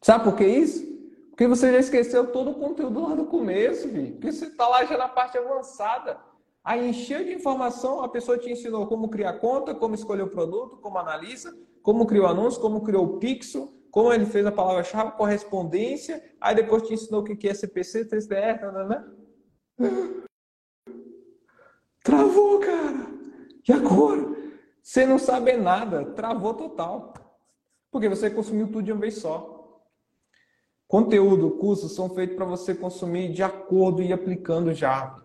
Sabe 0.00 0.24
por 0.24 0.36
que 0.36 0.46
isso? 0.46 0.84
Porque 1.30 1.48
você 1.48 1.72
já 1.72 1.78
esqueceu 1.78 2.30
todo 2.30 2.50
o 2.50 2.54
conteúdo 2.54 3.00
lá 3.00 3.14
do 3.14 3.24
começo, 3.24 3.88
filho. 3.88 4.12
Porque 4.12 4.30
você 4.30 4.46
está 4.46 4.68
lá 4.68 4.84
já 4.84 4.96
na 4.96 5.08
parte 5.08 5.36
avançada. 5.36 6.18
Aí 6.62 6.88
encheu 6.88 7.24
de 7.24 7.32
informação, 7.34 8.02
a 8.02 8.08
pessoa 8.08 8.38
te 8.38 8.50
ensinou 8.50 8.86
como 8.86 9.08
criar 9.08 9.34
conta, 9.34 9.74
como 9.74 9.94
escolher 9.94 10.22
o 10.22 10.30
produto, 10.30 10.76
como 10.78 10.96
analisa, 10.96 11.54
como 11.82 12.06
criou 12.06 12.26
o 12.26 12.28
anúncio, 12.28 12.60
como 12.60 12.82
criou 12.82 13.04
o 13.04 13.18
pixel, 13.18 13.68
como 13.90 14.12
ele 14.12 14.26
fez 14.26 14.46
a 14.46 14.52
palavra-chave, 14.52 15.12
correspondência, 15.12 16.22
aí 16.40 16.54
depois 16.54 16.82
te 16.82 16.94
ensinou 16.94 17.20
o 17.20 17.24
que 17.24 17.48
é 17.48 17.54
CPC, 17.54 18.06
TCR, 18.06 18.72
né? 18.88 19.04
Travou, 22.02 22.60
cara! 22.60 23.06
E 23.68 23.72
agora? 23.72 24.43
Você 24.84 25.06
não 25.06 25.18
sabe 25.18 25.56
nada, 25.56 26.04
travou 26.12 26.52
total. 26.52 27.14
Porque 27.90 28.06
você 28.06 28.28
consumiu 28.28 28.66
tudo 28.66 28.82
de 28.82 28.92
uma 28.92 29.00
vez 29.00 29.16
só. 29.16 29.82
Conteúdo, 30.86 31.52
cursos 31.52 31.94
são 31.94 32.10
feitos 32.10 32.36
para 32.36 32.44
você 32.44 32.74
consumir 32.74 33.32
de 33.32 33.42
acordo 33.42 34.02
e 34.02 34.12
aplicando 34.12 34.74
já. 34.74 35.18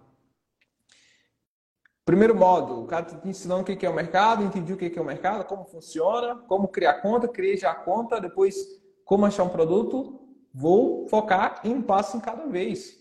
Primeiro 2.06 2.34
modo, 2.34 2.82
o 2.82 2.88
cara 2.88 3.06
está 3.06 3.20
te 3.20 3.28
ensinando 3.28 3.62
o 3.62 3.66
que 3.66 3.86
é 3.86 3.90
o 3.90 3.94
mercado, 3.94 4.44
entendi 4.44 4.72
o 4.72 4.78
que 4.78 4.98
é 4.98 5.02
o 5.02 5.06
mercado, 5.06 5.46
como 5.46 5.66
funciona, 5.66 6.38
como 6.48 6.70
criar 6.70 7.02
conta, 7.02 7.28
criei 7.28 7.58
já 7.58 7.72
a 7.72 7.76
conta, 7.76 8.22
depois 8.22 8.56
como 9.04 9.26
achar 9.26 9.44
um 9.44 9.50
produto, 9.50 10.22
vou 10.54 11.08
focar 11.10 11.60
em 11.66 11.76
um 11.76 11.82
passo 11.82 12.16
em 12.16 12.22
cada 12.22 12.48
vez. 12.48 12.98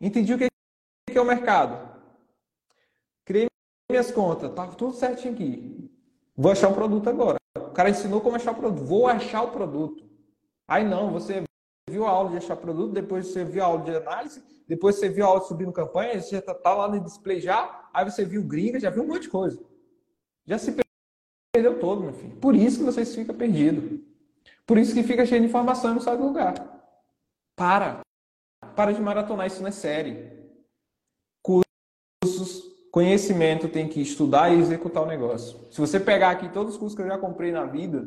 Entendi 0.00 0.34
o 0.34 0.38
que 0.38 0.48
é 1.14 1.20
o 1.20 1.24
mercado. 1.24 1.96
Criei 3.24 3.46
minhas 3.88 4.10
contas, 4.10 4.52
tá 4.52 4.66
tudo 4.66 4.94
certinho 4.94 5.32
aqui. 5.32 5.81
Vou 6.36 6.52
achar 6.52 6.68
um 6.68 6.74
produto 6.74 7.08
agora. 7.08 7.36
O 7.56 7.70
cara 7.72 7.90
ensinou 7.90 8.20
como 8.20 8.36
achar 8.36 8.52
o 8.52 8.54
produto. 8.54 8.84
Vou 8.84 9.06
achar 9.06 9.42
o 9.42 9.50
produto. 9.50 10.04
Aí 10.66 10.84
não, 10.84 11.10
você 11.10 11.44
viu 11.88 12.06
a 12.06 12.10
aula 12.10 12.30
de 12.30 12.36
achar 12.38 12.56
produto, 12.56 12.92
depois 12.92 13.26
você 13.26 13.44
viu 13.44 13.62
a 13.62 13.66
aula 13.66 13.82
de 13.82 13.94
análise, 13.94 14.42
depois 14.66 14.96
você 14.96 15.08
viu 15.08 15.24
a 15.24 15.28
aula 15.28 15.40
de 15.40 15.48
subindo 15.48 15.72
campanha, 15.72 16.20
você 16.20 16.36
já 16.36 16.42
tá, 16.42 16.54
tá 16.54 16.74
lá 16.74 16.88
no 16.88 17.00
display 17.00 17.40
já, 17.40 17.88
aí 17.92 18.04
você 18.04 18.24
viu 18.24 18.42
gringa, 18.42 18.80
já 18.80 18.88
viu 18.88 19.02
um 19.02 19.06
monte 19.06 19.22
de 19.22 19.28
coisa. 19.28 19.62
Já 20.46 20.58
se 20.58 20.74
perdeu 21.52 21.78
todo, 21.78 22.02
meu 22.02 22.12
filho. 22.12 22.36
Por 22.36 22.54
isso 22.54 22.78
que 22.78 22.84
vocês 22.84 23.14
ficam 23.14 23.34
perdidos. 23.34 24.00
Por 24.66 24.78
isso 24.78 24.94
que 24.94 25.02
fica 25.02 25.26
cheio 25.26 25.40
de 25.40 25.48
informação 25.48 25.90
e 25.90 25.94
não 25.94 26.00
sai 26.00 26.16
do 26.16 26.24
lugar. 26.24 26.54
Para. 27.54 28.00
Para 28.74 28.92
de 28.92 29.00
maratonar, 29.00 29.46
isso 29.46 29.60
não 29.60 29.68
é 29.68 29.72
sério. 29.72 30.41
Conhecimento, 32.92 33.70
tem 33.70 33.88
que 33.88 34.02
estudar 34.02 34.52
e 34.52 34.60
executar 34.60 35.02
o 35.02 35.06
negócio. 35.06 35.58
Se 35.70 35.80
você 35.80 35.98
pegar 35.98 36.28
aqui 36.28 36.50
todos 36.50 36.74
os 36.74 36.78
cursos 36.78 36.94
que 36.94 37.00
eu 37.00 37.08
já 37.08 37.16
comprei 37.16 37.50
na 37.50 37.64
vida, 37.64 38.06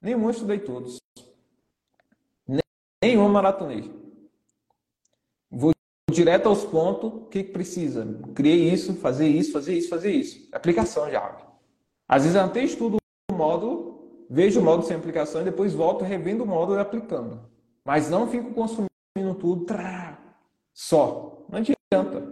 nenhum 0.00 0.24
eu 0.24 0.30
estudei 0.30 0.58
todos. 0.58 0.98
Nenhuma 3.02 3.28
maratonei. 3.28 3.92
Vou 5.50 5.72
direto 6.10 6.48
aos 6.48 6.64
pontos. 6.64 7.12
O 7.12 7.26
que, 7.26 7.44
precisa? 7.44 8.18
Criei 8.34 8.70
isso, 8.70 8.94
fazer 8.94 9.28
isso, 9.28 9.52
fazer 9.52 9.76
isso, 9.76 9.90
fazer 9.90 10.12
isso. 10.12 10.48
Aplicação 10.52 11.10
já. 11.10 11.36
Às 12.08 12.22
vezes 12.22 12.34
eu 12.34 12.44
até 12.44 12.64
estudo 12.64 12.96
o 13.30 13.34
módulo, 13.34 14.26
vejo 14.30 14.58
o 14.58 14.64
módulo 14.64 14.88
sem 14.88 14.96
aplicação 14.96 15.42
e 15.42 15.44
depois 15.44 15.74
volto 15.74 16.02
revendo 16.02 16.44
o 16.44 16.46
módulo 16.46 16.78
e 16.78 16.80
aplicando. 16.80 17.42
Mas 17.84 18.08
não 18.08 18.26
fico 18.26 18.54
consumindo 18.54 19.34
tudo 19.38 19.66
só. 20.72 21.44
Não 21.50 21.58
adianta. 21.58 22.23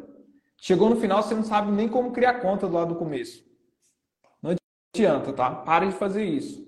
Chegou 0.64 0.88
no 0.88 0.94
final, 0.94 1.20
você 1.20 1.34
não 1.34 1.42
sabe 1.42 1.72
nem 1.72 1.88
como 1.88 2.12
criar 2.12 2.34
conta 2.34 2.68
do 2.68 2.74
lado 2.74 2.94
do 2.94 2.94
começo. 2.94 3.44
Não 4.40 4.54
adianta, 4.94 5.32
tá? 5.32 5.52
Pare 5.52 5.88
de 5.88 5.92
fazer 5.92 6.24
isso. 6.24 6.64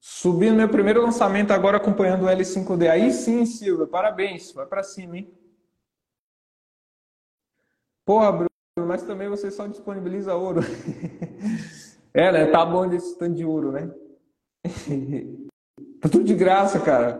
Subi 0.00 0.48
no 0.48 0.56
meu 0.56 0.70
primeiro 0.70 1.02
lançamento 1.02 1.50
agora 1.50 1.76
acompanhando 1.76 2.24
o 2.24 2.30
L5D. 2.30 2.88
Aí 2.88 3.12
sim, 3.12 3.44
Silvia, 3.44 3.86
parabéns. 3.86 4.50
Vai 4.52 4.64
para 4.64 4.82
cima, 4.82 5.18
hein? 5.18 5.30
Porra, 8.06 8.32
Bruno, 8.32 8.48
mas 8.88 9.02
também 9.02 9.28
você 9.28 9.50
só 9.50 9.66
disponibiliza 9.66 10.34
ouro. 10.34 10.62
é, 12.14 12.32
né? 12.32 12.46
Tá 12.46 12.64
bom 12.64 12.88
desse 12.88 13.18
tanto 13.18 13.34
de 13.34 13.44
ouro, 13.44 13.70
né? 13.70 13.94
tá 16.00 16.08
tudo 16.08 16.24
de 16.24 16.34
graça, 16.34 16.80
cara. 16.80 17.18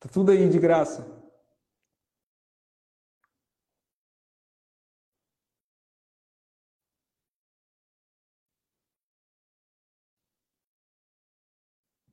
Tá 0.00 0.08
tudo 0.08 0.30
aí 0.30 0.48
de 0.48 0.58
graça. 0.58 1.14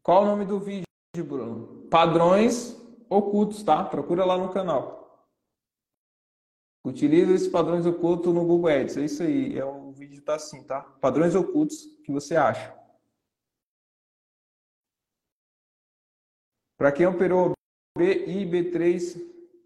Qual 0.03 0.23
o 0.23 0.25
nome 0.25 0.45
do 0.45 0.59
vídeo, 0.59 0.85
Bruno? 1.17 1.87
Padrões 1.89 2.75
ocultos, 3.09 3.61
tá? 3.61 3.83
Procura 3.83 4.25
lá 4.25 4.37
no 4.37 4.51
canal. 4.51 5.29
Utiliza 6.83 7.33
esses 7.33 7.47
padrões 7.47 7.85
ocultos 7.85 8.33
no 8.33 8.43
Google 8.43 8.71
Ads. 8.71 8.97
É 8.97 9.05
isso 9.05 9.21
aí. 9.21 9.57
É 9.57 9.63
o 9.63 9.91
vídeo 9.91 10.21
tá 10.23 10.35
assim, 10.35 10.63
tá? 10.63 10.81
Padrões 10.81 11.35
ocultos 11.35 11.85
que 12.03 12.11
você 12.11 12.35
acha. 12.35 12.80
Para 16.81 16.91
quem 16.91 17.05
operou 17.05 17.51
B 17.95 18.25
e 18.25 18.43
B3, 18.43 19.15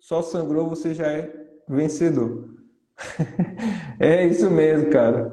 só 0.01 0.21
sangrou, 0.21 0.67
você 0.67 0.93
já 0.93 1.07
é 1.07 1.33
vencedor. 1.65 2.53
é 4.01 4.27
isso 4.27 4.51
mesmo, 4.51 4.89
cara. 4.89 5.31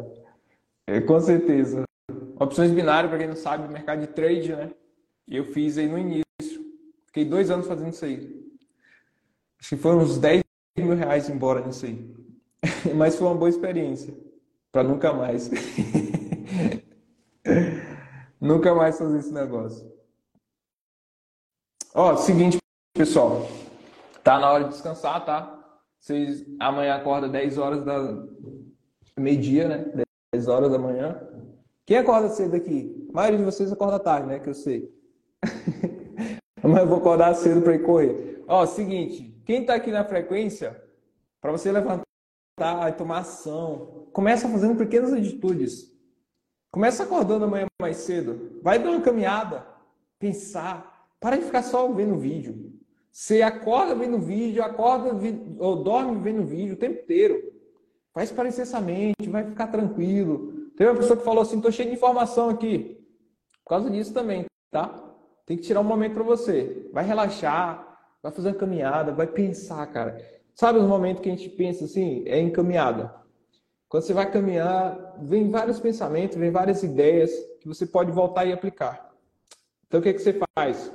É, 0.86 1.00
com 1.00 1.18
certeza. 1.18 1.82
Opções 2.38 2.70
binárias, 2.70 3.10
para 3.10 3.18
quem 3.18 3.26
não 3.26 3.34
sabe, 3.34 3.66
mercado 3.66 4.00
de 4.00 4.06
trade, 4.06 4.54
né? 4.54 4.70
Eu 5.26 5.46
fiz 5.46 5.76
aí 5.76 5.88
no 5.88 5.98
início. 5.98 6.24
Fiquei 7.06 7.24
dois 7.24 7.50
anos 7.50 7.66
fazendo 7.66 7.92
isso 7.92 8.04
aí. 8.04 8.32
Acho 9.58 9.70
que 9.70 9.76
foram 9.76 10.02
uns 10.02 10.18
10 10.18 10.40
mil 10.78 10.94
reais 10.94 11.28
embora 11.28 11.66
nisso 11.66 11.84
aí. 11.84 12.14
Mas 12.94 13.16
foi 13.16 13.26
uma 13.26 13.34
boa 13.34 13.50
experiência. 13.50 14.14
Para 14.70 14.84
nunca 14.84 15.12
mais. 15.12 15.50
nunca 18.40 18.72
mais 18.72 18.96
fazer 18.96 19.18
esse 19.18 19.32
negócio. 19.32 20.00
Ó, 21.94 22.16
seguinte, 22.16 22.56
pessoal. 22.94 23.46
Tá 24.24 24.38
na 24.38 24.50
hora 24.50 24.64
de 24.64 24.70
descansar, 24.70 25.24
tá? 25.26 25.58
Vocês 26.00 26.42
amanhã 26.58 26.94
acorda 26.94 27.28
10 27.28 27.58
horas 27.58 27.84
da 27.84 28.26
meio-dia, 29.18 29.68
né? 29.68 30.04
10 30.34 30.48
horas 30.48 30.72
da 30.72 30.78
manhã. 30.78 31.20
Quem 31.84 31.98
acorda 31.98 32.30
cedo 32.30 32.56
aqui? 32.56 33.06
A 33.10 33.12
maioria 33.12 33.38
de 33.38 33.44
vocês 33.44 33.70
acorda 33.70 33.98
tarde, 33.98 34.26
né? 34.26 34.38
Que 34.38 34.48
eu 34.48 34.54
sei. 34.54 34.90
Mas 36.62 36.78
eu 36.78 36.86
vou 36.86 36.96
acordar 36.96 37.34
cedo 37.34 37.60
para 37.60 37.74
ir 37.74 37.82
correr. 37.82 38.42
Ó, 38.48 38.64
seguinte, 38.64 39.38
quem 39.44 39.60
está 39.60 39.74
aqui 39.74 39.90
na 39.90 40.04
frequência, 40.04 40.82
para 41.42 41.52
você 41.52 41.70
levantar 41.70 42.06
e 42.88 42.92
tomar 42.92 43.18
ação, 43.18 44.08
começa 44.14 44.48
fazendo 44.48 44.78
pequenas 44.78 45.12
atitudes. 45.12 45.92
Começa 46.70 47.02
acordando 47.02 47.44
amanhã 47.44 47.66
mais 47.78 47.98
cedo. 47.98 48.60
Vai 48.62 48.78
dar 48.78 48.90
uma 48.90 49.02
caminhada, 49.02 49.66
pensar. 50.18 50.91
Para 51.22 51.36
de 51.36 51.44
ficar 51.44 51.62
só 51.62 51.86
vendo 51.92 52.18
vídeo. 52.18 52.72
Você 53.12 53.42
acorda 53.42 53.94
vendo 53.94 54.18
vídeo, 54.18 54.62
acorda 54.62 55.10
ou 55.60 55.84
dorme 55.84 56.20
vendo 56.20 56.44
vídeo 56.44 56.74
o 56.74 56.78
tempo 56.78 57.00
inteiro. 57.00 57.40
Vai 58.12 58.24
esparecer 58.24 58.62
essa 58.62 58.80
mente, 58.80 59.28
vai 59.28 59.44
ficar 59.44 59.68
tranquilo. 59.68 60.70
Tem 60.76 60.86
uma 60.86 60.96
pessoa 60.96 61.16
que 61.16 61.24
falou 61.24 61.42
assim: 61.42 61.60
tô 61.60 61.70
cheio 61.70 61.90
de 61.90 61.94
informação 61.94 62.48
aqui. 62.50 62.98
Por 63.62 63.68
causa 63.68 63.88
disso 63.88 64.12
também, 64.12 64.46
tá? 64.70 65.00
Tem 65.46 65.56
que 65.56 65.62
tirar 65.62 65.80
um 65.80 65.84
momento 65.84 66.14
para 66.14 66.24
você. 66.24 66.90
Vai 66.92 67.04
relaxar, 67.04 67.98
vai 68.20 68.32
fazer 68.32 68.48
uma 68.48 68.56
caminhada, 68.56 69.12
vai 69.12 69.28
pensar, 69.28 69.86
cara. 69.86 70.18
Sabe 70.54 70.80
os 70.80 70.86
momentos 70.86 71.22
que 71.22 71.30
a 71.30 71.36
gente 71.36 71.48
pensa 71.50 71.84
assim? 71.84 72.24
É 72.26 72.38
em 72.40 72.50
caminhada. 72.50 73.14
Quando 73.88 74.02
você 74.02 74.12
vai 74.12 74.28
caminhar, 74.28 75.16
vem 75.20 75.50
vários 75.50 75.78
pensamentos, 75.78 76.36
vem 76.36 76.50
várias 76.50 76.82
ideias 76.82 77.30
que 77.60 77.68
você 77.68 77.86
pode 77.86 78.10
voltar 78.10 78.44
e 78.44 78.52
aplicar. 78.52 79.14
Então 79.86 80.00
o 80.00 80.02
que, 80.02 80.12
que 80.12 80.18
você 80.18 80.40
faz? 80.56 80.90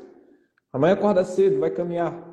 Amanhã 0.78 0.94
acorda 0.94 1.24
cedo, 1.24 1.60
vai 1.60 1.72
caminhar. 1.72 2.24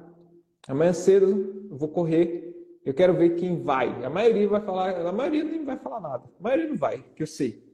Amanhã 0.69 0.93
cedo 0.93 1.67
eu 1.71 1.79
vou 1.79 1.89
correr. 1.89 2.53
Eu 2.85 2.93
quero 2.93 3.15
ver 3.15 3.37
quem 3.37 3.63
vai. 3.63 4.05
A 4.05 4.11
maioria 4.11 4.47
vai 4.47 4.61
falar, 4.61 4.95
a 5.01 5.13
maioria 5.13 5.43
nem 5.43 5.65
vai 5.65 5.79
falar 5.79 5.99
nada. 5.99 6.25
A 6.39 6.43
maioria 6.43 6.69
não 6.69 6.77
vai, 6.77 7.03
que 7.17 7.23
eu 7.23 7.27
sei. 7.27 7.65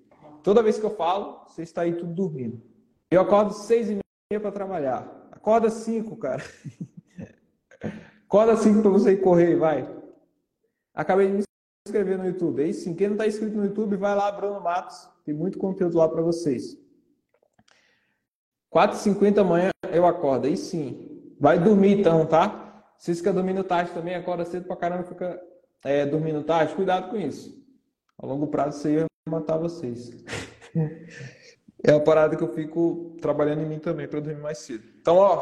Toda 0.44 0.62
vez 0.62 0.78
que 0.78 0.86
eu 0.86 0.90
falo, 0.90 1.44
você 1.48 1.62
está 1.62 1.82
aí 1.82 1.94
tudo 1.94 2.14
dormindo. 2.14 2.62
Eu 3.10 3.20
acordo 3.20 3.52
seis 3.52 3.90
e 3.90 3.98
meia 4.30 4.40
para 4.40 4.52
trabalhar. 4.52 5.28
Acorda 5.32 5.68
cinco, 5.70 6.16
cara. 6.16 6.44
Acorda 8.24 8.56
cinco 8.56 8.80
para 8.80 8.92
você 8.92 9.14
ir 9.14 9.22
correr, 9.22 9.56
vai. 9.56 9.92
Acabei 10.94 11.26
de 11.26 11.32
me 11.32 11.42
inscrever 11.84 12.16
no 12.16 12.26
YouTube. 12.26 12.62
Aí 12.62 12.72
sim, 12.72 12.94
quem 12.94 13.08
não 13.08 13.14
está 13.14 13.26
inscrito 13.26 13.56
no 13.56 13.64
YouTube, 13.64 13.96
vai 13.96 14.14
lá, 14.14 14.30
Bruno 14.30 14.60
Matos. 14.60 15.10
Tem 15.24 15.34
muito 15.34 15.58
conteúdo 15.58 15.98
lá 15.98 16.08
para 16.08 16.22
vocês. 16.22 16.78
4h50 18.72 19.34
da 19.34 19.44
manhã 19.44 19.70
eu 19.92 20.06
acordo. 20.06 20.46
Aí 20.46 20.56
sim. 20.56 21.34
Vai 21.38 21.58
dormir 21.58 22.00
então, 22.00 22.26
tá? 22.26 22.84
Se 22.98 23.14
fica 23.14 23.32
dormindo 23.32 23.64
tarde 23.64 23.92
também, 23.92 24.14
acorda 24.14 24.44
cedo 24.44 24.66
pra 24.66 24.76
caramba, 24.76 25.04
fica 25.04 25.40
é, 25.82 26.04
dormindo 26.04 26.44
tarde. 26.44 26.74
Cuidado 26.74 27.10
com 27.10 27.16
isso. 27.16 27.58
A 28.18 28.26
longo 28.26 28.46
prazo 28.46 28.78
isso 28.78 28.88
aí 28.88 28.96
vai 28.96 29.40
matar 29.40 29.56
vocês. 29.56 30.10
é 31.82 31.92
uma 31.92 32.00
parada 32.00 32.36
que 32.36 32.42
eu 32.42 32.52
fico 32.52 33.16
trabalhando 33.20 33.62
em 33.62 33.66
mim 33.66 33.78
também 33.78 34.06
para 34.06 34.20
dormir 34.20 34.40
mais 34.40 34.58
cedo. 34.58 34.84
Então, 35.00 35.16
ó. 35.16 35.40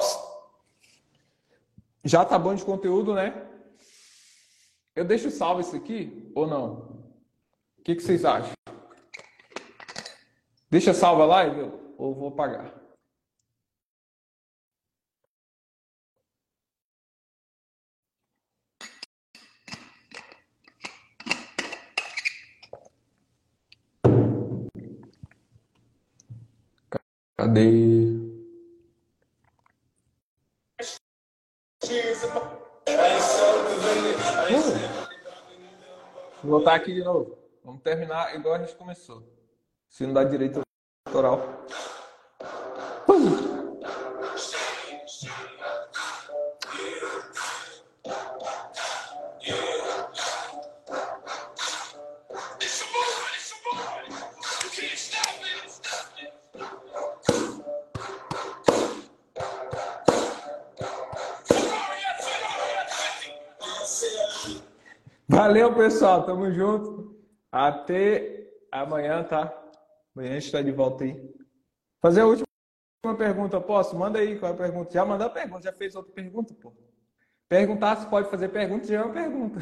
Já 2.04 2.24
tá 2.24 2.38
bom 2.38 2.54
de 2.54 2.64
conteúdo, 2.64 3.12
né? 3.12 3.44
Eu 4.94 5.04
deixo 5.04 5.30
salvo 5.30 5.60
isso 5.60 5.76
aqui 5.76 6.30
ou 6.34 6.46
não? 6.46 6.72
O 7.78 7.82
que, 7.82 7.96
que 7.96 8.02
vocês 8.02 8.24
acham? 8.24 8.52
Deixa 10.70 10.94
salva 10.94 11.24
a 11.24 11.26
live 11.26 11.72
ou 11.96 12.14
vou 12.14 12.30
pagar? 12.30 12.72
Cadê? 27.38 27.70
Vou 36.42 36.50
voltar 36.50 36.74
aqui 36.74 36.92
de 36.94 37.04
novo. 37.04 37.38
Vamos 37.64 37.80
terminar 37.82 38.34
igual 38.34 38.56
a 38.56 38.58
gente 38.58 38.74
começou. 38.74 39.22
Se 39.88 40.04
não 40.04 40.14
dá 40.14 40.24
direito 40.24 40.62
autoral. 41.06 41.64
Uh! 43.08 43.57
Valeu, 65.38 65.72
pessoal. 65.72 66.26
Tamo 66.26 66.50
junto. 66.50 67.16
Até 67.52 68.50
amanhã, 68.72 69.22
tá? 69.22 69.56
Amanhã 70.12 70.32
a 70.32 70.40
gente 70.40 70.50
tá 70.50 70.60
de 70.60 70.72
volta 70.72 71.04
aí. 71.04 71.32
Fazer 72.02 72.22
a 72.22 72.26
última 72.26 72.44
pergunta, 73.16 73.60
posso? 73.60 73.96
Manda 73.96 74.18
aí 74.18 74.36
qual 74.36 74.50
é 74.50 74.54
a 74.56 74.58
pergunta. 74.58 74.92
Já 74.92 75.04
mandou 75.04 75.28
a 75.28 75.30
pergunta, 75.30 75.62
já 75.62 75.72
fez 75.72 75.94
outra 75.94 76.12
pergunta, 76.12 76.52
pô. 76.60 76.72
Perguntar 77.48 77.98
se 77.98 78.08
pode 78.08 78.28
fazer 78.28 78.48
pergunta 78.48 78.88
já 78.88 78.96
é 78.96 79.04
uma 79.04 79.14
pergunta. 79.14 79.60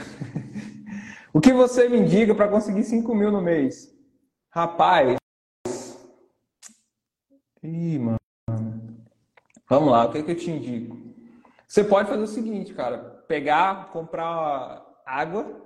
o 1.31 1.43
que 1.43 1.53
você 1.53 1.91
me 1.91 1.99
indica 1.99 2.35
para 2.35 2.49
conseguir 2.49 2.83
5 2.83 3.15
mil 3.15 3.31
no 3.31 3.43
mês? 3.43 3.95
Rapaz. 4.49 5.19
Ih, 7.63 7.99
mano. 7.99 8.17
Vamos 9.69 9.91
lá, 9.91 10.07
o 10.07 10.11
que, 10.11 10.19
é 10.19 10.23
que 10.23 10.31
eu 10.31 10.37
te 10.37 10.51
indico? 10.51 10.97
Você 11.69 11.85
pode 11.85 12.09
fazer 12.09 12.23
o 12.23 12.27
seguinte, 12.27 12.73
cara. 12.73 12.97
Pegar, 13.29 13.91
comprar 13.93 14.86
água, 15.07 15.65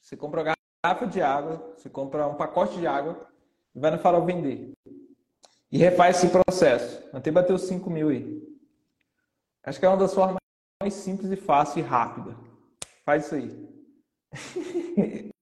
você 0.00 0.16
compra 0.16 0.42
uma 0.42 0.54
garrafa 0.84 1.06
de 1.06 1.20
água, 1.20 1.74
você 1.76 1.90
compra 1.90 2.28
um 2.28 2.36
pacote 2.36 2.78
de 2.78 2.86
água 2.86 3.28
e 3.74 3.80
vai 3.80 3.90
no 3.90 3.98
farol 3.98 4.24
vender. 4.24 4.72
E 5.72 5.76
refaz 5.76 6.18
esse 6.18 6.28
processo. 6.28 7.02
Até 7.12 7.32
bater 7.32 7.52
os 7.52 7.62
5 7.62 7.90
mil 7.90 8.10
aí. 8.10 8.40
Acho 9.64 9.80
que 9.80 9.86
é 9.86 9.88
uma 9.88 9.96
das 9.96 10.14
formas 10.14 10.36
mais 10.80 10.94
simples 10.94 11.30
e 11.32 11.36
fácil 11.36 11.80
e 11.80 11.82
rápida. 11.82 12.36
Faz 13.04 13.24
isso 13.26 13.34
aí. 13.34 13.74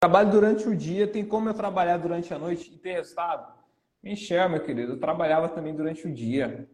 Trabalho 0.00 0.30
durante 0.32 0.68
o 0.68 0.76
dia, 0.76 1.06
tem 1.06 1.24
como 1.24 1.48
eu 1.48 1.54
trabalhar 1.54 1.96
durante 1.96 2.34
a 2.34 2.38
noite 2.38 2.74
e 2.74 2.78
ter 2.78 2.94
resultado? 2.94 3.61
Michel, 4.02 4.48
meu 4.48 4.60
querido, 4.60 4.92
eu 4.92 4.98
trabalhava 4.98 5.48
também 5.48 5.74
durante 5.74 6.06
o 6.06 6.12
dia. 6.12 6.68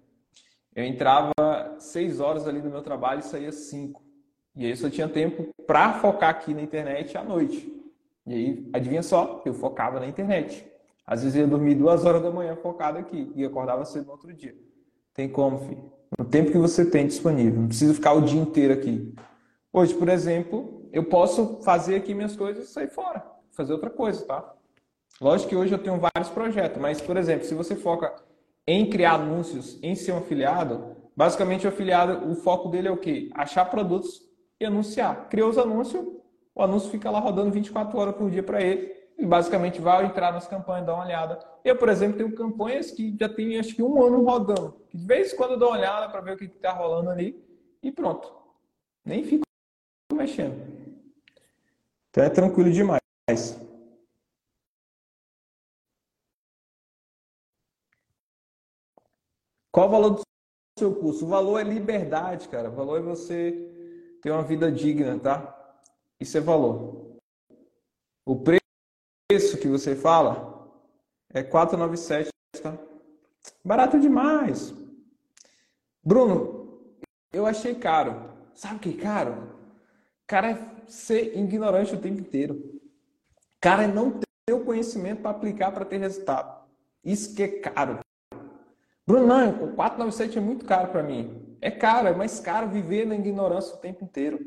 Eu 0.74 0.84
entrava 0.84 1.32
seis 1.78 2.20
horas 2.20 2.48
ali 2.48 2.62
no 2.62 2.70
meu 2.70 2.82
trabalho 2.82 3.20
e 3.20 3.24
saía 3.24 3.52
cinco. 3.52 4.02
E 4.56 4.64
aí 4.64 4.70
eu 4.70 4.76
só 4.76 4.88
tinha 4.88 5.08
tempo 5.08 5.52
para 5.66 5.94
focar 5.94 6.30
aqui 6.30 6.54
na 6.54 6.62
internet 6.62 7.16
à 7.18 7.22
noite. 7.22 7.72
E 8.26 8.34
aí, 8.34 8.70
adivinha 8.72 9.02
só, 9.02 9.42
eu 9.44 9.52
focava 9.52 10.00
na 10.00 10.06
internet. 10.06 10.66
Às 11.06 11.22
vezes 11.22 11.36
eu 11.36 11.42
ia 11.42 11.48
dormir 11.48 11.74
duas 11.74 12.04
horas 12.04 12.22
da 12.22 12.30
manhã 12.30 12.56
focado 12.56 12.98
aqui 12.98 13.32
e 13.34 13.44
acordava 13.44 13.84
cedo 13.84 14.06
no 14.06 14.12
outro 14.12 14.32
dia. 14.32 14.54
Tem 15.14 15.28
como, 15.28 15.58
filho. 15.60 15.92
No 16.18 16.24
tempo 16.24 16.50
que 16.50 16.58
você 16.58 16.88
tem 16.88 17.06
disponível. 17.06 17.60
Não 17.60 17.68
precisa 17.68 17.94
ficar 17.94 18.12
o 18.12 18.22
dia 18.22 18.40
inteiro 18.40 18.72
aqui. 18.72 19.14
Hoje, 19.72 19.94
por 19.94 20.08
exemplo, 20.08 20.88
eu 20.92 21.04
posso 21.04 21.60
fazer 21.62 21.96
aqui 21.96 22.14
minhas 22.14 22.36
coisas 22.36 22.68
e 22.68 22.72
sair 22.72 22.88
fora. 22.88 23.24
Fazer 23.50 23.72
outra 23.72 23.90
coisa, 23.90 24.24
tá? 24.24 24.54
Lógico 25.20 25.50
que 25.50 25.56
hoje 25.56 25.72
eu 25.72 25.78
tenho 25.78 25.98
vários 25.98 26.30
projetos, 26.32 26.80
mas, 26.80 27.00
por 27.00 27.16
exemplo, 27.16 27.44
se 27.44 27.54
você 27.54 27.74
foca 27.74 28.14
em 28.66 28.88
criar 28.88 29.14
anúncios, 29.14 29.78
em 29.82 29.94
ser 29.94 30.12
um 30.12 30.18
afiliado, 30.18 30.96
basicamente 31.16 31.66
o 31.66 31.68
afiliado, 31.68 32.30
o 32.30 32.36
foco 32.36 32.68
dele 32.68 32.86
é 32.86 32.90
o 32.90 32.96
quê? 32.96 33.28
Achar 33.34 33.64
produtos 33.64 34.22
e 34.60 34.64
anunciar. 34.64 35.28
Criou 35.28 35.50
os 35.50 35.58
anúncios, 35.58 36.06
o 36.54 36.62
anúncio 36.62 36.90
fica 36.90 37.10
lá 37.10 37.18
rodando 37.18 37.50
24 37.50 37.98
horas 37.98 38.14
por 38.14 38.30
dia 38.30 38.42
para 38.42 38.62
ele, 38.62 38.96
e 39.18 39.26
basicamente 39.26 39.80
vai 39.80 40.06
entrar 40.06 40.32
nas 40.32 40.46
campanhas, 40.46 40.86
dar 40.86 40.94
uma 40.94 41.04
olhada. 41.04 41.40
Eu, 41.64 41.74
por 41.74 41.88
exemplo, 41.88 42.18
tenho 42.18 42.32
campanhas 42.36 42.92
que 42.92 43.16
já 43.18 43.28
tem 43.28 43.58
acho 43.58 43.74
que 43.74 43.82
um 43.82 44.00
ano 44.00 44.22
rodando, 44.22 44.76
de 44.94 45.04
vez 45.04 45.32
em 45.32 45.36
quando 45.36 45.52
eu 45.52 45.58
dou 45.58 45.70
uma 45.70 45.78
olhada 45.78 46.08
para 46.08 46.20
ver 46.20 46.34
o 46.34 46.36
que 46.36 46.44
está 46.44 46.72
rolando 46.72 47.10
ali, 47.10 47.44
e 47.82 47.90
pronto. 47.90 48.32
Nem 49.04 49.24
fico 49.24 49.42
mexendo. 50.12 50.54
Então 52.10 52.22
é 52.22 52.30
tranquilo 52.30 52.70
demais. 52.70 53.67
Qual 59.78 59.86
o 59.86 59.92
valor 59.92 60.10
do 60.10 60.22
seu 60.76 60.92
curso? 60.92 61.24
O 61.24 61.28
valor 61.28 61.60
é 61.60 61.62
liberdade, 61.62 62.48
cara. 62.48 62.68
O 62.68 62.74
valor 62.74 62.98
é 62.98 63.00
você 63.00 63.52
ter 64.20 64.32
uma 64.32 64.42
vida 64.42 64.72
digna, 64.72 65.16
tá? 65.20 65.56
Isso 66.18 66.36
é 66.36 66.40
valor. 66.40 67.16
O 68.26 68.42
preço 68.42 69.56
que 69.56 69.68
você 69.68 69.94
fala 69.94 70.68
é 71.32 71.44
497, 71.44 72.28
tá? 72.60 72.76
Barato 73.64 74.00
demais. 74.00 74.74
Bruno, 76.02 76.82
eu 77.32 77.46
achei 77.46 77.76
caro. 77.76 78.34
Sabe 78.54 78.74
o 78.74 78.78
que 78.80 78.98
é 78.98 79.00
caro? 79.00 79.60
Cara, 80.26 80.50
é 80.50 80.90
ser 80.90 81.38
ignorante 81.38 81.94
o 81.94 82.00
tempo 82.00 82.18
inteiro. 82.18 82.80
Cara, 83.60 83.84
é 83.84 83.86
não 83.86 84.18
ter 84.44 84.54
o 84.54 84.64
conhecimento 84.64 85.22
para 85.22 85.30
aplicar 85.30 85.70
para 85.70 85.84
ter 85.84 85.98
resultado. 85.98 86.66
Isso 87.04 87.32
que 87.32 87.44
é 87.44 87.60
caro. 87.60 88.00
Bruno, 89.08 89.26
não, 89.26 89.74
497 89.74 90.36
é 90.36 90.40
muito 90.42 90.66
caro 90.66 90.88
para 90.88 91.02
mim. 91.02 91.56
É 91.62 91.70
caro, 91.70 92.08
é 92.08 92.14
mais 92.14 92.40
caro 92.40 92.68
viver 92.68 93.06
na 93.06 93.14
ignorância 93.14 93.74
o 93.74 93.78
tempo 93.78 94.04
inteiro. 94.04 94.38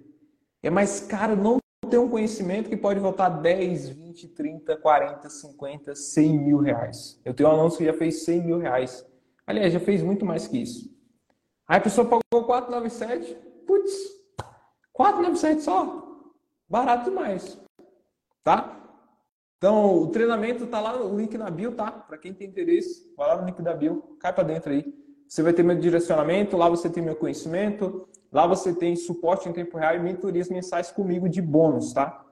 É 0.62 0.70
mais 0.70 1.00
caro 1.00 1.36
não 1.36 1.58
ter 1.90 1.98
um 1.98 2.08
conhecimento 2.08 2.70
que 2.70 2.78
pode 2.78 3.00
voltar 3.00 3.30
10, 3.30 3.90
20, 3.90 4.28
30, 4.28 4.78
40, 4.78 5.28
50, 5.28 5.96
100 5.96 6.38
mil 6.38 6.60
reais. 6.60 7.20
Eu 7.26 7.34
tenho 7.34 7.50
um 7.50 7.54
anúncio 7.54 7.80
que 7.80 7.86
já 7.86 7.94
fez 7.94 8.24
100 8.24 8.44
mil 8.44 8.60
reais. 8.60 9.04
Aliás, 9.48 9.74
já 9.74 9.80
fez 9.80 10.04
muito 10.04 10.24
mais 10.28 10.48
que 10.48 10.60
isso. 10.60 10.96
Aí 11.68 11.80
a 11.80 11.82
pessoa 11.82 12.06
pagou 12.08 12.46
497, 12.46 13.36
putz, 13.66 13.92
497 14.94 15.64
só. 15.64 16.22
Barato 16.70 17.10
demais. 17.10 17.60
Tá? 18.44 18.80
Então, 19.62 20.02
o 20.02 20.08
treinamento 20.08 20.66
tá 20.66 20.82
lá, 20.82 21.00
o 21.00 21.16
link 21.16 21.38
na 21.38 21.48
bio, 21.52 21.74
tá? 21.74 21.92
Para 21.92 22.18
quem 22.18 22.34
tem 22.34 22.48
interesse, 22.48 23.14
vai 23.16 23.28
lá 23.28 23.40
no 23.40 23.46
link 23.46 23.62
da 23.62 23.76
bio, 23.76 24.18
cai 24.20 24.34
para 24.34 24.44
dentro 24.44 24.72
aí. 24.72 24.92
Você 25.28 25.44
vai 25.44 25.54
ter 25.54 25.62
meu 25.62 25.78
direcionamento, 25.78 26.58
lá 26.58 26.68
você 26.68 26.90
tem 26.90 27.04
meu 27.04 27.16
conhecimento, 27.16 28.10
lá 28.32 28.48
você 28.48 28.74
tem 28.74 28.96
suporte 28.96 29.48
em 29.48 29.54
tempo 29.54 29.78
real 29.78 29.96
e 29.96 30.00
mentorias 30.00 30.50
mensais 30.50 30.90
comigo 30.90 31.30
de 31.30 31.44
bônus, 31.44 31.94
tá? 31.94 32.26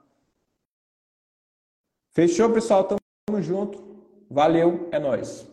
Fechou, 2.15 2.51
pessoal? 2.51 2.83
Tamo 2.83 3.43
junto. 3.43 3.79
Valeu, 4.27 4.89
é 4.91 4.97
nóis. 4.97 5.47